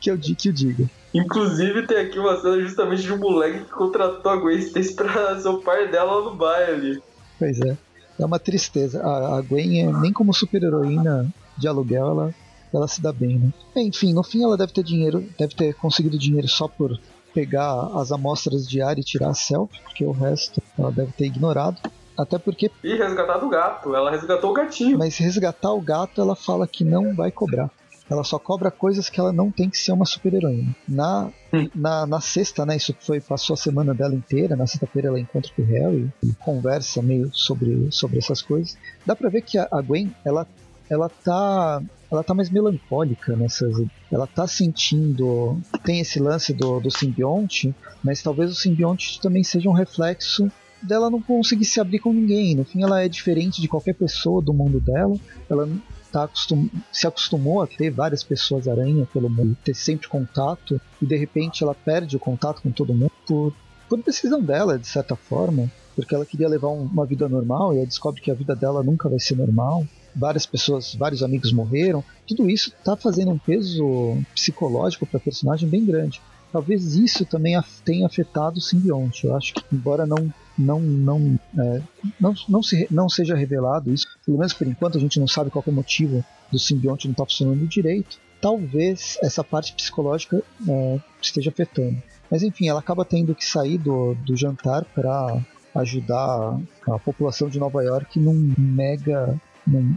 que, 0.00 0.10
eu, 0.10 0.18
que 0.18 0.48
eu 0.48 0.52
diga. 0.52 0.90
Inclusive 1.14 1.86
tem 1.86 1.98
aqui 1.98 2.18
uma 2.18 2.36
cena 2.40 2.60
justamente 2.60 3.02
de 3.02 3.12
um 3.12 3.18
moleque 3.18 3.60
que 3.60 3.70
contratou 3.70 4.32
a 4.32 4.36
Gwen 4.36 4.58
Stacy 4.58 4.94
pra 4.94 5.40
ser 5.40 5.48
o 5.48 5.58
pai 5.58 5.88
dela 5.88 6.22
no 6.24 6.34
baile. 6.34 7.00
Pois 7.38 7.60
é. 7.60 7.76
É 8.18 8.24
uma 8.24 8.40
tristeza. 8.40 9.00
A, 9.00 9.38
a 9.38 9.40
Gwen, 9.40 9.82
é, 9.82 9.92
nem 10.00 10.12
como 10.12 10.34
super-heroína 10.34 11.32
de 11.56 11.68
aluguel, 11.68 12.08
ela, 12.08 12.34
ela 12.74 12.88
se 12.88 13.00
dá 13.00 13.12
bem, 13.12 13.38
né? 13.38 13.52
Enfim, 13.76 14.12
no 14.12 14.24
fim 14.24 14.42
ela 14.42 14.56
deve 14.56 14.72
ter 14.72 14.82
dinheiro, 14.82 15.24
deve 15.38 15.54
ter 15.54 15.74
conseguido 15.74 16.18
dinheiro 16.18 16.48
só 16.48 16.66
por 16.66 16.98
pegar 17.32 17.92
as 17.94 18.10
amostras 18.10 18.66
de 18.66 18.82
ar 18.82 18.98
e 18.98 19.04
tirar 19.04 19.28
a 19.28 19.34
selfie, 19.34 19.80
porque 19.84 20.04
o 20.04 20.10
resto 20.10 20.60
ela 20.76 20.90
deve 20.90 21.12
ter 21.12 21.26
ignorado. 21.26 21.78
Até 22.18 22.36
porque. 22.36 22.70
E 22.82 22.96
resgatar 22.96 23.38
do 23.38 23.48
gato. 23.48 23.94
Ela 23.94 24.10
resgatou 24.10 24.50
o 24.50 24.54
gatinho. 24.54 24.98
Mas 24.98 25.16
resgatar 25.16 25.72
o 25.72 25.80
gato, 25.80 26.20
ela 26.20 26.34
fala 26.34 26.66
que 26.66 26.82
não 26.82 27.14
vai 27.14 27.30
cobrar. 27.30 27.70
Ela 28.10 28.24
só 28.24 28.38
cobra 28.38 28.70
coisas 28.70 29.10
que 29.10 29.20
ela 29.20 29.32
não 29.32 29.50
tem 29.50 29.68
que 29.68 29.76
ser 29.76 29.92
uma 29.92 30.06
super-heroína. 30.06 30.74
Na, 30.88 31.30
hum. 31.52 31.68
na, 31.74 32.06
na 32.06 32.20
sexta, 32.20 32.64
né? 32.64 32.76
Isso 32.76 32.94
foi, 32.98 33.20
passou 33.20 33.54
a 33.54 33.56
semana 33.56 33.94
dela 33.94 34.14
inteira. 34.14 34.56
Na 34.56 34.66
sexta-feira 34.66 35.08
ela 35.08 35.20
encontra 35.20 35.52
com 35.54 35.62
o 35.62 35.66
Harry 35.66 36.10
e 36.22 36.32
conversa 36.34 37.02
meio 37.02 37.30
sobre, 37.32 37.88
sobre 37.92 38.18
essas 38.18 38.40
coisas. 38.40 38.76
Dá 39.04 39.14
pra 39.14 39.28
ver 39.28 39.42
que 39.42 39.58
a, 39.58 39.68
a 39.70 39.82
Gwen, 39.82 40.12
ela, 40.24 40.46
ela 40.90 41.08
tá. 41.08 41.82
Ela 42.10 42.24
tá 42.24 42.32
mais 42.32 42.48
melancólica 42.48 43.36
nessas. 43.36 43.76
Ela 44.10 44.26
tá 44.26 44.46
sentindo. 44.46 45.58
Tem 45.84 46.00
esse 46.00 46.18
lance 46.18 46.54
do, 46.54 46.80
do 46.80 46.90
simbionte, 46.90 47.74
mas 48.02 48.22
talvez 48.22 48.50
o 48.50 48.54
simbionte 48.54 49.20
também 49.20 49.44
seja 49.44 49.68
um 49.68 49.74
reflexo 49.74 50.50
dela 50.82 51.10
não 51.10 51.20
conseguir 51.20 51.64
se 51.64 51.80
abrir 51.80 51.98
com 51.98 52.12
ninguém. 52.12 52.54
No 52.54 52.64
fim, 52.64 52.82
ela 52.82 53.02
é 53.02 53.08
diferente 53.08 53.60
de 53.60 53.68
qualquer 53.68 53.94
pessoa 53.94 54.42
do 54.42 54.52
mundo 54.52 54.80
dela. 54.80 55.16
Ela 55.48 55.68
tá 56.10 56.24
acostum 56.24 56.68
se 56.92 57.06
acostumou 57.06 57.62
a 57.62 57.66
ter 57.66 57.90
várias 57.90 58.22
pessoas 58.22 58.66
aranha 58.66 59.06
pelo 59.12 59.28
mundo, 59.28 59.56
ter 59.62 59.74
sempre 59.74 60.08
contato, 60.08 60.80
e 61.00 61.06
de 61.06 61.16
repente 61.16 61.62
ela 61.62 61.74
perde 61.74 62.16
o 62.16 62.20
contato 62.20 62.62
com 62.62 62.70
todo 62.70 62.94
mundo 62.94 63.12
por, 63.26 63.52
por 63.88 64.02
decisão 64.02 64.42
dela, 64.42 64.78
de 64.78 64.86
certa 64.86 65.14
forma, 65.14 65.70
porque 65.94 66.14
ela 66.14 66.26
queria 66.26 66.48
levar 66.48 66.68
um, 66.68 66.82
uma 66.82 67.04
vida 67.04 67.28
normal 67.28 67.74
e 67.74 67.78
ela 67.78 67.86
descobre 67.86 68.20
que 68.20 68.30
a 68.30 68.34
vida 68.34 68.54
dela 68.54 68.82
nunca 68.82 69.08
vai 69.08 69.18
ser 69.18 69.36
normal. 69.36 69.86
Várias 70.14 70.46
pessoas, 70.46 70.94
vários 70.94 71.22
amigos 71.22 71.52
morreram. 71.52 72.02
Tudo 72.26 72.48
isso 72.48 72.72
tá 72.84 72.96
fazendo 72.96 73.30
um 73.30 73.38
peso 73.38 74.16
psicológico 74.34 75.06
para 75.06 75.18
a 75.18 75.22
personagem 75.22 75.68
bem 75.68 75.84
grande. 75.84 76.20
Talvez 76.50 76.96
isso 76.96 77.26
também 77.26 77.60
tenha 77.84 78.06
afetado 78.06 78.58
o 78.58 78.60
simbionte. 78.60 79.26
Eu 79.26 79.36
acho 79.36 79.54
que, 79.54 79.62
embora 79.70 80.06
não 80.06 80.32
não 80.58 80.80
não, 80.80 81.38
é, 81.58 81.82
não, 82.20 82.34
não, 82.48 82.62
se, 82.62 82.86
não 82.90 83.08
seja 83.08 83.36
revelado 83.36 83.92
isso, 83.92 84.06
pelo 84.24 84.38
menos 84.38 84.52
por 84.52 84.66
enquanto 84.66 84.98
a 84.98 85.00
gente 85.00 85.20
não 85.20 85.28
sabe 85.28 85.50
qual 85.50 85.64
é 85.66 85.70
o 85.70 85.72
motivo 85.72 86.24
do 86.50 86.58
simbionte 86.58 87.06
não 87.06 87.12
estar 87.12 87.24
tá 87.24 87.30
funcionando 87.30 87.66
direito, 87.66 88.18
talvez 88.40 89.18
essa 89.22 89.44
parte 89.44 89.72
psicológica 89.72 90.42
é, 90.68 91.00
esteja 91.20 91.50
afetando. 91.50 92.02
Mas 92.30 92.42
enfim, 92.42 92.68
ela 92.68 92.80
acaba 92.80 93.04
tendo 93.04 93.34
que 93.34 93.44
sair 93.44 93.78
do, 93.78 94.14
do 94.14 94.36
jantar 94.36 94.84
para 94.84 95.40
ajudar 95.74 96.58
a 96.86 96.98
população 96.98 97.48
de 97.48 97.58
Nova 97.58 97.82
York 97.82 98.18
num 98.18 98.54
mega 98.58 99.38
num, 99.66 99.94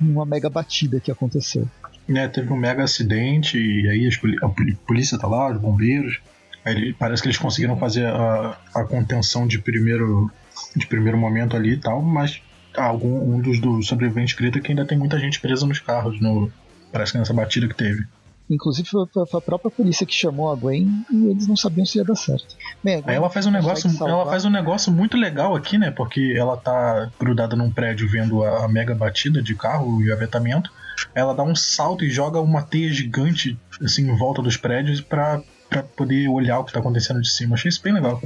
numa 0.00 0.24
mega 0.24 0.48
batida 0.48 1.00
que 1.00 1.10
aconteceu. 1.10 1.68
É, 2.08 2.26
teve 2.28 2.52
um 2.52 2.56
mega 2.56 2.84
acidente 2.84 3.58
e 3.58 3.88
aí 3.88 4.08
a 4.42 4.48
polícia 4.86 5.18
tá 5.18 5.26
lá, 5.26 5.50
os 5.50 5.60
bombeiros, 5.60 6.20
Aí 6.64 6.92
parece 6.92 7.22
que 7.22 7.28
eles 7.28 7.38
conseguiram 7.38 7.76
fazer 7.76 8.06
a, 8.06 8.58
a 8.74 8.84
contenção 8.84 9.46
de 9.46 9.58
primeiro, 9.58 10.30
de 10.76 10.86
primeiro 10.86 11.16
momento 11.16 11.56
ali 11.56 11.72
e 11.72 11.76
tal, 11.78 12.02
mas 12.02 12.42
algum 12.76 13.34
um 13.34 13.40
dos, 13.40 13.60
dos 13.60 13.86
sobreviventes 13.86 14.34
grita 14.34 14.60
que 14.60 14.70
ainda 14.70 14.84
tem 14.84 14.98
muita 14.98 15.18
gente 15.18 15.40
presa 15.40 15.66
nos 15.66 15.80
carros, 15.80 16.20
no, 16.20 16.50
parece 16.92 17.12
que 17.12 17.18
nessa 17.18 17.32
batida 17.32 17.66
que 17.66 17.74
teve. 17.74 18.04
Inclusive 18.50 18.88
foi 18.88 19.04
a 19.32 19.40
própria 19.40 19.70
polícia 19.70 20.04
que 20.04 20.12
chamou 20.12 20.50
a 20.50 20.56
Gwen 20.56 21.04
e 21.08 21.26
eles 21.28 21.46
não 21.46 21.56
sabiam 21.56 21.86
se 21.86 21.98
ia 21.98 22.04
dar 22.04 22.16
certo. 22.16 22.56
Bem, 22.82 23.00
Aí 23.06 23.14
ela 23.14 23.30
faz 23.30 23.46
um 23.46 23.50
negócio, 23.50 23.88
ela 24.04 24.26
faz 24.26 24.44
um 24.44 24.50
negócio 24.50 24.92
muito 24.92 25.16
legal 25.16 25.54
aqui, 25.54 25.78
né? 25.78 25.92
Porque 25.92 26.34
ela 26.36 26.56
tá 26.56 27.08
grudada 27.18 27.54
num 27.54 27.70
prédio 27.70 28.08
vendo 28.08 28.42
a, 28.42 28.64
a 28.64 28.68
mega 28.68 28.92
batida 28.92 29.40
de 29.40 29.54
carro 29.54 30.02
e 30.02 30.10
aventamento. 30.10 30.72
Ela 31.14 31.32
dá 31.32 31.44
um 31.44 31.54
salto 31.54 32.04
e 32.04 32.10
joga 32.10 32.40
uma 32.40 32.60
teia 32.60 32.92
gigante 32.92 33.56
assim 33.80 34.10
em 34.10 34.18
volta 34.18 34.42
dos 34.42 34.56
prédios 34.56 35.00
para 35.00 35.40
para 35.70 35.84
poder 35.84 36.28
olhar 36.28 36.58
o 36.58 36.64
que 36.64 36.72
tá 36.72 36.80
acontecendo 36.80 37.22
de 37.22 37.30
cima. 37.30 37.54
Achei 37.54 37.68
isso 37.68 37.80
bem 37.82 37.94
legal. 37.94 38.20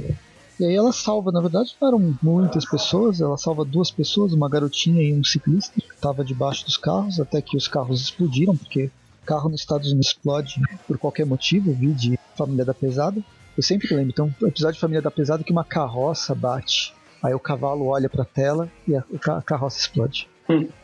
E 0.59 0.65
aí 0.65 0.75
ela 0.75 0.91
salva, 0.91 1.31
na 1.31 1.41
verdade 1.41 1.75
não 1.79 1.87
eram 1.87 2.17
muitas 2.21 2.65
pessoas, 2.65 3.21
ela 3.21 3.37
salva 3.37 3.63
duas 3.63 3.91
pessoas, 3.91 4.33
uma 4.33 4.49
garotinha 4.49 5.01
e 5.01 5.13
um 5.13 5.23
ciclista, 5.23 5.73
que 5.79 5.93
estava 5.93 6.23
debaixo 6.23 6.65
dos 6.65 6.77
carros, 6.77 7.19
até 7.19 7.41
que 7.41 7.55
os 7.55 7.67
carros 7.67 8.01
explodiram, 8.01 8.55
porque 8.55 8.89
carro 9.25 9.49
nos 9.49 9.61
Estados 9.61 9.87
Unidos 9.87 10.07
explode 10.07 10.61
por 10.87 10.97
qualquer 10.97 11.25
motivo, 11.25 11.73
vi 11.73 11.91
de 11.93 12.19
Família 12.37 12.63
da 12.63 12.73
Pesada. 12.73 13.21
Eu 13.57 13.63
sempre 13.63 13.93
lembro, 13.93 14.11
então, 14.11 14.33
um 14.41 14.47
episódio 14.47 14.75
de 14.75 14.79
Família 14.79 15.01
da 15.01 15.11
Pesada 15.11 15.43
que 15.43 15.51
uma 15.51 15.63
carroça 15.63 16.33
bate, 16.33 16.93
aí 17.21 17.33
o 17.33 17.39
cavalo 17.39 17.87
olha 17.87 18.09
para 18.09 18.23
a 18.23 18.25
tela 18.25 18.71
e 18.87 18.95
a, 18.95 19.03
a 19.29 19.41
carroça 19.41 19.79
explode. 19.79 20.27
Hum. 20.49 20.67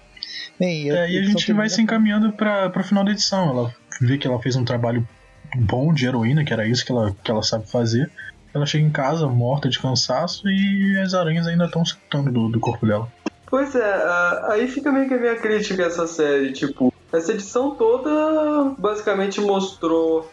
Bem, 0.60 0.84
e, 0.84 0.90
é, 0.90 1.12
e 1.12 1.18
a 1.18 1.24
gente 1.24 1.52
vai 1.54 1.70
se 1.70 1.82
encaminhando 1.82 2.32
para 2.34 2.72
o 2.76 2.84
final 2.84 3.04
da 3.04 3.12
edição. 3.12 3.50
Ela 3.50 3.76
vê 4.00 4.18
que 4.18 4.28
ela 4.28 4.40
fez 4.40 4.56
um 4.56 4.64
trabalho 4.64 5.08
bom 5.56 5.94
de 5.94 6.06
heroína, 6.06 6.44
que 6.44 6.54
era 6.54 6.68
isso 6.68 6.86
que 6.86 6.92
ela, 6.92 7.16
que 7.24 7.32
ela 7.32 7.44
sabe 7.44 7.70
fazer. 7.70 8.10
Ela 8.54 8.66
chega 8.66 8.86
em 8.86 8.92
casa 8.92 9.28
morta 9.28 9.70
de 9.70 9.80
cansaço 9.80 10.48
e 10.50 10.98
as 11.00 11.14
aranhas 11.14 11.48
ainda 11.48 11.66
estão 11.66 11.86
saltando 11.86 12.32
do, 12.32 12.50
do 12.50 12.60
corpo 12.60 12.86
dela. 12.86 13.08
Pois 13.48 13.76
é, 13.76 14.04
aí 14.50 14.68
fica 14.68 14.92
meio 14.92 15.08
que 15.08 15.14
a 15.14 15.20
minha 15.20 15.36
crítica 15.36 15.84
a 15.84 15.88
essa 15.88 16.08
série, 16.08 16.54
tipo, 16.54 16.94
essa 17.12 17.34
edição 17.34 17.76
toda 17.76 18.74
basicamente 18.78 19.42
mostrou 19.42 20.30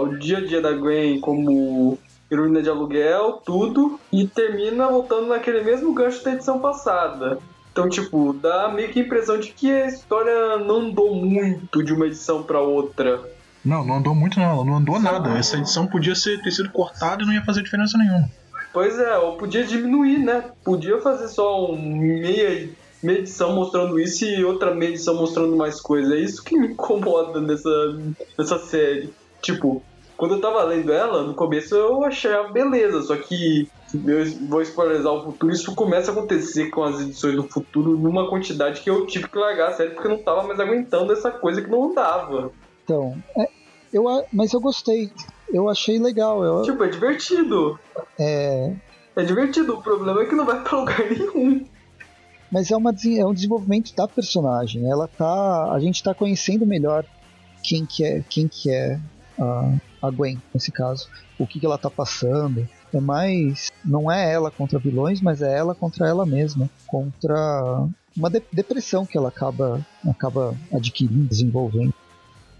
o 0.00 0.06
dia 0.16 0.38
a 0.38 0.40
dia 0.40 0.60
da 0.60 0.72
Gwen 0.72 1.20
como 1.20 1.98
heroína 2.30 2.62
de 2.62 2.70
aluguel, 2.70 3.42
tudo, 3.44 3.98
e 4.12 4.26
termina 4.26 4.88
voltando 4.88 5.28
naquele 5.28 5.62
mesmo 5.62 5.92
gancho 5.94 6.24
da 6.24 6.32
edição 6.32 6.58
passada. 6.60 7.38
Então, 7.72 7.88
tipo, 7.88 8.32
dá 8.32 8.68
meio 8.68 8.88
que 8.88 9.00
a 9.00 9.02
impressão 9.02 9.38
de 9.38 9.50
que 9.50 9.70
a 9.70 9.86
história 9.86 10.58
não 10.58 10.80
andou 10.80 11.14
muito 11.14 11.82
de 11.82 11.92
uma 11.92 12.06
edição 12.06 12.42
para 12.42 12.60
outra. 12.60 13.20
Não, 13.68 13.84
não 13.84 13.96
andou 13.96 14.14
muito 14.14 14.40
não, 14.40 14.64
não 14.64 14.76
andou 14.76 14.98
nada. 14.98 15.38
Essa 15.38 15.58
edição 15.58 15.86
podia 15.86 16.14
ser, 16.14 16.40
ter 16.42 16.50
sido 16.50 16.70
cortada 16.70 17.22
e 17.22 17.26
não 17.26 17.34
ia 17.34 17.44
fazer 17.44 17.62
diferença 17.62 17.98
nenhuma. 17.98 18.28
Pois 18.72 18.98
é, 18.98 19.18
ou 19.18 19.36
podia 19.36 19.62
diminuir, 19.62 20.18
né? 20.18 20.44
Podia 20.64 20.98
fazer 21.02 21.28
só 21.28 21.70
um 21.70 21.76
meia, 21.76 22.70
meia 23.02 23.18
edição 23.18 23.54
mostrando 23.54 24.00
isso 24.00 24.24
e 24.24 24.42
outra 24.42 24.74
meia 24.74 24.90
edição 24.90 25.16
mostrando 25.16 25.54
mais 25.54 25.82
coisa. 25.82 26.14
É 26.14 26.20
isso 26.20 26.42
que 26.42 26.58
me 26.58 26.68
incomoda 26.68 27.42
nessa, 27.42 27.70
nessa 28.38 28.58
série. 28.58 29.12
Tipo, 29.42 29.82
quando 30.16 30.36
eu 30.36 30.40
tava 30.40 30.64
lendo 30.64 30.90
ela, 30.90 31.22
no 31.22 31.34
começo 31.34 31.74
eu 31.74 32.02
achei 32.04 32.32
a 32.32 32.44
beleza, 32.44 33.02
só 33.02 33.16
que 33.16 33.68
eu 33.92 34.24
vou 34.48 34.62
spoilerizar 34.62 35.12
o 35.12 35.24
futuro, 35.24 35.52
isso 35.52 35.74
começa 35.74 36.10
a 36.10 36.14
acontecer 36.14 36.70
com 36.70 36.84
as 36.84 37.00
edições 37.00 37.36
do 37.36 37.44
futuro 37.44 37.98
numa 37.98 38.30
quantidade 38.30 38.80
que 38.80 38.88
eu 38.88 39.06
tive 39.06 39.28
que 39.28 39.38
largar 39.38 39.68
a 39.68 39.72
série 39.72 39.90
porque 39.90 40.06
eu 40.06 40.12
não 40.12 40.22
tava 40.22 40.42
mais 40.42 40.58
aguentando 40.58 41.12
essa 41.12 41.30
coisa 41.30 41.60
que 41.60 41.70
não 41.70 41.90
andava. 41.90 42.50
Então, 42.88 43.22
é, 43.36 43.48
eu, 43.92 44.04
mas 44.32 44.52
eu 44.52 44.60
gostei. 44.60 45.10
Eu 45.52 45.68
achei 45.68 45.98
legal. 45.98 46.44
Eu... 46.44 46.62
Tipo, 46.62 46.84
é 46.84 46.88
divertido. 46.88 47.78
É. 48.18 48.72
É 49.16 49.24
divertido, 49.24 49.74
o 49.74 49.82
problema 49.82 50.22
é 50.22 50.26
que 50.26 50.34
não 50.34 50.46
vai 50.46 50.62
pra 50.62 50.78
lugar 50.78 51.00
nenhum. 51.10 51.66
Mas 52.50 52.70
é, 52.70 52.76
uma, 52.76 52.90
é 52.90 53.26
um 53.26 53.34
desenvolvimento 53.34 53.94
da 53.94 54.06
personagem. 54.06 54.88
Ela 54.90 55.08
tá. 55.08 55.72
A 55.72 55.78
gente 55.80 56.02
tá 56.02 56.14
conhecendo 56.14 56.66
melhor 56.66 57.04
quem 57.62 57.84
que 57.84 58.04
é, 58.04 58.22
quem 58.28 58.48
que 58.48 58.70
é 58.70 58.98
a, 59.38 59.74
a 60.02 60.10
Gwen, 60.10 60.40
nesse 60.54 60.70
caso. 60.70 61.08
O 61.38 61.46
que, 61.46 61.60
que 61.60 61.66
ela 61.66 61.78
tá 61.78 61.90
passando. 61.90 62.68
É 62.92 63.00
mais. 63.00 63.70
Não 63.84 64.10
é 64.10 64.32
ela 64.32 64.50
contra 64.50 64.78
vilões, 64.78 65.20
mas 65.20 65.42
é 65.42 65.56
ela 65.56 65.74
contra 65.74 66.06
ela 66.08 66.24
mesma. 66.24 66.70
Contra 66.86 67.86
uma 68.16 68.30
de 68.30 68.42
depressão 68.52 69.04
que 69.04 69.16
ela 69.16 69.28
acaba, 69.28 69.84
acaba 70.08 70.54
adquirindo, 70.72 71.28
desenvolvendo. 71.28 71.94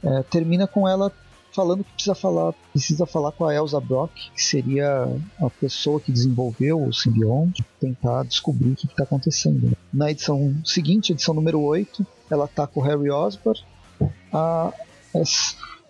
É, 0.03 0.23
termina 0.23 0.67
com 0.67 0.89
ela 0.89 1.13
falando 1.53 1.83
que 1.83 1.93
precisa 1.93 2.15
falar, 2.15 2.53
precisa 2.73 3.07
falar 3.07 3.33
com 3.33 3.45
a 3.45 3.55
Elsa 3.55 3.81
Brock, 3.81 4.13
que 4.15 4.43
seria 4.43 5.09
a 5.41 5.51
pessoa 5.51 6.01
que 6.01 6.13
desenvolveu 6.13 6.83
o 6.83 6.93
simbionte, 6.93 7.65
tentar 7.81 8.23
descobrir 8.25 8.71
o 8.71 8.77
que 8.77 8.87
está 8.87 9.05
acontecendo. 9.05 9.77
Na 9.93 10.11
edição 10.11 10.55
seguinte, 10.65 11.13
edição 11.13 11.35
número 11.35 11.61
8, 11.61 12.07
ela 12.31 12.47
tá 12.47 12.67
com 12.67 12.81
o 12.81 12.83
Harry 12.83 13.11
Osborn. 13.11 13.61
A, 14.33 14.73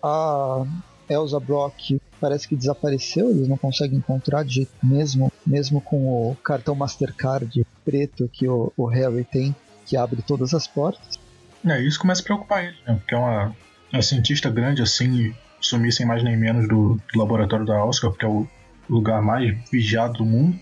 a 0.01 0.65
Elsa 1.09 1.39
Brock 1.39 1.99
parece 2.19 2.47
que 2.47 2.55
desapareceu, 2.55 3.29
eles 3.29 3.47
não 3.47 3.57
conseguem 3.57 3.99
encontrar 3.99 4.43
de 4.43 4.55
jeito 4.55 4.71
mesmo, 4.81 5.31
mesmo 5.45 5.81
com 5.81 6.31
o 6.31 6.35
cartão 6.43 6.75
Mastercard 6.75 7.65
preto 7.85 8.29
que 8.31 8.47
o, 8.47 8.73
o 8.75 8.85
Harry 8.85 9.23
tem, 9.23 9.55
que 9.85 9.95
abre 9.95 10.21
todas 10.21 10.53
as 10.53 10.67
portas. 10.67 11.19
É, 11.65 11.81
isso 11.81 11.99
começa 11.99 12.21
a 12.21 12.25
preocupar 12.25 12.63
ele, 12.63 12.77
né? 12.87 12.95
Porque 12.95 13.15
é 13.15 13.17
uma, 13.17 13.55
uma 13.91 14.01
cientista 14.01 14.49
grande 14.49 14.81
assim, 14.81 15.33
sumir 15.59 15.91
sem 15.91 16.05
mais 16.05 16.23
nem 16.23 16.37
menos 16.37 16.67
do, 16.67 16.99
do 17.13 17.19
laboratório 17.19 17.65
da 17.65 17.83
Oscar, 17.83 18.11
que 18.11 18.25
é 18.25 18.27
o 18.27 18.47
lugar 18.89 19.21
mais 19.21 19.55
vigiado 19.71 20.19
do 20.19 20.25
mundo. 20.25 20.59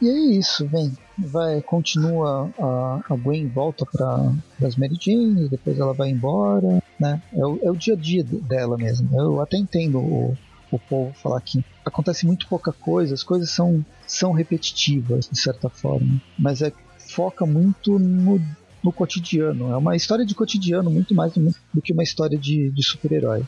E 0.00 0.08
é 0.08 0.38
isso, 0.38 0.66
vem. 0.66 0.96
Vai, 1.18 1.60
continua 1.60 2.48
a, 2.58 3.00
a 3.10 3.16
Gwen 3.16 3.48
volta 3.48 3.84
para 3.84 4.32
as 4.64 4.76
Mary 4.76 4.96
depois 5.50 5.78
ela 5.78 5.92
vai 5.92 6.10
embora, 6.10 6.80
né? 6.98 7.20
É 7.32 7.44
o, 7.44 7.58
é 7.62 7.70
o 7.70 7.76
dia 7.76 7.94
a 7.94 7.96
dia 7.96 8.22
dela 8.22 8.76
mesmo. 8.76 9.08
Eu 9.12 9.40
até 9.40 9.56
entendo 9.56 9.98
o, 9.98 10.36
o 10.70 10.78
povo 10.78 11.12
falar 11.14 11.40
que 11.40 11.64
acontece 11.84 12.24
muito 12.24 12.46
pouca 12.46 12.72
coisa, 12.72 13.14
as 13.14 13.24
coisas 13.24 13.50
são, 13.50 13.84
são 14.06 14.30
repetitivas 14.32 15.28
de 15.28 15.38
certa 15.38 15.68
forma, 15.68 16.20
mas 16.38 16.62
é 16.62 16.72
foca 16.98 17.44
muito 17.44 17.98
no, 17.98 18.40
no 18.88 18.92
cotidiano. 18.92 19.72
É 19.72 19.76
uma 19.76 19.94
história 19.94 20.24
de 20.24 20.34
cotidiano 20.34 20.90
muito 20.90 21.14
mais 21.14 21.32
do, 21.34 21.82
que 21.82 21.92
uma 21.92 22.02
história 22.02 22.38
de, 22.38 22.70
de 22.70 22.82
super-herói 22.82 23.44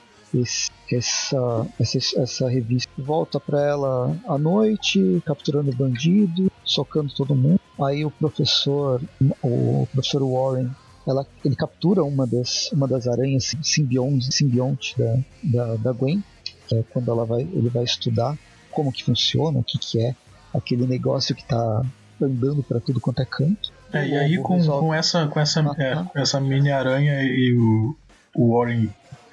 essa, 0.92 1.66
essa, 1.80 2.20
essa 2.20 2.48
revista 2.48 2.90
volta 2.96 3.40
para 3.40 3.60
ela 3.66 4.16
à 4.28 4.38
noite, 4.38 5.20
capturando 5.26 5.72
bandido, 5.72 6.52
socando 6.64 7.12
todo 7.12 7.34
mundo. 7.34 7.60
Aí 7.82 8.04
o 8.04 8.10
professor, 8.10 9.02
o 9.42 9.88
professor 9.92 10.22
Warren, 10.22 10.70
ela, 11.06 11.26
ele 11.44 11.56
captura 11.56 12.04
uma 12.04 12.26
das, 12.26 12.70
uma 12.70 12.86
das 12.86 13.08
aranhas 13.08 13.56
simbionte, 13.62 14.32
simbionte 14.32 14.94
da, 14.96 15.18
da, 15.42 15.76
da 15.76 15.92
Gwen, 15.92 16.22
é 16.72 16.84
quando 16.90 17.10
ela 17.10 17.24
vai, 17.24 17.40
ele 17.40 17.68
vai 17.68 17.82
estudar 17.82 18.38
como 18.70 18.92
que 18.92 19.02
funciona, 19.02 19.58
o 19.58 19.64
que, 19.64 19.78
que 19.78 20.00
é 20.00 20.14
aquele 20.54 20.86
negócio 20.86 21.34
que 21.34 21.42
está 21.42 21.84
andando 22.22 22.62
para 22.62 22.78
tudo 22.78 23.00
quanto 23.00 23.22
é 23.22 23.24
canto. 23.24 23.72
É, 23.92 24.06
e 24.06 24.16
aí 24.16 24.38
com, 24.38 24.64
com 24.64 24.94
essa 24.94 25.26
com 25.26 25.40
essa, 25.40 25.60
é, 25.78 26.20
essa 26.20 26.40
mini 26.40 26.70
aranha 26.70 27.22
e 27.22 27.54
o, 27.54 27.96
o 28.34 28.56
Warren 28.56 28.90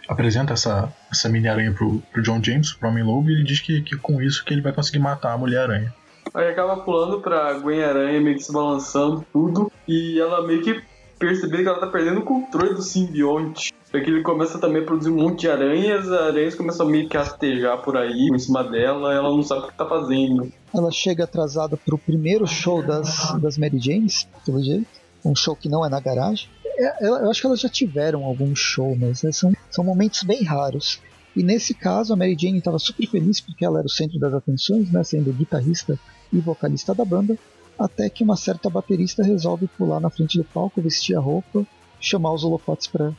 apresenta 0.08 0.54
essa, 0.54 0.92
essa 1.12 1.28
mini-aranha 1.28 1.74
pro, 1.74 2.02
pro 2.12 2.22
John 2.22 2.42
James, 2.42 2.74
pro 2.74 2.90
Homem-Lobo, 2.90 3.30
e 3.30 3.34
ele 3.34 3.44
diz 3.44 3.60
que, 3.60 3.82
que 3.82 3.98
com 3.98 4.22
isso 4.22 4.44
que 4.44 4.54
ele 4.54 4.62
vai 4.62 4.72
conseguir 4.72 5.00
matar 5.00 5.34
a 5.34 5.38
Mulher-Aranha. 5.38 5.94
Aí 6.34 6.50
acaba 6.50 6.78
pulando 6.78 7.22
pra 7.22 7.54
Gwen-Aranha, 7.60 8.22
meio 8.22 8.38
que 8.38 8.44
se 8.44 8.54
balançando 8.54 9.26
tudo, 9.32 9.72
e 9.88 10.20
ela 10.20 10.46
meio 10.46 10.62
que 10.62 10.82
percebe 11.20 11.58
que 11.58 11.68
ela 11.68 11.80
tá 11.80 11.88
perdendo 11.88 12.20
o 12.20 12.24
controle 12.24 12.74
do 12.74 12.82
simbionte. 12.82 13.74
Porque 13.98 14.12
ele 14.12 14.22
começa 14.22 14.60
também 14.60 14.84
a 14.84 14.86
produzir 14.86 15.10
um 15.10 15.16
monte 15.16 15.40
de 15.42 15.50
aranhas, 15.50 16.08
as 16.08 16.22
aranhas 16.22 16.54
começam 16.54 16.86
meio 16.86 17.10
que 17.10 17.18
a 17.18 17.22
rastejar 17.22 17.82
por 17.82 17.98
aí, 17.98 18.30
em 18.32 18.38
cima 18.38 18.64
dela, 18.64 19.12
ela 19.12 19.28
não 19.28 19.42
sabe 19.42 19.62
o 19.62 19.68
que 19.70 19.76
tá 19.76 19.88
fazendo. 19.88 20.54
Ela 20.72 20.92
chega 20.92 21.24
atrasada 21.24 21.76
pro 21.76 21.98
primeiro 21.98 22.46
show 22.46 22.84
das, 22.86 23.34
das 23.42 23.58
Mary 23.58 23.80
Janes, 23.80 24.28
pelo 24.46 24.64
jeito. 24.64 24.86
Um 25.26 25.36
show 25.36 25.56
que 25.56 25.68
não 25.68 25.84
é 25.84 25.90
na 25.90 26.00
garagem. 26.00 26.48
É, 26.78 27.08
eu 27.08 27.28
acho 27.32 27.42
que 27.42 27.48
elas 27.48 27.60
já 27.60 27.68
tiveram 27.68 28.24
algum 28.24 28.56
show, 28.56 28.96
mas 28.96 29.24
né, 29.24 29.32
são, 29.32 29.52
são 29.72 29.84
momentos 29.84 30.22
bem 30.22 30.44
raros. 30.44 31.02
E 31.36 31.42
nesse 31.42 31.74
caso, 31.74 32.14
a 32.14 32.16
Mary 32.16 32.38
Jane 32.40 32.60
estava 32.60 32.78
super 32.78 33.08
feliz 33.08 33.42
porque 33.42 33.66
ela 33.66 33.80
era 33.80 33.88
o 33.88 33.90
centro 33.90 34.20
das 34.20 34.32
atenções, 34.32 34.92
né, 34.92 35.04
sendo 35.04 35.34
guitarrista 35.34 35.98
e 36.32 36.38
vocalista 36.40 36.94
da 36.94 37.04
banda, 37.04 37.36
até 37.80 38.12
que 38.12 38.24
uma 38.24 38.38
certa 38.38 38.70
baterista 38.70 39.24
resolve 39.24 39.68
pular 39.76 40.00
na 40.00 40.12
frente 40.12 40.38
do 40.38 40.44
palco, 40.44 40.80
vestir 40.84 41.18
a 41.18 41.20
roupa, 41.20 41.66
chamar 42.00 42.34
os 42.34 42.44
holofotes 42.44 42.86
para 42.86 43.12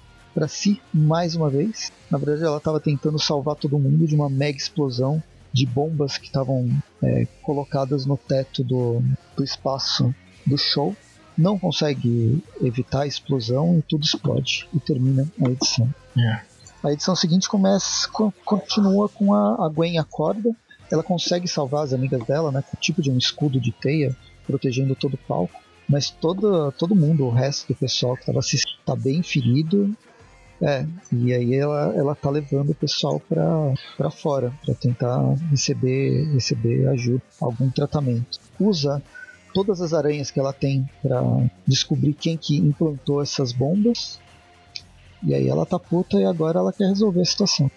si 0.47 0.81
mais 0.93 1.35
uma 1.35 1.51
vez. 1.51 1.91
Na 2.11 2.19
verdade, 2.19 2.45
ela 2.45 2.59
estava 2.59 2.79
tentando 2.79 3.19
salvar 3.19 3.57
todo 3.57 3.79
mundo 3.79 4.07
de 4.07 4.15
uma 4.15 4.29
mega 4.29 4.59
explosão 4.59 5.23
de 5.53 5.67
bombas 5.67 6.19
que 6.19 6.27
estavam 6.27 6.71
é, 7.03 7.27
colocadas 7.43 8.05
no 8.05 8.17
teto 8.17 8.63
do, 8.63 9.03
do 9.37 9.43
espaço 9.43 10.15
do 10.47 10.57
show 10.57 10.95
não 11.39 11.57
consegue 11.57 12.43
evitar 12.61 13.03
a 13.03 13.07
explosão 13.07 13.79
e 13.79 13.83
tudo 13.83 14.05
explode 14.05 14.69
e 14.75 14.81
termina 14.81 15.27
a 15.41 15.49
edição. 15.49 15.89
Yeah. 16.17 16.43
A 16.83 16.93
edição 16.93 17.15
seguinte 17.15 17.49
começa, 17.49 18.09
continua 18.45 19.09
com 19.09 19.33
a, 19.33 19.67
a 19.67 19.69
Gwen 19.69 19.99
acorda, 19.99 20.51
ela 20.91 21.03
consegue 21.03 21.47
salvar 21.47 21.85
as 21.85 21.93
amigas 21.93 22.25
dela, 22.25 22.51
né, 22.51 22.63
com 22.63 22.77
tipo 22.77 23.01
de 23.01 23.11
um 23.11 23.17
escudo 23.17 23.61
de 23.61 23.71
teia 23.71 24.17
protegendo 24.47 24.97
todo 24.97 25.15
o 25.15 25.19
palco, 25.19 25.61
mas 25.89 26.11
todo, 26.11 26.73
todo 26.73 26.95
mundo, 26.95 27.25
o 27.25 27.31
resto 27.31 27.69
do 27.69 27.75
pessoal 27.77 28.15
que 28.15 28.23
estava 28.23 28.41
assistindo, 28.41 28.79
está 28.81 28.97
bem 28.97 29.23
ferido. 29.23 29.97
É, 30.61 30.85
e 31.13 31.33
aí 31.33 31.55
ela, 31.55 31.95
ela 31.95 32.15
tá 32.17 32.29
levando 32.29 32.71
o 32.71 32.75
pessoal 32.75 33.21
para 33.21 34.11
fora 34.11 34.53
para 34.65 34.75
tentar 34.75 35.35
receber 35.51 36.25
receber 36.33 36.89
ajuda, 36.89 37.23
algum 37.41 37.71
tratamento. 37.71 38.41
Usa 38.59 39.01
todas 39.55 39.81
as 39.81 39.93
aranhas 39.93 40.31
que 40.31 40.41
ela 40.41 40.53
tem 40.53 40.89
para 41.01 41.23
descobrir 41.67 42.13
quem 42.13 42.37
que 42.37 42.57
implantou 42.57 43.23
essas 43.23 43.53
bombas. 43.53 44.19
E 45.23 45.35
aí 45.35 45.49
ela 45.49 45.65
tá 45.65 45.79
puta 45.79 46.19
e 46.19 46.25
agora 46.25 46.59
ela 46.59 46.73
quer 46.73 46.89
resolver 46.89 47.21
a 47.21 47.25
situação. 47.25 47.71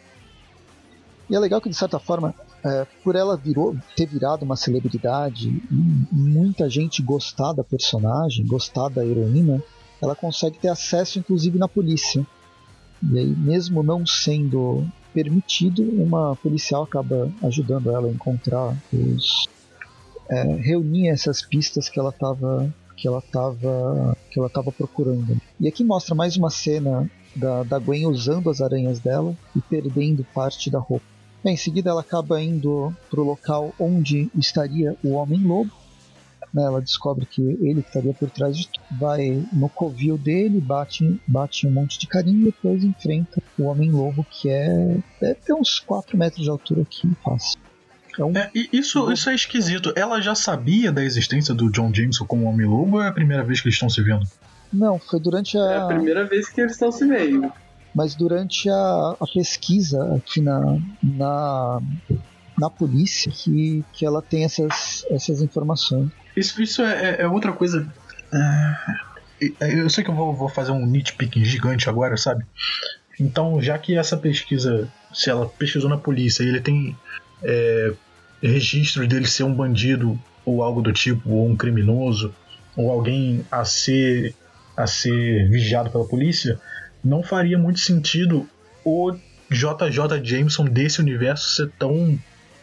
E 1.30 1.36
é 1.36 1.40
legal 1.40 1.62
que 1.62 1.70
de 1.70 1.76
certa 1.76 2.00
forma, 2.00 2.36
é, 2.64 2.86
por 3.04 3.16
ela 3.16 3.38
virou, 3.38 3.76
ter 3.96 4.06
virado 4.06 4.44
uma 4.44 4.56
celebridade 4.56 5.50
muita 6.12 6.70
gente 6.70 7.02
gostar 7.02 7.54
da 7.54 7.64
personagem, 7.64 8.46
gostar 8.46 8.90
da 8.90 9.06
heroína, 9.06 9.64
ela 10.02 10.16
consegue 10.16 10.58
ter 10.58 10.68
acesso 10.68 11.20
inclusive 11.20 11.58
na 11.58 11.68
polícia. 11.68 12.26
E 13.04 13.18
aí, 13.18 13.28
mesmo 13.28 13.82
não 13.82 14.06
sendo 14.06 14.86
permitido, 15.14 15.84
uma 15.84 16.36
policial 16.36 16.84
acaba 16.84 17.32
ajudando 17.44 17.90
ela 17.90 18.08
a 18.08 18.12
encontrar 18.12 18.76
os, 18.94 19.48
é, 20.30 20.44
reunir 20.56 21.10
essas 21.10 21.42
pistas 21.42 21.90
que 21.90 22.00
ela 22.00 22.10
estava 22.10 22.74
que 22.96 23.08
ela 23.08 23.20
estava 23.20 24.16
que 24.30 24.40
ela 24.40 24.50
tava 24.50 24.72
procurando. 24.72 25.42
E 25.60 25.68
aqui 25.68 25.84
mostra 25.84 26.14
mais 26.14 26.38
uma 26.38 26.50
cena 26.50 27.10
da, 27.36 27.64
da 27.64 27.80
Gwen 27.80 28.06
usando 28.06 28.50
as 28.50 28.62
aranhas 28.62 29.00
dela 29.00 29.36
e 29.56 29.62
perdendo 29.62 30.24
parte 30.34 30.70
da 30.70 30.80
roupa. 30.80 31.06
Bem, 31.44 31.56
em 31.56 31.58
seguida 31.58 31.90
ela 31.90 32.02
acaba 32.02 32.42
indo 32.42 32.96
para 33.10 33.20
o 33.20 33.24
local 33.24 33.74
onde 33.80 34.30
estaria 34.38 34.96
o 35.04 35.14
Homem-Lobo. 35.14 35.72
Né, 36.54 36.64
ela 36.64 36.82
descobre 36.82 37.26
que 37.26 37.42
ele 37.42 37.82
que 37.82 37.88
estaria 37.88 38.14
por 38.14 38.30
trás 38.30 38.58
de 38.58 38.68
tudo, 38.68 38.84
vai 39.00 39.44
no 39.54 39.70
covil 39.70 40.18
dele, 40.18 40.60
bate, 40.60 41.20
bate 41.26 41.66
um 41.66 41.72
monte 41.72 41.98
de 41.98 42.08
carinho 42.08 42.42
e 42.42 42.46
depois 42.46 42.84
enfrenta 42.84 43.42
o 43.58 43.64
Homem-Lobo, 43.64 44.26
que 44.30 44.50
é. 44.50 44.98
deve 45.20 45.36
ter 45.36 45.54
uns 45.54 45.80
4 45.80 46.18
metros 46.18 46.44
de 46.44 46.50
altura 46.50 46.82
aqui, 46.82 47.10
fácil. 47.24 47.60
Então, 48.14 48.32
é, 48.36 48.52
isso, 48.74 49.10
isso 49.12 49.30
é 49.30 49.36
esquisito. 49.36 49.94
Ela 49.96 50.20
já 50.22 50.36
sabia 50.36 50.92
da 50.92 51.04
existência 51.04 51.54
do 51.54 51.72
John 51.72 51.94
Jameson 51.94 52.26
como 52.26 52.46
Homem-Lobo 52.46 52.98
ou 52.98 53.02
é 53.02 53.08
a 53.08 53.12
primeira 53.12 53.44
vez 53.44 53.62
que 53.62 53.68
eles 53.68 53.76
estão 53.76 53.90
se 53.90 54.02
vendo? 54.02 54.28
Não, 54.72 55.00
foi 55.00 55.20
durante 55.20 55.58
a. 55.58 55.62
É 55.62 55.78
a 55.78 55.88
primeira 55.88 56.26
vez 56.26 56.50
que 56.50 56.62
eles 56.62 56.74
estão 56.74 56.92
se 56.92 57.06
vendo. 57.06 57.52
Mas 57.94 58.16
durante 58.16 58.70
a, 58.70 59.16
a 59.20 59.26
pesquisa 59.34 60.16
aqui 60.16 60.42
na, 60.42 60.78
na, 61.04 61.82
na 62.58 62.70
polícia 62.70 63.32
que, 63.32 63.84
que 63.92 64.06
ela 64.06 64.22
tem 64.22 64.46
essas, 64.46 65.06
essas 65.10 65.42
informações. 65.42 66.10
Isso, 66.36 66.62
isso 66.62 66.82
é, 66.82 67.12
é, 67.12 67.22
é 67.22 67.28
outra 67.28 67.52
coisa. 67.52 67.88
É, 68.34 69.80
eu 69.80 69.90
sei 69.90 70.04
que 70.04 70.10
eu 70.10 70.16
vou, 70.16 70.34
vou 70.34 70.50
fazer 70.50 70.72
um 70.72 70.86
nitpicking 70.86 71.44
gigante 71.44 71.90
agora, 71.90 72.16
sabe? 72.18 72.46
Então, 73.20 73.62
já 73.62 73.78
que 73.78 73.98
essa 73.98 74.18
pesquisa, 74.18 74.88
se 75.14 75.30
ela 75.30 75.48
pesquisou 75.48 75.90
na 75.90 75.98
polícia 75.98 76.44
e 76.44 76.48
ele 76.48 76.62
tem 76.62 76.96
é, 77.44 77.94
registros 78.42 79.08
dele 79.08 79.28
ser 79.28 79.44
um 79.44 79.54
bandido 79.54 80.20
ou 80.46 80.64
algo 80.64 80.82
do 80.82 80.92
tipo, 80.92 81.30
ou 81.30 81.48
um 81.48 81.56
criminoso, 81.56 82.34
ou 82.76 82.90
alguém 82.90 83.46
a 83.52 83.66
ser, 83.66 84.34
a 84.76 84.88
ser 84.88 85.50
vigiado 85.50 85.92
pela 85.92 86.08
polícia, 86.08 86.60
não 87.04 87.22
faria 87.22 87.58
muito 87.58 87.80
sentido 87.80 88.48
o 88.84 89.12
JJ 89.50 90.24
Jameson 90.24 90.66
desse 90.66 91.00
universo 91.00 91.56
ser 91.56 91.70
tão, 91.78 92.18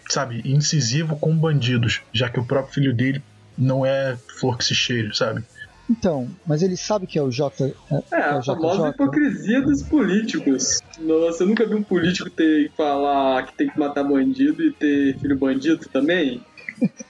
sabe, 0.09 0.43
incisivo 0.45 1.17
com 1.17 1.37
bandidos, 1.37 2.01
já 2.13 2.29
que 2.29 2.41
o 2.41 2.45
próprio 2.45 2.75
filho 2.75 2.95
dele 2.95 3.23
não 3.59 3.85
é 3.85 4.17
flor 4.39 4.57
que 4.57 4.65
se 4.65 4.75
cheire, 4.75 5.15
sabe? 5.15 5.43
Então, 5.91 6.29
mas 6.47 6.63
ele 6.63 6.77
sabe 6.77 7.07
que 7.07 7.19
é 7.19 7.23
o 7.23 7.31
J. 7.31 7.75
É, 7.91 8.03
é 8.13 8.21
a 8.21 8.43
famosa 8.43 8.89
hipocrisia 8.91 9.63
dos 9.63 9.83
políticos. 9.83 10.81
Você 10.99 11.45
nunca 11.45 11.67
viu 11.67 11.79
um 11.79 11.83
político 11.83 12.29
ter 12.29 12.69
que 12.69 12.77
falar 12.77 13.47
que 13.47 13.55
tem 13.55 13.71
que 13.71 13.79
matar 13.79 14.05
bandido 14.05 14.63
e 14.63 14.71
ter 14.71 15.19
filho 15.19 15.37
bandido 15.37 15.89
também? 15.89 16.43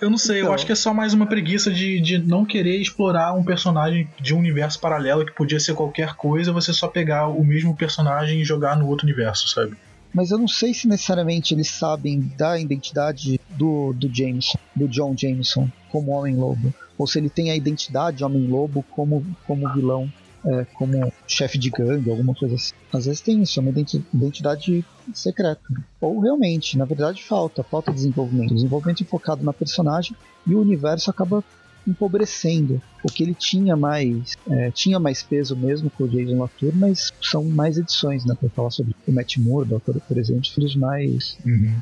Eu 0.00 0.08
não 0.08 0.16
sei, 0.16 0.38
então, 0.38 0.50
eu 0.50 0.54
acho 0.54 0.64
que 0.64 0.70
é 0.70 0.76
só 0.76 0.94
mais 0.94 1.12
uma 1.12 1.26
preguiça 1.26 1.72
de, 1.72 2.00
de 2.00 2.18
não 2.18 2.44
querer 2.44 2.80
explorar 2.80 3.32
um 3.32 3.42
personagem 3.42 4.08
de 4.20 4.32
um 4.32 4.38
universo 4.38 4.78
paralelo 4.80 5.26
que 5.26 5.32
podia 5.32 5.58
ser 5.58 5.74
qualquer 5.74 6.14
coisa, 6.14 6.52
você 6.52 6.72
só 6.72 6.86
pegar 6.86 7.26
o 7.26 7.44
mesmo 7.44 7.74
personagem 7.74 8.40
e 8.40 8.44
jogar 8.44 8.76
no 8.76 8.86
outro 8.86 9.04
universo, 9.04 9.48
sabe? 9.48 9.76
Mas 10.14 10.30
eu 10.30 10.38
não 10.38 10.46
sei 10.46 10.72
se 10.72 10.86
necessariamente 10.86 11.52
eles 11.52 11.68
sabem 11.68 12.20
da 12.38 12.58
identidade 12.58 13.35
do, 13.56 13.92
do 13.92 14.12
Jameson, 14.14 14.58
do 14.74 14.88
John 14.88 15.14
Jameson, 15.16 15.68
como 15.90 16.12
Homem-Lobo. 16.12 16.72
Ou 16.98 17.06
se 17.06 17.18
ele 17.18 17.28
tem 17.28 17.50
a 17.50 17.56
identidade 17.56 18.18
de 18.18 18.24
Homem-Lobo 18.24 18.84
como, 18.90 19.24
como 19.46 19.72
vilão 19.72 20.10
é, 20.46 20.64
como 20.74 21.12
chefe 21.26 21.58
de 21.58 21.70
gangue, 21.70 22.08
alguma 22.08 22.34
coisa 22.34 22.54
assim. 22.54 22.72
Às 22.92 23.06
vezes 23.06 23.20
tem 23.20 23.42
isso, 23.42 23.58
é 23.58 23.62
uma 23.62 23.72
identidade 24.14 24.84
secreta. 25.12 25.62
Ou 26.00 26.20
realmente, 26.20 26.78
na 26.78 26.84
verdade, 26.84 27.22
falta, 27.22 27.64
falta 27.64 27.92
desenvolvimento. 27.92 28.54
Desenvolvimento 28.54 29.04
focado 29.04 29.44
na 29.44 29.52
personagem 29.52 30.16
e 30.46 30.54
o 30.54 30.60
universo 30.60 31.10
acaba 31.10 31.42
empobrecendo. 31.86 32.80
O 33.02 33.08
que 33.08 33.22
ele 33.22 33.34
tinha 33.34 33.76
mais 33.76 34.34
é, 34.48 34.70
tinha 34.70 34.98
mais 34.98 35.22
peso 35.22 35.56
mesmo 35.56 35.90
com 35.90 36.04
o 36.04 36.08
Jason 36.08 36.38
Latour, 36.38 36.72
mas 36.74 37.12
são 37.20 37.44
mais 37.44 37.78
edições, 37.78 38.24
né? 38.24 38.34
Para 38.38 38.48
falar 38.50 38.70
sobre 38.70 38.94
o 39.06 39.12
Matt 39.12 39.36
Murdock, 39.38 40.00
por 40.00 40.18
exemplo, 40.18 40.42
os 40.58 40.76
mais 40.76 41.36
uhum 41.44 41.74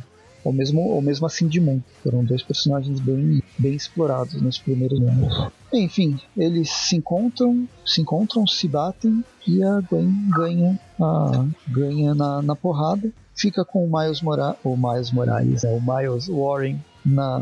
ou 0.44 0.52
mesmo, 0.52 0.80
ou 0.80 1.00
mesmo 1.00 1.26
assim 1.26 1.48
de 1.48 1.60
Moon. 1.60 1.80
Foram 2.02 2.22
dois 2.22 2.42
personagens 2.42 3.00
bem, 3.00 3.42
bem 3.58 3.74
explorados 3.74 4.40
nos 4.40 4.58
primeiros 4.58 5.00
anos. 5.00 5.50
Enfim, 5.72 6.20
eles 6.36 6.70
se 6.70 6.96
encontram, 6.96 7.66
se 7.84 8.02
encontram, 8.02 8.46
se 8.46 8.68
batem 8.68 9.24
e 9.46 9.62
a 9.62 9.80
Gwen 9.80 10.28
ganha, 10.30 10.80
a, 11.00 11.46
ganha 11.68 12.14
na, 12.14 12.42
na 12.42 12.54
porrada. 12.54 13.10
Fica 13.34 13.64
com 13.64 13.84
o 13.84 13.98
Miles, 13.98 14.20
Mora 14.20 14.56
o 14.62 14.76
Miles 14.76 15.10
Morales, 15.10 15.64
é, 15.64 15.72
o 15.72 15.80
Miles 15.80 16.28
Warren 16.28 16.80
na, 17.04 17.40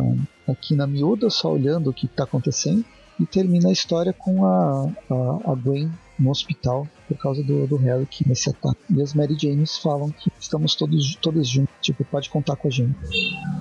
aqui 0.49 0.75
na 0.75 0.87
miúda, 0.87 1.29
só 1.29 1.53
olhando 1.53 1.91
o 1.91 1.93
que 1.93 2.07
está 2.07 2.25
acontecendo. 2.25 2.85
E 3.21 3.27
termina 3.27 3.69
a 3.69 3.73
história 3.73 4.13
com 4.13 4.47
a, 4.47 4.89
a, 5.11 5.53
a 5.53 5.55
Gwen 5.55 5.91
no 6.19 6.31
hospital 6.31 6.87
por 7.09 7.17
causa 7.19 7.43
do, 7.43 7.67
do 7.67 7.77
Harry 7.77 8.07
que 8.07 8.27
nesse 8.29 8.51
ataque. 8.51 8.79
E 8.91 9.03
as 9.03 9.15
Mary 9.15 9.37
Janes 9.39 9.77
falam 9.79 10.11
que 10.11 10.31
estamos 10.41 10.75
todos, 10.75 11.17
todos 11.17 11.49
juntos, 11.49 11.75
tipo, 11.81 12.05
pode 12.05 12.31
contar 12.31 12.57
com 12.57 12.69
a 12.69 12.71
gente. 12.71 12.95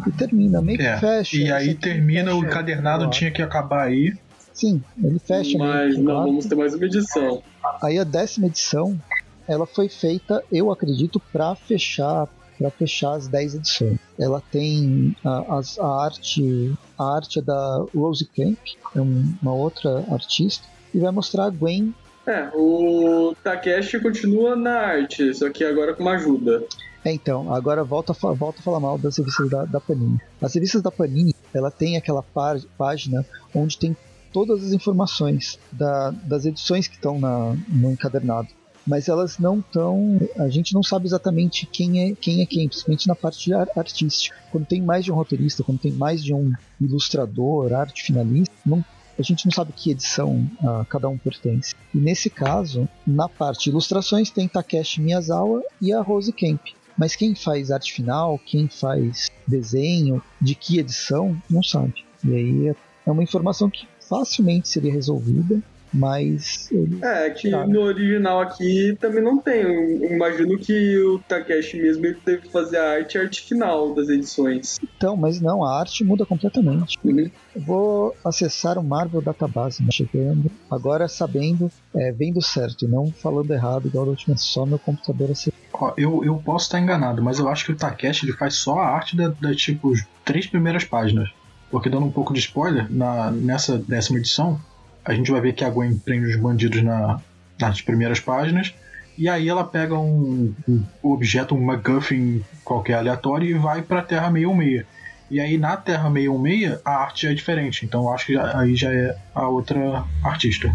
E 0.08 0.12
termina, 0.12 0.62
meio 0.62 0.78
que 0.78 0.86
é. 0.86 0.98
fecha. 0.98 1.38
E 1.38 1.52
aí 1.52 1.76
termina, 1.76 2.34
o 2.36 2.44
encadernado 2.44 3.10
tinha 3.10 3.32
que 3.32 3.42
acabar 3.42 3.88
aí. 3.88 4.14
Sim, 4.54 4.84
ele 5.04 5.20
fecha. 5.20 5.58
Mas 5.58 5.98
não, 5.98 6.26
vamos 6.26 6.46
ter 6.46 6.56
mais 6.56 6.74
uma 6.74 6.86
edição. 6.86 7.42
Aí 7.82 7.98
a 7.98 8.04
décima 8.04 8.48
edição, 8.48 9.00
ela 9.48 9.66
foi 9.66 9.90
feita, 9.90 10.44
eu 10.52 10.72
acredito, 10.72 11.20
para 11.32 11.56
fechar 11.56 12.28
para 12.62 12.70
fechar 12.70 13.14
as 13.14 13.28
10 13.28 13.56
edições. 13.56 14.00
Ela 14.20 14.40
tem 14.52 15.16
a, 15.26 15.30
a, 15.30 15.62
a, 15.80 16.06
arte 16.06 16.74
a 16.98 17.16
arte 17.16 17.40
é 17.40 17.42
da 17.42 17.84
Rose 17.96 18.26
Camp, 18.26 18.60
é 18.96 19.02
um, 19.02 19.34
uma 19.42 19.54
outra 19.54 20.06
artista, 20.12 20.64
e 20.94 21.00
vai 21.00 21.12
mostrar 21.12 21.46
a 21.46 21.50
Gwen 21.50 21.92
é, 22.26 22.50
o 22.54 23.36
Takeshi 23.44 24.00
continua 24.00 24.56
na 24.56 24.80
arte, 24.80 25.34
só 25.34 25.50
que 25.50 25.64
agora 25.64 25.94
com 25.94 26.04
uma 26.04 26.14
ajuda. 26.14 26.64
É, 27.04 27.12
então, 27.12 27.52
agora 27.52 27.84
volta, 27.84 28.14
volta 28.14 28.60
a 28.60 28.64
falar 28.64 28.80
mal 28.80 28.98
das 28.98 29.18
revistas 29.18 29.50
da, 29.50 29.66
da 29.66 29.80
Panini. 29.80 30.20
As 30.40 30.54
revistas 30.54 30.82
da 30.82 30.92
Panini, 30.92 31.36
ela 31.54 31.72
tem 31.72 31.98
aquela 31.98 32.22
pá 32.22 32.56
página 32.78 33.26
onde 33.56 33.78
tem 33.78 33.98
todas 34.32 34.64
as 34.64 34.72
informações 34.72 35.60
da, 35.72 36.12
das 36.12 36.46
edições 36.46 36.88
que 36.88 36.96
estão 36.96 37.20
no 37.20 37.92
encadernado. 37.92 38.50
Mas 38.86 39.08
elas 39.08 39.38
não 39.38 39.60
estão. 39.60 40.20
A 40.38 40.50
gente 40.50 40.74
não 40.74 40.82
sabe 40.82 41.06
exatamente 41.06 41.68
quem 41.68 42.12
é 42.12 42.16
quem, 42.16 42.42
é 42.42 42.46
quem 42.48 42.68
principalmente 42.68 43.08
na 43.08 43.16
parte 43.16 43.54
artística. 43.54 44.36
Quando 44.52 44.66
tem 44.66 44.82
mais 44.82 45.06
de 45.06 45.12
um 45.12 45.16
roteirista, 45.16 45.64
quando 45.64 45.80
tem 45.80 45.92
mais 45.92 46.24
de 46.24 46.34
um 46.34 46.52
ilustrador, 46.80 47.74
arte 47.74 48.02
finalista, 48.04 48.54
não 48.66 48.84
a 49.22 49.24
gente 49.24 49.46
não 49.46 49.52
sabe 49.52 49.72
que 49.72 49.92
edição 49.92 50.50
uh, 50.62 50.86
cada 50.86 51.08
um 51.08 51.18
pertence. 51.18 51.74
E 51.94 51.98
nesse 51.98 52.30
caso, 52.30 52.88
na 53.06 53.30
parte 53.30 53.70
ilustrações 53.70 54.30
tem 54.30 54.48
Takeshi 54.48 55.00
Miyazawa 55.00 55.64
e 55.82 55.94
a 55.94 56.02
Rose 56.02 56.34
Kemp. 56.34 56.62
Mas 56.98 57.16
quem 57.16 57.34
faz 57.34 57.72
arte 57.72 57.94
final, 57.94 58.38
quem 58.38 58.68
faz 58.68 59.30
desenho, 59.48 60.22
de 60.42 60.56
que 60.56 60.80
edição, 60.80 61.42
não 61.50 61.64
sabe. 61.64 62.04
E 62.24 62.36
aí 62.36 62.68
é, 62.70 62.76
é 63.06 63.12
uma 63.12 63.24
informação 63.24 63.70
que 63.70 63.88
facilmente 64.08 64.68
seria 64.68 64.92
resolvida 64.92 65.62
mas. 65.94 66.70
É, 67.02 67.30
que 67.30 67.50
no 67.50 67.82
original 67.82 68.42
aqui 68.42 68.98
também 69.00 69.24
não 69.24 69.38
tem. 69.38 69.62
Eu 69.62 70.14
imagino 70.14 70.58
que 70.58 70.98
o 71.00 71.20
Takeshi 71.20 71.82
mesmo 71.82 72.06
ele 72.06 72.16
teve 72.16 72.44
que 72.44 72.52
fazer 72.52 72.78
a 72.78 72.92
arte 72.92 73.18
a 73.18 73.22
arte 73.22 73.42
final 73.42 73.94
das 73.94 74.10
edições. 74.10 74.80
Então, 74.82 75.18
mas 75.18 75.42
não, 75.42 75.64
a 75.64 75.80
arte 75.80 76.04
muda 76.04 76.26
completamente. 76.26 76.98
Uhum. 77.04 77.30
Eu 77.56 77.62
vou 77.62 78.16
acessar 78.24 78.78
o 78.78 78.84
Marvel 78.84 79.22
Database, 79.22 79.84
né, 79.84 79.90
chegando, 79.92 80.50
agora 80.70 81.08
sabendo, 81.08 81.72
é, 81.96 82.12
vendo 82.12 82.42
certo 82.42 82.86
e 82.86 82.88
não 82.88 83.12
falando 83.12 83.52
errado, 83.52 83.88
igual 83.88 84.06
da 84.06 84.12
última, 84.12 84.38
só 84.38 84.66
meu 84.66 84.80
computador 84.80 85.32
acessou. 85.32 85.54
Eu, 85.98 86.24
eu 86.24 86.36
posso 86.38 86.66
estar 86.66 86.80
enganado, 86.80 87.22
mas 87.22 87.40
eu 87.40 87.50
acho 87.50 87.66
que 87.66 87.72
o 87.72 87.76
Takeshi 87.76 88.26
ele 88.26 88.34
faz 88.34 88.56
só 88.56 88.80
a 88.80 88.88
arte 88.88 89.16
da, 89.18 89.30
da 89.30 89.54
tipo, 89.54 89.94
três 90.24 90.48
primeiras 90.48 90.84
páginas. 90.84 91.30
Porque 91.70 91.90
dando 91.90 92.06
um 92.06 92.12
pouco 92.12 92.34
de 92.34 92.40
spoiler, 92.40 92.92
na, 92.92 93.32
nessa 93.32 93.78
décima 93.78 94.20
edição, 94.20 94.60
a 95.04 95.14
gente 95.14 95.32
vai 95.32 95.42
ver 95.42 95.54
que 95.54 95.64
a 95.64 95.70
Gwen 95.70 95.98
prende 95.98 96.28
os 96.28 96.36
bandidos 96.36 96.82
na, 96.84 97.20
nas 97.60 97.82
primeiras 97.82 98.20
páginas. 98.20 98.74
E 99.18 99.28
aí 99.28 99.50
ela 99.50 99.64
pega 99.64 99.98
um, 99.98 100.54
um 100.68 100.84
objeto, 101.04 101.54
um 101.56 101.62
MacGuffin 101.62 102.44
qualquer 102.64 102.96
aleatório 102.96 103.50
e 103.50 103.54
vai 103.54 103.82
para 103.82 104.00
a 104.00 104.04
Terra 104.04 104.32
616. 104.32 104.86
E 105.30 105.40
aí 105.40 105.58
na 105.58 105.78
Terra 105.78 106.12
616 106.12 106.82
a 106.84 106.92
arte 106.92 107.28
é 107.28 107.34
diferente. 107.34 107.86
Então 107.86 108.12
acho 108.12 108.28
que 108.28 108.34
já, 108.34 108.60
aí 108.60 108.76
já 108.76 108.94
é 108.94 109.16
a 109.36 109.48
outra 109.48 110.04
artista. 110.24 110.72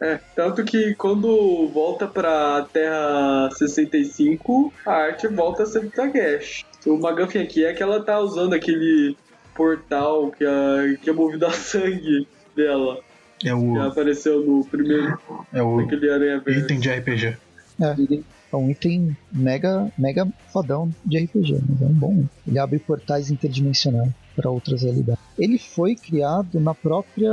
É, 0.00 0.18
tanto 0.36 0.64
que 0.64 0.94
quando 0.94 1.68
volta 1.72 2.06
pra 2.06 2.66
Terra 2.72 3.48
65, 3.56 4.72
a 4.84 4.92
arte 4.92 5.26
volta 5.28 5.62
a 5.62 5.66
ser 5.66 5.90
Takeshi. 5.90 6.64
O 6.86 6.94
McGuffin 6.94 7.38
aqui 7.38 7.64
é 7.64 7.72
que 7.72 7.82
ela 7.82 8.04
tá 8.04 8.18
usando 8.20 8.52
aquele 8.52 9.16
portal 9.54 10.30
que 10.30 10.44
é, 10.44 10.96
que 11.00 11.08
é 11.08 11.12
movido 11.12 11.46
a 11.46 11.50
sangue 11.52 12.28
dela. 12.54 13.00
É 13.44 13.54
o. 13.54 13.72
Que 13.72 13.78
apareceu 13.78 14.44
no 14.44 14.64
primeiro. 14.64 15.18
É 15.52 15.62
o. 15.62 15.78
Aranha 15.80 16.40
Verde. 16.40 16.60
Item 16.60 16.80
de 16.80 16.90
RPG. 16.90 17.36
É. 17.80 18.34
É 18.52 18.56
um 18.56 18.70
item 18.70 19.16
mega, 19.32 19.92
mega 19.98 20.28
fodão 20.52 20.88
de 21.04 21.18
RPG, 21.18 21.60
mas 21.68 21.82
é 21.82 21.84
um 21.86 21.92
bom. 21.92 22.24
Ele 22.46 22.58
abre 22.58 22.78
portais 22.78 23.28
interdimensionais 23.28 24.12
para 24.36 24.48
outras 24.48 24.82
realidades. 24.82 25.20
Ele 25.36 25.58
foi 25.58 25.96
criado 25.96 26.60
na 26.60 26.72
própria 26.72 27.32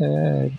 é, 0.00 0.50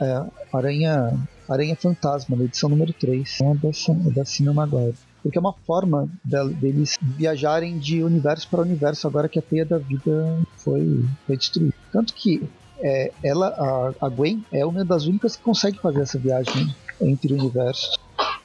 é, 0.00 0.24
Aranha, 0.50 1.12
Aranha 1.46 1.76
Fantasma, 1.76 2.34
na 2.34 2.44
edição 2.44 2.70
número 2.70 2.94
3, 2.94 3.40
é 3.42 3.54
da, 3.54 4.10
da 4.14 4.24
Cinema 4.24 4.66
Maguire 4.66 4.96
porque 5.26 5.38
é 5.38 5.40
uma 5.40 5.52
forma 5.52 6.08
deles 6.24 6.96
viajarem 7.02 7.78
de 7.78 8.00
universo 8.00 8.48
para 8.48 8.62
universo 8.62 9.08
agora 9.08 9.28
que 9.28 9.40
a 9.40 9.42
teia 9.42 9.64
da 9.64 9.76
vida 9.76 10.38
foi, 10.56 11.04
foi 11.26 11.36
destruído. 11.36 11.74
Tanto 11.90 12.14
que 12.14 12.48
é, 12.80 13.12
ela, 13.22 13.48
a, 13.48 14.06
a 14.06 14.08
Gwen, 14.08 14.44
é 14.52 14.64
uma 14.64 14.84
das 14.84 15.06
únicas 15.06 15.36
que 15.36 15.42
consegue 15.42 15.78
fazer 15.78 16.02
essa 16.02 16.18
viagem 16.18 16.74
entre 17.00 17.32
universos. 17.32 17.96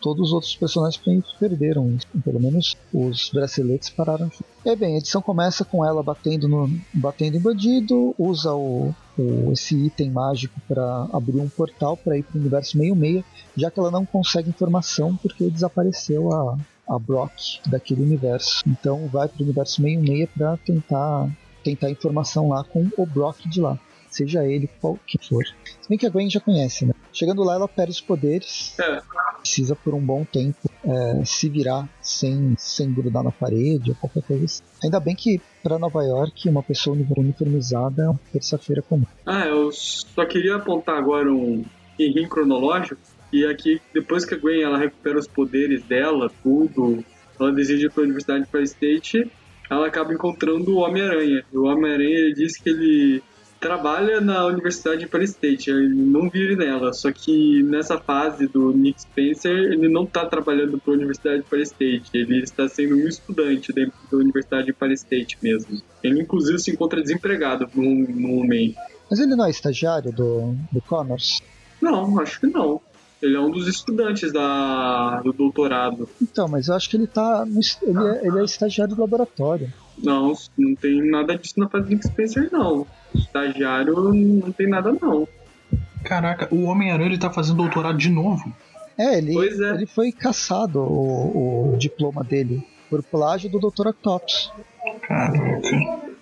Todos 0.02 0.30
os 0.30 0.34
outros 0.34 0.56
personagens 0.56 1.00
perderam 1.40 1.92
isso. 1.92 2.08
Pelo 2.24 2.40
menos 2.40 2.76
os 2.92 3.30
braceletes 3.30 3.90
pararam. 3.90 4.32
É 4.66 4.76
bem, 4.76 4.96
a 4.96 4.98
edição 4.98 5.22
começa 5.22 5.64
com 5.64 5.86
ela 5.86 6.02
batendo, 6.02 6.48
no, 6.48 6.70
batendo 6.92 7.38
em 7.38 7.40
bandido, 7.40 8.16
usa 8.18 8.52
o, 8.52 8.96
o 9.18 9.52
esse 9.52 9.76
item 9.76 10.10
mágico 10.10 10.60
para 10.68 11.08
abrir 11.14 11.40
um 11.40 11.48
portal 11.48 11.96
para 11.96 12.18
ir 12.18 12.24
para 12.24 12.36
o 12.36 12.40
universo 12.42 12.78
meio-meia, 12.78 13.24
já 13.56 13.70
que 13.70 13.80
ela 13.80 13.92
não 13.92 14.04
consegue 14.04 14.50
informação 14.50 15.16
porque 15.18 15.50
desapareceu 15.50 16.34
a, 16.34 16.58
a 16.90 16.98
Brock 16.98 17.32
daquele 17.68 18.02
universo. 18.02 18.64
Então 18.66 19.08
vai 19.08 19.28
para 19.28 19.40
o 19.40 19.44
universo 19.44 19.84
meio-meia 19.84 20.28
para 20.28 20.58
tentar 20.58 21.30
tentar 21.64 21.92
informação 21.92 22.50
lá 22.50 22.64
com 22.64 22.90
o 22.98 23.06
Brock 23.06 23.48
de 23.48 23.62
lá 23.62 23.78
seja 24.12 24.46
ele 24.46 24.70
qual 24.80 25.00
que 25.08 25.18
for. 25.18 25.44
Se 25.82 25.90
bem 25.90 25.98
que 25.98 26.06
a 26.06 26.10
Gwen 26.10 26.30
já 26.30 26.40
conhece, 26.40 26.86
né? 26.86 26.94
Chegando 27.12 27.44
lá, 27.44 27.56
ela 27.56 27.68
perde 27.68 27.92
os 27.92 28.02
poderes. 28.02 28.78
É. 28.80 29.02
Precisa 29.40 29.76
por 29.76 29.94
um 29.96 30.00
bom 30.00 30.24
tempo 30.24 30.70
é, 30.84 31.26
se 31.26 31.50
virar 31.50 31.90
sem, 32.02 32.54
sem 32.58 32.94
grudar 32.94 33.24
na 33.24 33.32
parede 33.32 33.90
ou 33.90 33.96
qualquer 33.96 34.22
coisa 34.24 34.46
assim. 34.46 34.64
Ainda 34.84 35.00
bem 35.00 35.16
que 35.16 35.42
para 35.64 35.80
Nova 35.80 36.04
York 36.04 36.48
uma 36.48 36.62
pessoa 36.62 36.96
uniformizada 37.18 38.04
é 38.04 38.10
uma 38.10 38.20
terça-feira 38.32 38.82
comum. 38.82 39.06
Ah, 39.26 39.48
eu 39.48 39.72
só 39.72 40.26
queria 40.26 40.58
apontar 40.58 40.98
agora 40.98 41.32
um 41.32 41.64
erro 41.98 42.30
cronológico. 42.30 43.02
E 43.32 43.46
aqui, 43.46 43.82
depois 43.94 44.26
que 44.26 44.36
a 44.36 44.38
Gwen 44.38 44.62
ela 44.62 44.78
recupera 44.78 45.18
os 45.18 45.28
poderes 45.28 45.84
dela, 45.84 46.30
tudo, 46.44 47.04
ela 47.40 47.52
deseja 47.52 47.88
ir 47.88 47.92
para 47.92 48.04
a 48.04 48.06
Universidade 48.06 48.46
de 48.52 48.64
State, 48.64 49.32
ela 49.70 49.88
acaba 49.88 50.14
encontrando 50.14 50.76
o 50.76 50.80
Homem-Aranha. 50.80 51.46
O 51.54 51.64
Homem-Aranha 51.64 52.34
diz 52.34 52.58
que 52.58 52.70
ele 52.70 53.24
trabalha 53.62 54.20
na 54.20 54.44
Universidade 54.48 55.02
de 55.02 55.08
Paris 55.08 55.30
State, 55.30 55.70
ele 55.70 55.94
não 55.94 56.28
vive 56.28 56.56
nela, 56.56 56.92
só 56.92 57.12
que 57.12 57.62
nessa 57.62 58.00
fase 58.00 58.48
do 58.48 58.74
Nick 58.74 59.04
Spencer, 59.04 59.56
ele 59.56 59.88
não 59.88 60.04
está 60.04 60.26
trabalhando 60.26 60.80
para 60.80 60.92
a 60.92 60.98
Universidade 60.98 61.44
de 61.44 61.48
Paris 61.48 61.70
State, 61.70 62.10
ele 62.12 62.42
está 62.42 62.68
sendo 62.68 62.96
um 62.96 63.08
estudante 63.08 63.72
dentro 63.72 63.94
da 64.12 64.18
Universidade 64.18 64.66
de 64.66 64.74
Paris 64.74 65.02
State 65.02 65.38
mesmo. 65.44 65.80
Ele 66.04 66.20
inclusive 66.20 66.58
se 66.58 66.72
encontra 66.72 67.02
desempregado 67.02 67.70
no, 67.76 67.84
no 67.84 68.28
momento. 68.38 68.78
Mas 69.10 69.20
ele 69.20 69.36
não 69.36 69.46
é 69.46 69.52
estagiário 69.52 70.12
do, 70.12 70.56
do 70.72 70.82
Connors? 70.82 71.42
Não, 71.80 72.20
acho 72.20 72.40
que 72.40 72.48
não. 72.48 72.82
Ele 73.22 73.36
é 73.36 73.40
um 73.40 73.52
dos 73.52 73.68
estudantes 73.68 74.34
da, 74.34 75.22
do 75.22 75.32
doutorado. 75.32 76.10
Então, 76.20 76.48
mas 76.48 76.68
eu 76.68 76.74
acho 76.74 76.90
que 76.90 76.98
ele 76.98 77.06
tá. 77.06 77.46
No, 77.46 77.60
ele, 77.84 78.08
é, 78.08 78.28
ele 78.28 78.40
é 78.40 78.44
estagiário 78.44 78.96
do 78.96 79.02
laboratório. 79.02 79.72
Não, 79.98 80.34
não 80.58 80.76
tem 80.76 81.10
nada 81.10 81.38
disso 81.38 81.60
na 81.60 81.70
fase 81.70 81.90
Nick 81.90 82.08
Spencer, 82.08 82.50
não. 82.52 82.88
Estagiário 83.14 84.14
não 84.14 84.52
tem 84.52 84.68
nada, 84.68 84.92
não. 85.00 85.28
Caraca, 86.04 86.48
o 86.54 86.64
Homem-Aranha 86.64 87.10
ele 87.10 87.18
tá 87.18 87.30
fazendo 87.30 87.58
doutorado 87.58 87.98
de 87.98 88.10
novo. 88.10 88.54
É, 88.98 89.18
ele, 89.18 89.38
é. 89.38 89.70
ele 89.76 89.86
foi 89.86 90.12
caçado 90.12 90.80
o, 90.80 91.74
o 91.74 91.78
diploma 91.78 92.24
dele 92.24 92.66
por 92.90 93.02
plágio 93.04 93.50
do 93.50 93.60
Dr. 93.60 93.88
Octopus. 93.88 94.52
Caraca. 95.02 95.62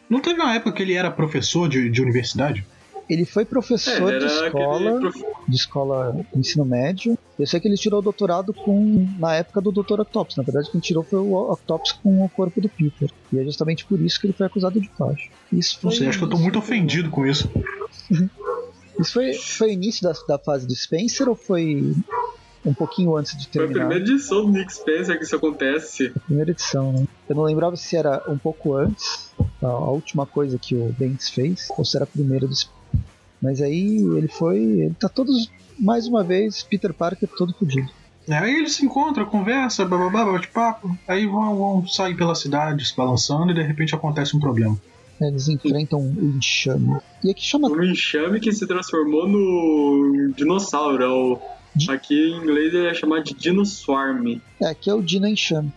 Não 0.09 0.19
teve 0.19 0.39
uma 0.39 0.55
época 0.55 0.71
que 0.73 0.83
ele 0.83 0.93
era 0.93 1.09
professor 1.09 1.67
de, 1.67 1.89
de 1.89 2.01
universidade? 2.01 2.65
Ele 3.09 3.25
foi 3.25 3.43
professor 3.43 4.13
é, 4.13 4.19
de 4.19 4.25
escola, 4.25 4.99
prof... 4.99 5.25
de 5.47 5.55
escola 5.55 6.25
ensino 6.35 6.63
médio. 6.63 7.17
Eu 7.39 7.47
sei 7.47 7.59
que 7.59 7.67
ele 7.67 7.75
tirou 7.75 7.99
o 7.99 8.03
doutorado 8.03 8.53
com 8.53 9.07
na 9.17 9.35
época 9.35 9.59
do 9.59 9.71
Dr. 9.71 10.01
Octopus. 10.01 10.35
Na 10.35 10.43
verdade, 10.43 10.69
quem 10.69 10.79
tirou 10.79 11.03
foi 11.03 11.17
o 11.19 11.51
Octopus 11.51 11.93
com 11.93 12.23
o 12.23 12.29
corpo 12.29 12.61
do 12.61 12.69
Peter. 12.69 13.09
E 13.33 13.39
é 13.39 13.43
justamente 13.43 13.83
por 13.85 13.99
isso 13.99 14.21
que 14.21 14.27
ele 14.27 14.33
foi 14.33 14.45
acusado 14.45 14.79
de 14.79 14.87
plágio. 14.89 15.31
Isso 15.51 15.79
foi, 15.79 15.89
Não 15.89 15.97
sei, 15.97 16.07
acho 16.07 16.19
que 16.19 16.23
eu 16.25 16.29
tô 16.29 16.37
muito 16.37 16.59
ofendido 16.59 17.09
com 17.09 17.25
isso. 17.25 17.49
isso 18.99 19.13
foi, 19.13 19.33
foi 19.33 19.69
o 19.69 19.71
início 19.71 20.03
da, 20.03 20.13
da 20.27 20.37
fase 20.37 20.67
do 20.67 20.75
Spencer 20.75 21.27
ou 21.27 21.35
foi 21.35 21.95
um 22.63 22.73
pouquinho 22.75 23.15
antes 23.15 23.35
de 23.35 23.47
terminar. 23.47 23.73
Foi 23.73 23.81
a 23.81 23.87
primeira 23.87 24.13
edição 24.13 24.45
do 24.45 24.51
Nick 24.51 24.71
Spencer 24.71 25.17
que 25.17 25.23
isso 25.23 25.35
acontece. 25.35 26.11
A 26.15 26.19
primeira 26.19 26.51
edição, 26.51 26.93
né? 26.93 27.07
Eu 27.27 27.35
não 27.35 27.43
lembrava 27.43 27.75
se 27.75 27.95
era 27.95 28.23
um 28.27 28.37
pouco 28.37 28.75
antes, 28.75 29.31
a, 29.63 29.67
a 29.67 29.89
última 29.89 30.27
coisa 30.27 30.59
que 30.59 30.75
o 30.75 30.93
Bendis 30.97 31.29
fez, 31.29 31.69
ou 31.77 31.83
se 31.83 31.97
era 31.97 32.03
a 32.03 32.07
primeira 32.07 32.45
do 32.45 32.55
Spencer. 32.55 32.78
Mas 33.41 33.61
aí 33.61 33.97
ele 33.97 34.27
foi. 34.27 34.57
Ele 34.57 34.95
tá 34.99 35.09
todos. 35.09 35.51
Mais 35.77 36.07
uma 36.07 36.23
vez, 36.23 36.61
Peter 36.61 36.93
Parker 36.93 37.29
todo 37.37 37.53
fodido. 37.53 37.89
É, 38.27 38.37
aí 38.37 38.55
eles 38.55 38.73
se 38.73 38.85
encontram, 38.85 39.25
conversa, 39.25 39.85
bababá, 39.85 40.25
bate-papo. 40.25 40.95
Aí 41.07 41.25
vão, 41.25 41.57
vão 41.57 41.87
sair 41.87 42.15
pela 42.15 42.35
cidade 42.35 42.85
se 42.85 42.95
balançando 42.95 43.51
e 43.51 43.55
de 43.55 43.63
repente 43.63 43.95
acontece 43.95 44.35
um 44.35 44.39
problema. 44.39 44.77
É, 45.21 45.27
eles 45.27 45.47
enfrentam 45.47 45.99
o 45.99 46.37
enxame. 46.37 46.97
E 47.23 47.31
aqui 47.31 47.43
chama. 47.43 47.69
O 47.69 47.83
enxame 47.83 48.39
que 48.39 48.51
se 48.51 48.67
transformou 48.67 49.27
no 49.27 50.33
dinossauro. 50.35 51.03
É 51.03 51.07
o... 51.07 51.39
Aqui 51.87 52.15
em 52.15 52.37
inglês 52.37 52.73
ele 52.73 52.87
é 52.87 52.93
chamado 52.93 53.23
de 53.23 53.33
Dinoswarm. 53.33 54.41
É, 54.61 54.67
aqui 54.67 54.89
é 54.89 54.93
o 54.93 55.01
Dino 55.01 55.27
Enxame. 55.27 55.71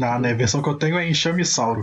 Ah, 0.00 0.18
né? 0.18 0.30
A 0.30 0.34
versão 0.34 0.62
que 0.62 0.68
eu 0.68 0.74
tenho 0.74 0.96
é 0.96 1.08
Enxame 1.08 1.44
Sauro. 1.44 1.82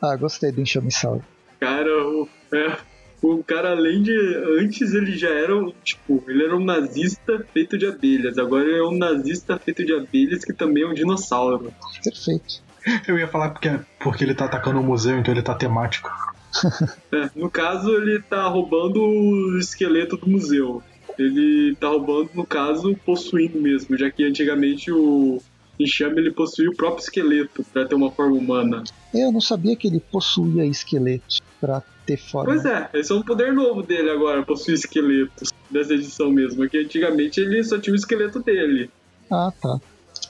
Ah, 0.00 0.16
gostei 0.16 0.52
do 0.52 0.60
Enxame 0.60 0.90
Sauro. 0.90 1.22
Cara, 1.58 1.90
o, 2.08 2.28
é, 2.52 2.76
o 3.22 3.44
cara, 3.44 3.72
além 3.72 4.02
de. 4.02 4.12
Antes 4.60 4.94
ele 4.94 5.16
já 5.16 5.30
era 5.30 5.56
um. 5.56 5.72
Tipo, 5.84 6.24
ele 6.28 6.44
era 6.44 6.56
um 6.56 6.64
nazista 6.64 7.44
feito 7.52 7.76
de 7.76 7.86
abelhas. 7.86 8.38
Agora 8.38 8.64
ele 8.64 8.78
é 8.78 8.82
um 8.82 8.96
nazista 8.96 9.58
feito 9.58 9.84
de 9.84 9.92
abelhas 9.92 10.44
que 10.44 10.52
também 10.52 10.84
é 10.84 10.86
um 10.86 10.94
dinossauro. 10.94 11.72
Perfeito. 12.02 12.62
Eu 13.06 13.18
ia 13.18 13.28
falar 13.28 13.50
porque, 13.50 13.78
porque 13.98 14.24
ele 14.24 14.34
tá 14.34 14.46
atacando 14.46 14.80
o 14.80 14.82
museu, 14.82 15.18
então 15.18 15.34
ele 15.34 15.42
tá 15.42 15.54
temático. 15.54 16.10
é, 17.12 17.30
no 17.36 17.50
caso, 17.50 17.94
ele 17.94 18.20
tá 18.22 18.46
roubando 18.48 19.02
o 19.02 19.58
esqueleto 19.58 20.16
do 20.16 20.28
museu. 20.28 20.82
Ele 21.18 21.76
tá 21.76 21.88
roubando, 21.88 22.30
no 22.34 22.46
caso, 22.46 22.96
possuindo 23.04 23.60
mesmo, 23.60 23.96
já 23.98 24.10
que 24.10 24.24
antigamente 24.24 24.90
o 24.90 25.42
enxame 25.82 26.20
ele 26.20 26.32
possuía 26.32 26.68
o 26.70 26.76
próprio 26.76 27.02
esqueleto 27.02 27.64
para 27.72 27.86
ter 27.86 27.94
uma 27.94 28.10
forma 28.10 28.36
humana. 28.36 28.84
Eu 29.12 29.32
não 29.32 29.40
sabia 29.40 29.76
que 29.76 29.88
ele 29.88 30.00
possuía 30.00 30.64
esqueletos 30.64 31.40
para 31.60 31.82
ter 32.06 32.16
forma. 32.16 32.52
Pois 32.52 32.64
é, 32.64 32.88
esse 32.94 33.12
é 33.12 33.14
um 33.14 33.22
poder 33.22 33.52
novo 33.52 33.82
dele 33.82 34.10
agora, 34.10 34.42
possuir 34.42 34.74
esqueletos. 34.74 35.50
Dessa 35.70 35.94
edição 35.94 36.30
mesmo, 36.30 36.68
que 36.68 36.78
antigamente 36.78 37.40
ele 37.40 37.62
só 37.62 37.78
tinha 37.78 37.92
o 37.92 37.96
esqueleto 37.96 38.40
dele. 38.40 38.90
Ah, 39.30 39.52
tá. 39.62 39.80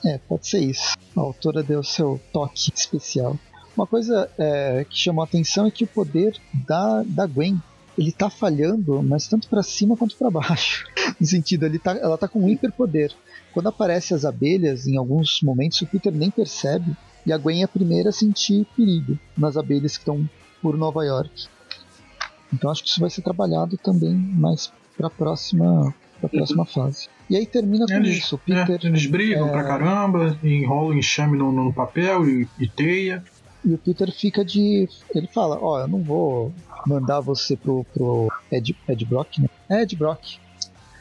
É, 0.05 0.19
pode 0.19 0.47
ser 0.47 0.59
isso. 0.59 0.95
A 1.15 1.19
autora 1.19 1.63
deu 1.63 1.83
seu 1.83 2.21
toque 2.31 2.71
especial. 2.75 3.39
Uma 3.75 3.87
coisa 3.87 4.29
é, 4.37 4.85
que 4.87 4.97
chamou 4.97 5.23
a 5.23 5.25
atenção 5.25 5.65
é 5.65 5.71
que 5.71 5.83
o 5.83 5.87
poder 5.87 6.37
da, 6.67 7.03
da 7.03 7.25
Gwen 7.25 7.59
ele 7.97 8.11
tá 8.11 8.29
falhando, 8.29 9.01
mas 9.03 9.27
tanto 9.27 9.47
para 9.47 9.63
cima 9.63 9.97
quanto 9.97 10.15
para 10.15 10.29
baixo. 10.29 10.85
no 11.19 11.25
sentido, 11.27 11.65
ele 11.65 11.79
tá, 11.79 11.95
ela 11.97 12.17
tá 12.17 12.27
com 12.27 12.39
um 12.43 12.49
hiperpoder. 12.49 13.11
Quando 13.53 13.67
aparecem 13.67 14.15
as 14.15 14.25
abelhas, 14.25 14.87
em 14.87 14.97
alguns 14.97 15.41
momentos 15.41 15.81
o 15.81 15.87
Peter 15.87 16.13
nem 16.13 16.31
percebe, 16.31 16.95
e 17.25 17.31
a 17.31 17.37
Gwen 17.37 17.61
é 17.61 17.65
a 17.65 17.67
primeira 17.67 18.09
a 18.09 18.13
sentir 18.13 18.65
perigo 18.75 19.17
nas 19.37 19.57
abelhas 19.57 19.97
que 19.97 20.01
estão 20.01 20.27
por 20.61 20.77
Nova 20.77 21.05
York. 21.05 21.47
Então 22.53 22.69
acho 22.69 22.83
que 22.83 22.89
isso 22.89 22.99
vai 22.99 23.09
ser 23.09 23.21
trabalhado 23.21 23.77
também 23.77 24.13
mais 24.13 24.71
para 24.97 25.07
a 25.07 25.09
próxima, 25.09 25.93
pra 26.19 26.29
próxima 26.29 26.65
fase. 26.65 27.07
E 27.29 27.35
aí 27.35 27.45
termina 27.45 27.85
com 27.85 27.93
eles, 27.93 28.17
isso. 28.17 28.37
Peter, 28.37 28.79
é, 28.83 28.87
eles 28.87 29.05
brigam 29.05 29.47
é... 29.47 29.51
pra 29.51 29.63
caramba, 29.63 30.37
enrolam 30.43 30.97
enxame 30.97 31.37
no, 31.37 31.51
no 31.51 31.73
papel 31.73 32.27
e, 32.27 32.47
e, 32.59 32.67
teia. 32.67 33.23
E 33.63 33.73
o 33.73 33.77
Peter 33.77 34.11
fica 34.11 34.43
de. 34.43 34.89
Ele 35.13 35.27
fala: 35.27 35.57
Ó, 35.61 35.75
oh, 35.75 35.79
eu 35.79 35.87
não 35.87 36.01
vou 36.01 36.53
mandar 36.85 37.21
você 37.21 37.55
pro, 37.55 37.85
pro 37.93 38.27
Ed, 38.51 38.75
Ed 38.87 39.05
Brock, 39.05 39.39
né? 39.39 39.47
É 39.69 39.83
Ed 39.83 39.95
Brock. 39.95 40.39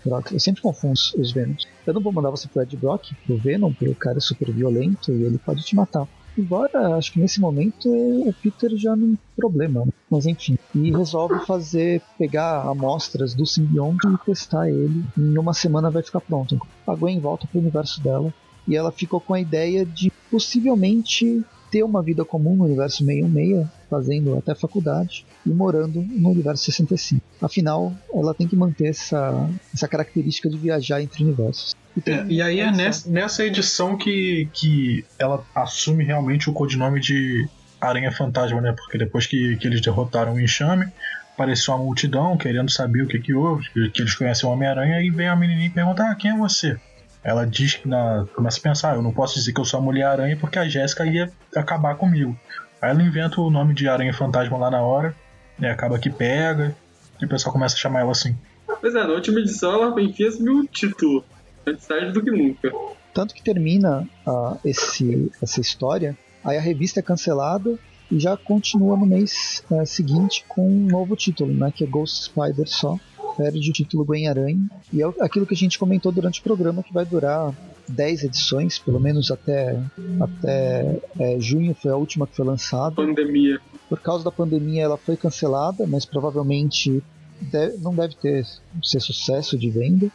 Brock. 0.05 0.33
Eu 0.33 0.41
sempre 0.41 0.63
confundo 0.63 0.99
os 1.19 1.33
Venoms. 1.33 1.67
Eu 1.87 1.95
não 1.95 2.01
vou 2.01 2.13
mandar 2.13 2.31
você 2.31 2.49
pro 2.49 2.63
Ed 2.63 2.77
Brock, 2.77 3.13
pro 3.27 3.37
Venom, 3.37 3.73
porque 3.73 3.89
o 3.89 3.95
cara 3.95 4.19
é 4.19 4.21
super 4.21 4.51
violento 4.51 5.13
e 5.13 5.23
ele 5.23 5.39
pode 5.39 5.63
te 5.63 5.75
matar. 5.75 6.07
Embora 6.39 6.97
acho 6.97 7.13
que 7.13 7.21
nesse 7.21 7.41
momento 7.41 7.89
o 7.89 8.33
Peter 8.33 8.75
já 8.77 8.95
não 8.95 9.09
tem 9.09 9.19
problema, 9.37 9.87
mas 10.09 10.27
enfim. 10.27 10.57
E 10.75 10.91
resolve 10.91 11.45
fazer, 11.45 12.01
pegar 12.17 12.63
amostras 12.63 13.35
do 13.35 13.45
simbionte 13.45 14.07
e 14.07 14.19
testar 14.25 14.69
ele. 14.69 15.05
Em 15.19 15.37
uma 15.37 15.53
semana 15.53 15.91
vai 15.91 16.03
ficar 16.03 16.21
pronto. 16.21 16.61
A 16.87 16.95
Gwen 16.95 17.21
volta 17.21 17.47
pro 17.47 17.61
universo 17.61 18.03
dela 18.03 18.33
e 18.67 18.77
ela 18.77 18.93
ficou 18.93 19.21
com 19.21 19.35
a 19.35 19.41
ideia 19.41 19.85
de 19.85 20.13
possivelmente 20.31 21.45
ter 21.71 21.83
uma 21.83 22.03
vida 22.03 22.25
comum 22.25 22.57
no 22.57 22.65
universo 22.65 23.05
616, 23.05 23.67
fazendo 23.91 24.39
até 24.39 24.55
faculdade 24.55 25.27
e 25.45 25.51
morando 25.51 26.01
no 26.01 26.31
universo 26.31 26.65
65. 26.65 27.21
Afinal, 27.43 27.93
ela 28.15 28.33
tem 28.33 28.47
que 28.47 28.55
manter 28.55 28.87
essa, 28.87 29.51
essa 29.75 29.89
característica 29.89 30.49
de 30.49 30.57
viajar 30.57 31.03
entre 31.03 31.25
universos. 31.25 31.75
É, 32.07 32.25
e 32.29 32.41
aí 32.41 32.61
é 32.61 32.71
nessa, 32.71 33.11
nessa 33.11 33.45
edição 33.45 33.97
que, 33.97 34.49
que 34.53 35.05
ela 35.19 35.45
assume 35.55 36.05
realmente 36.05 36.49
o 36.49 36.53
codinome 36.53 37.01
de 37.01 37.49
Aranha 37.81 38.13
Fantasma, 38.13 38.61
né? 38.61 38.73
Porque 38.73 38.97
depois 38.97 39.27
que, 39.27 39.57
que 39.57 39.67
eles 39.67 39.81
derrotaram 39.81 40.35
o 40.35 40.41
enxame, 40.41 40.87
apareceu 41.35 41.75
uma 41.75 41.83
multidão 41.83 42.37
querendo 42.37 42.71
saber 42.71 43.03
o 43.03 43.09
que, 43.09 43.19
que 43.19 43.35
houve, 43.35 43.69
que, 43.73 43.91
que 43.91 44.03
eles 44.03 44.15
conhecem 44.15 44.49
o 44.49 44.53
Homem-Aranha, 44.53 45.01
e 45.01 45.11
vem 45.11 45.29
a 45.29 45.35
menininha 45.35 45.67
e 45.67 45.71
pergunta: 45.71 46.05
ah, 46.05 46.15
quem 46.15 46.31
é 46.31 46.37
você? 46.37 46.79
Ela 47.23 47.47
diz 47.47 47.75
que 47.75 47.89
na, 47.89 48.27
começa 48.35 48.59
a 48.59 48.63
pensar: 48.63 48.95
eu 48.95 49.03
não 49.03 49.13
posso 49.13 49.35
dizer 49.35 49.53
que 49.53 49.61
eu 49.61 49.65
sou 49.65 49.81
a 49.81 49.83
Mulher-Aranha 49.83 50.37
porque 50.37 50.59
a 50.59 50.69
Jéssica 50.69 51.05
ia 51.05 51.31
acabar 51.57 51.97
comigo. 51.97 52.39
Aí 52.81 52.91
ela 52.91 53.03
inventa 53.03 53.41
o 53.41 53.51
nome 53.51 53.75
de 53.75 53.89
Aranha 53.89 54.13
Fantasma 54.13 54.57
lá 54.57 54.71
na 54.71 54.81
hora 54.81 55.15
E 55.59 55.67
acaba 55.67 55.99
que 55.99 56.11
pega 56.11 56.75
e 57.21 57.25
o 57.25 57.29
pessoal 57.29 57.53
começa 57.53 57.75
a 57.75 57.79
chamar 57.79 58.01
ela 58.01 58.13
assim. 58.13 58.35
Pois 58.81 58.95
é, 58.95 59.05
na 59.05 59.13
última 59.13 59.41
edição 59.41 59.75
ela 59.75 60.01
enfim 60.01 60.25
assumiu 60.25 60.61
o 60.61 60.67
título. 60.67 61.25
Antes 61.67 61.87
tarde 61.87 62.13
do 62.13 62.23
que 62.23 62.31
nunca. 62.31 62.73
Tanto 63.13 63.35
que 63.35 63.43
termina 63.43 64.09
uh, 64.27 64.59
esse, 64.65 65.31
essa 65.43 65.61
história, 65.61 66.17
aí 66.43 66.57
a 66.57 66.61
revista 66.61 67.01
é 67.01 67.03
cancelada 67.03 67.79
e 68.11 68.19
já 68.19 68.37
continua 68.37 68.97
no 68.97 69.05
mês 69.05 69.63
uh, 69.71 69.85
seguinte 69.85 70.45
com 70.49 70.67
um 70.67 70.87
novo 70.87 71.15
título, 71.15 71.53
né, 71.53 71.71
que 71.75 71.85
é 71.85 71.87
Ghost 71.87 72.25
Spider 72.25 72.67
só. 72.67 72.99
Perde 73.37 73.71
o 73.71 73.73
título 73.73 74.05
Gwen-Aranha. 74.05 74.69
E 74.93 75.03
é 75.03 75.07
aquilo 75.21 75.47
que 75.47 75.55
a 75.55 75.57
gente 75.57 75.79
comentou 75.79 76.11
durante 76.11 76.41
o 76.41 76.43
programa, 76.43 76.83
que 76.83 76.93
vai 76.93 77.05
durar 77.05 77.53
10 77.91 78.25
edições, 78.25 78.79
pelo 78.79 79.01
menos 79.01 79.31
até, 79.31 79.81
até 80.21 81.01
é, 81.19 81.41
junho 81.41 81.75
foi 81.75 81.91
a 81.91 81.97
última 81.97 82.27
que 82.27 82.37
foi 82.37 82.45
lançada. 82.45 82.95
Pandemia. 82.95 83.61
Por 83.89 84.01
causa 84.01 84.25
da 84.25 84.31
pandemia 84.31 84.83
ela 84.83 84.97
foi 84.97 85.17
cancelada, 85.17 85.87
mas 85.87 86.05
provavelmente 86.05 87.03
deve, 87.41 87.79
não 87.79 87.95
deve 87.95 88.15
ter 88.15 88.47
ser 88.83 89.01
sucesso 89.01 89.59
de 89.59 89.71
venda. 89.71 90.11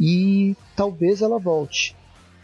E 0.00 0.56
talvez 0.76 1.22
ela 1.22 1.38
volte. 1.38 1.96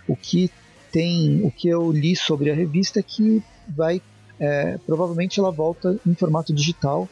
O 0.06 0.16
que 0.16 0.50
tem, 0.90 1.42
o 1.44 1.50
que 1.50 1.68
eu 1.68 1.90
li 1.92 2.16
sobre 2.16 2.50
a 2.50 2.54
revista 2.54 3.00
é 3.00 3.02
que 3.02 3.42
vai 3.68 4.00
é, 4.40 4.78
provavelmente 4.86 5.40
ela 5.40 5.50
volta 5.50 5.98
em 6.06 6.14
formato 6.14 6.52
digital 6.52 7.08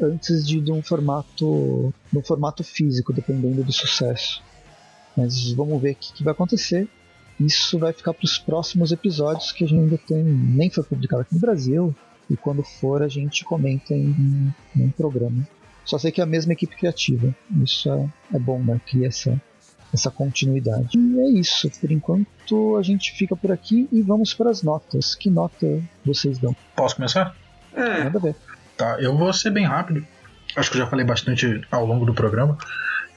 antes 0.00 0.46
de, 0.46 0.60
de 0.60 0.72
um 0.72 0.82
formato 0.82 1.92
no 2.12 2.22
formato 2.22 2.64
físico, 2.64 3.12
dependendo 3.12 3.62
do 3.62 3.72
sucesso. 3.72 4.42
Mas 5.16 5.52
vamos 5.52 5.80
ver 5.80 5.92
o 5.92 5.96
que, 5.96 6.12
que 6.12 6.24
vai 6.24 6.32
acontecer. 6.32 6.88
Isso 7.38 7.78
vai 7.78 7.92
ficar 7.92 8.12
para 8.12 8.24
os 8.24 8.38
próximos 8.38 8.92
episódios 8.92 9.50
que 9.50 9.64
a 9.64 9.66
gente 9.66 9.80
ainda 9.80 9.98
tem, 9.98 10.22
nem 10.22 10.68
foi 10.68 10.84
publicado 10.84 11.22
aqui 11.22 11.34
no 11.34 11.40
Brasil. 11.40 11.94
E 12.28 12.36
quando 12.36 12.62
for, 12.62 13.02
a 13.02 13.08
gente 13.08 13.44
comenta 13.44 13.94
em, 13.94 14.54
em 14.76 14.82
um 14.84 14.90
programa. 14.90 15.46
Só 15.84 15.98
sei 15.98 16.12
que 16.12 16.20
é 16.20 16.24
a 16.24 16.26
mesma 16.26 16.52
equipe 16.52 16.76
criativa. 16.76 17.34
Isso 17.62 17.90
é, 17.90 18.36
é 18.36 18.38
bom, 18.38 18.62
né? 18.62 18.80
Cria 18.86 19.08
essa, 19.08 19.40
essa 19.92 20.10
continuidade. 20.10 20.96
E 20.96 21.20
é 21.20 21.30
isso. 21.30 21.68
Por 21.80 21.90
enquanto 21.90 22.76
a 22.76 22.82
gente 22.82 23.12
fica 23.12 23.34
por 23.34 23.50
aqui 23.50 23.88
e 23.90 24.02
vamos 24.02 24.32
para 24.34 24.50
as 24.50 24.62
notas. 24.62 25.14
Que 25.14 25.28
nota 25.28 25.82
vocês 26.04 26.38
dão? 26.38 26.54
Posso 26.76 26.94
começar? 26.94 27.34
É. 27.74 28.04
Nada 28.04 28.18
a 28.18 28.22
ver. 28.22 28.36
Tá, 28.76 29.00
eu 29.00 29.16
vou 29.16 29.32
ser 29.32 29.50
bem 29.50 29.64
rápido. 29.64 30.06
Acho 30.54 30.70
que 30.70 30.76
eu 30.76 30.82
já 30.82 30.86
falei 30.86 31.04
bastante 31.04 31.60
ao 31.70 31.84
longo 31.84 32.04
do 32.04 32.14
programa. 32.14 32.56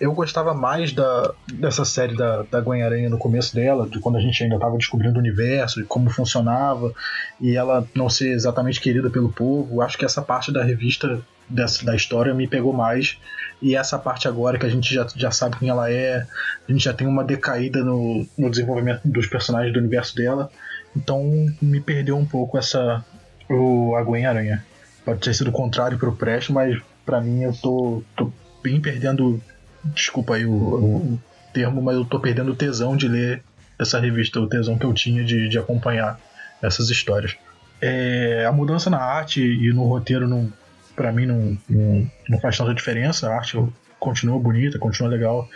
Eu 0.03 0.11
gostava 0.11 0.53
mais 0.53 0.91
da, 0.91 1.33
dessa 1.53 1.85
série 1.85 2.13
da, 2.13 2.41
da 2.51 2.59
Gwen-Aranha 2.59 3.09
no 3.09 3.17
começo 3.17 3.55
dela, 3.55 3.87
de 3.87 4.01
quando 4.01 4.17
a 4.17 4.19
gente 4.19 4.43
ainda 4.43 4.55
estava 4.55 4.75
descobrindo 4.77 5.15
o 5.15 5.19
universo 5.19 5.79
e 5.79 5.85
como 5.85 6.09
funcionava, 6.09 6.93
e 7.39 7.55
ela 7.55 7.87
não 7.95 8.09
ser 8.09 8.33
exatamente 8.33 8.81
querida 8.81 9.09
pelo 9.09 9.31
povo. 9.31 9.81
Acho 9.81 9.97
que 9.97 10.03
essa 10.03 10.21
parte 10.21 10.51
da 10.51 10.61
revista 10.61 11.21
dessa, 11.47 11.85
da 11.85 11.95
história 11.95 12.33
me 12.33 12.49
pegou 12.49 12.73
mais. 12.73 13.17
E 13.61 13.77
essa 13.77 13.97
parte 13.97 14.27
agora 14.27 14.59
que 14.59 14.65
a 14.65 14.69
gente 14.69 14.93
já, 14.93 15.07
já 15.15 15.31
sabe 15.31 15.55
quem 15.55 15.69
ela 15.69 15.89
é, 15.89 16.27
a 16.67 16.71
gente 16.73 16.83
já 16.83 16.93
tem 16.93 17.07
uma 17.07 17.23
decaída 17.23 17.81
no, 17.81 18.27
no 18.37 18.49
desenvolvimento 18.49 18.99
dos 19.05 19.27
personagens 19.27 19.71
do 19.71 19.79
universo 19.79 20.17
dela. 20.17 20.51
Então 20.93 21.23
me 21.61 21.79
perdeu 21.79 22.17
um 22.17 22.25
pouco 22.25 22.57
essa 22.57 23.05
o, 23.49 23.95
a 23.95 24.03
Gwen-Aranha. 24.03 24.65
Pode 25.05 25.21
ter 25.21 25.33
sido 25.33 25.47
o 25.47 25.53
contrário 25.53 25.97
pro 25.97 26.13
Presto, 26.13 26.51
mas 26.51 26.77
para 27.05 27.21
mim 27.21 27.43
eu 27.43 27.53
tô, 27.53 28.03
tô 28.17 28.33
bem 28.61 28.81
perdendo 28.81 29.41
desculpa 29.85 30.35
aí 30.35 30.45
o, 30.45 30.53
o, 30.53 31.19
termo, 31.53 31.81
mas 31.81 31.95
eu 31.95 32.05
tô 32.05 32.19
perdendo 32.19 32.51
o 32.51 32.55
tesão 32.55 32.97
de 32.97 33.07
ler 33.07 33.43
essa 33.77 33.99
revista, 33.99 34.39
o 34.39 34.47
tesão 34.47 34.77
que 34.77 34.85
eu 34.85 34.93
tinha 34.93 35.23
de, 35.23 35.47
de 35.47 35.59
acompanhar 35.59 36.19
essas 36.61 36.89
histórias. 36.89 37.35
É, 37.79 38.45
a 38.47 38.51
mudança 38.51 38.89
na 38.89 38.97
arte 38.97 39.41
e 39.41 39.71
no 39.71 39.85
roteiro, 39.85 40.27
não, 40.27 40.51
para 40.95 41.11
mim, 41.11 41.25
não, 41.25 41.57
não, 41.69 42.11
não, 42.29 42.39
faz 42.39 42.57
tanta 42.57 42.73
diferença. 42.73 43.29
A 43.29 43.35
arte 43.35 43.57
continua 43.99 44.39
bonita, 44.39 44.79
continua 44.79 45.09
legal, 45.09 45.47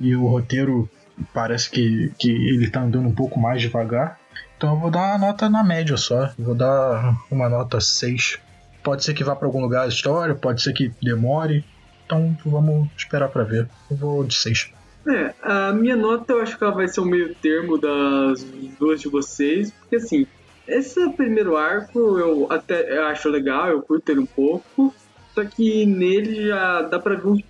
e 0.00 0.14
o 0.14 0.26
roteiro 0.26 0.90
parece 1.32 1.70
que, 1.70 2.12
que 2.18 2.30
ele 2.30 2.68
tá 2.68 2.82
andando 2.82 3.08
um 3.08 3.14
pouco 3.14 3.40
mais 3.40 3.60
devagar. 3.60 4.18
Então 4.56 4.74
eu 4.74 4.80
vou 4.80 4.90
dar 4.90 5.16
uma 5.16 5.18
nota 5.18 5.48
na 5.48 5.62
média 5.62 5.96
só. 5.96 6.30
Vou 6.38 6.54
dar 6.54 7.16
uma 7.30 7.48
nota 7.48 7.80
6. 7.80 8.38
Pode 8.82 9.04
ser 9.04 9.14
que 9.14 9.24
vá 9.24 9.34
para 9.34 9.46
algum 9.46 9.60
lugar 9.60 9.84
a 9.84 9.88
história, 9.88 10.34
pode 10.34 10.62
ser 10.62 10.72
que 10.72 10.92
demore, 11.02 11.64
então 12.06 12.36
vamos 12.46 12.88
esperar 12.96 13.28
para 13.28 13.44
ver. 13.44 13.68
Eu 13.90 13.96
vou 13.96 14.24
de 14.24 14.34
6. 14.34 14.72
É, 15.08 15.34
a 15.42 15.72
minha 15.72 15.94
nota 15.94 16.32
eu 16.32 16.40
acho 16.40 16.56
que 16.56 16.64
ela 16.64 16.72
vai 16.72 16.88
ser 16.88 17.00
o 17.00 17.04
meio 17.04 17.34
termo 17.36 17.78
das 17.78 18.42
duas 18.78 19.00
de 19.00 19.08
vocês, 19.08 19.70
porque 19.70 19.96
assim, 19.96 20.26
esse 20.66 21.08
primeiro 21.12 21.56
arco 21.56 22.18
eu 22.18 22.46
até 22.50 22.98
eu 22.98 23.04
acho 23.06 23.28
legal, 23.28 23.68
eu 23.68 23.82
curto 23.82 24.10
ele 24.10 24.20
um 24.20 24.26
pouco, 24.26 24.92
só 25.32 25.44
que 25.44 25.86
nele 25.86 26.48
já 26.48 26.82
dá 26.82 26.98
pra 26.98 27.14
ver 27.14 27.28
uns, 27.28 27.40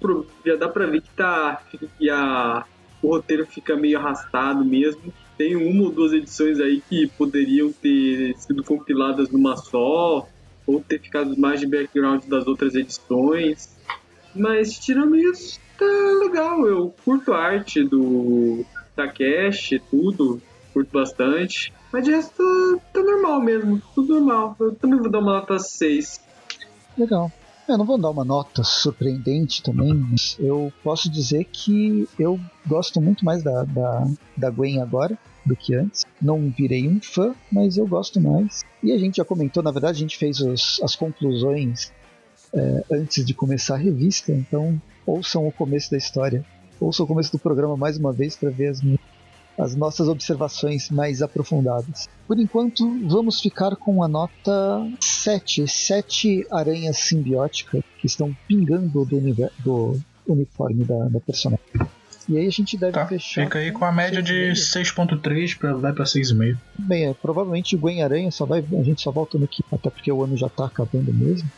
já 0.44 0.56
dá 0.56 0.68
pra 0.68 0.86
ver 0.86 1.00
que 1.00 1.10
tá 1.10 1.62
que 1.98 2.10
a, 2.10 2.64
o 3.00 3.08
roteiro 3.08 3.46
fica 3.46 3.76
meio 3.76 3.98
arrastado 3.98 4.64
mesmo. 4.64 5.12
Tem 5.38 5.54
uma 5.54 5.84
ou 5.84 5.92
duas 5.92 6.12
edições 6.12 6.58
aí 6.58 6.80
que 6.80 7.06
poderiam 7.16 7.70
ter 7.72 8.34
sido 8.38 8.64
compiladas 8.64 9.30
numa 9.30 9.56
só, 9.56 10.26
ou 10.66 10.80
ter 10.80 11.00
ficado 11.00 11.38
mais 11.38 11.60
de 11.60 11.66
background 11.66 12.24
das 12.24 12.46
outras 12.46 12.74
edições. 12.74 13.75
Mas 14.36 14.78
tirando 14.78 15.16
isso, 15.16 15.58
tá 15.78 15.84
legal. 16.20 16.66
Eu 16.66 16.94
curto 17.04 17.32
a 17.32 17.38
arte 17.38 17.82
do 17.84 18.64
Takeshi, 18.94 19.80
tudo. 19.90 20.40
Curto 20.72 20.92
bastante. 20.92 21.72
Mas 21.92 22.04
de 22.04 22.10
resto 22.10 22.80
tá, 22.92 23.02
normal 23.02 23.40
mesmo. 23.40 23.82
Tudo 23.94 24.14
normal. 24.14 24.56
Eu 24.60 24.74
também 24.74 24.98
vou 24.98 25.10
dar 25.10 25.18
uma 25.18 25.40
nota 25.40 25.58
6. 25.58 26.20
Legal. 26.98 27.30
Eu 27.68 27.76
não 27.76 27.84
vou 27.84 27.98
dar 27.98 28.10
uma 28.10 28.24
nota 28.24 28.62
surpreendente 28.62 29.60
também, 29.60 29.92
mas 29.92 30.36
eu 30.38 30.72
posso 30.84 31.10
dizer 31.10 31.44
que 31.44 32.08
eu 32.16 32.38
gosto 32.64 33.00
muito 33.00 33.24
mais 33.24 33.42
da, 33.42 33.64
da, 33.64 34.06
da 34.36 34.50
Gwen 34.50 34.80
agora 34.80 35.18
do 35.44 35.56
que 35.56 35.74
antes. 35.74 36.04
Não 36.22 36.48
virei 36.48 36.88
um 36.88 37.00
fã, 37.00 37.34
mas 37.50 37.76
eu 37.76 37.86
gosto 37.86 38.20
mais. 38.20 38.64
E 38.82 38.92
a 38.92 38.98
gente 38.98 39.16
já 39.16 39.24
comentou, 39.24 39.62
na 39.64 39.72
verdade, 39.72 39.96
a 39.96 40.00
gente 40.00 40.16
fez 40.16 40.40
os, 40.40 40.80
as 40.82 40.94
conclusões 40.94 41.92
é, 42.56 42.84
antes 42.90 43.24
de 43.24 43.34
começar 43.34 43.74
a 43.74 43.78
revista, 43.78 44.32
então 44.32 44.80
ouçam 45.06 45.46
o 45.46 45.52
começo 45.52 45.90
da 45.90 45.98
história, 45.98 46.44
ouçam 46.80 47.04
o 47.04 47.06
começo 47.06 47.30
do 47.30 47.38
programa 47.38 47.76
mais 47.76 47.98
uma 47.98 48.12
vez 48.12 48.34
para 48.34 48.48
ver 48.48 48.68
as, 48.68 48.80
as 49.58 49.76
nossas 49.76 50.08
observações 50.08 50.88
mais 50.90 51.20
aprofundadas. 51.20 52.08
Por 52.26 52.38
enquanto, 52.38 52.98
vamos 53.06 53.40
ficar 53.40 53.76
com 53.76 54.02
a 54.02 54.08
nota 54.08 54.90
7, 55.00 55.68
7 55.68 56.46
aranhas 56.50 56.96
simbióticas 56.96 57.82
que 58.00 58.06
estão 58.06 58.34
pingando 58.48 59.04
do, 59.04 59.20
do 59.58 60.00
uniforme 60.26 60.82
da, 60.84 61.08
da 61.08 61.20
personagem. 61.20 61.64
E 62.28 62.36
aí 62.38 62.46
a 62.46 62.50
gente 62.50 62.76
deve 62.76 62.92
tá, 62.92 63.06
fechar. 63.06 63.44
Fica 63.44 63.60
aí 63.60 63.70
com 63.70 63.84
a 63.84 63.92
média 63.92 64.20
de 64.20 64.50
6.3 64.52 65.56
para 65.56 65.74
vai 65.74 65.92
para 65.92 66.04
6,5. 66.04 66.58
Bem, 66.76 67.06
é, 67.06 67.14
provavelmente 67.14 67.76
o 67.76 67.78
Gwen 67.78 68.02
Aranha 68.02 68.32
só 68.32 68.44
vai. 68.44 68.64
A 68.76 68.82
gente 68.82 69.00
só 69.00 69.12
volta 69.12 69.38
no 69.38 69.46
que. 69.46 69.62
Até 69.70 69.90
porque 69.90 70.10
o 70.10 70.24
ano 70.24 70.36
já 70.36 70.48
tá 70.48 70.66
acabando 70.66 71.14
mesmo 71.14 71.48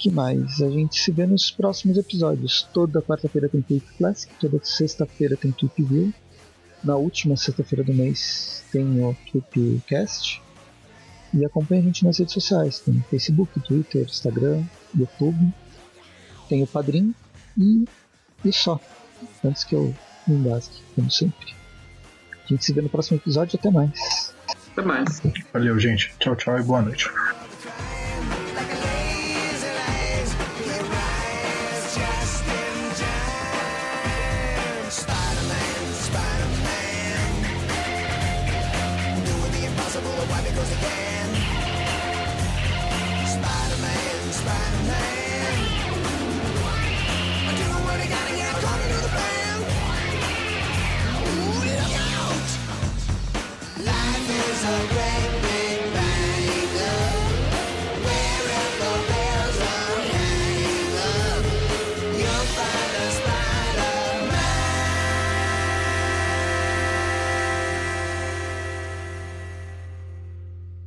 que 0.00 0.10
mais? 0.10 0.62
A 0.62 0.70
gente 0.70 0.98
se 0.98 1.12
vê 1.12 1.26
nos 1.26 1.50
próximos 1.50 1.98
episódios. 1.98 2.66
Toda 2.72 3.02
quarta-feira 3.02 3.50
tem 3.50 3.60
Tweep 3.60 3.86
Classic, 3.98 4.32
toda 4.40 4.58
sexta-feira 4.64 5.36
tem 5.36 5.52
Tweep 5.52 5.82
View. 5.82 6.14
Na 6.82 6.96
última 6.96 7.36
sexta-feira 7.36 7.84
do 7.84 7.92
mês 7.92 8.64
tem 8.72 9.04
o 9.04 9.14
Tweep 9.30 9.82
Cast. 9.86 10.40
E 11.34 11.44
acompanha 11.44 11.82
a 11.82 11.84
gente 11.84 12.02
nas 12.04 12.18
redes 12.18 12.32
sociais. 12.32 12.80
Tem 12.80 13.04
Facebook, 13.10 13.60
Twitter, 13.60 14.02
Instagram, 14.02 14.64
YouTube. 14.98 15.52
Tem 16.48 16.62
o 16.62 16.66
Padrim 16.66 17.14
e, 17.58 17.84
e 18.42 18.52
só. 18.52 18.80
Antes 19.44 19.64
que 19.64 19.74
eu 19.74 19.94
me 20.26 20.36
engasgue, 20.36 20.76
como 20.94 21.10
sempre. 21.10 21.54
A 22.44 22.46
gente 22.48 22.64
se 22.64 22.72
vê 22.72 22.80
no 22.80 22.88
próximo 22.88 23.18
episódio. 23.18 23.58
Até 23.58 23.70
mais. 23.70 24.34
Até 24.72 24.82
mais. 24.82 25.20
Valeu, 25.52 25.78
gente. 25.78 26.14
Tchau, 26.18 26.34
tchau 26.34 26.58
e 26.58 26.62
boa 26.62 26.80
noite. 26.80 27.10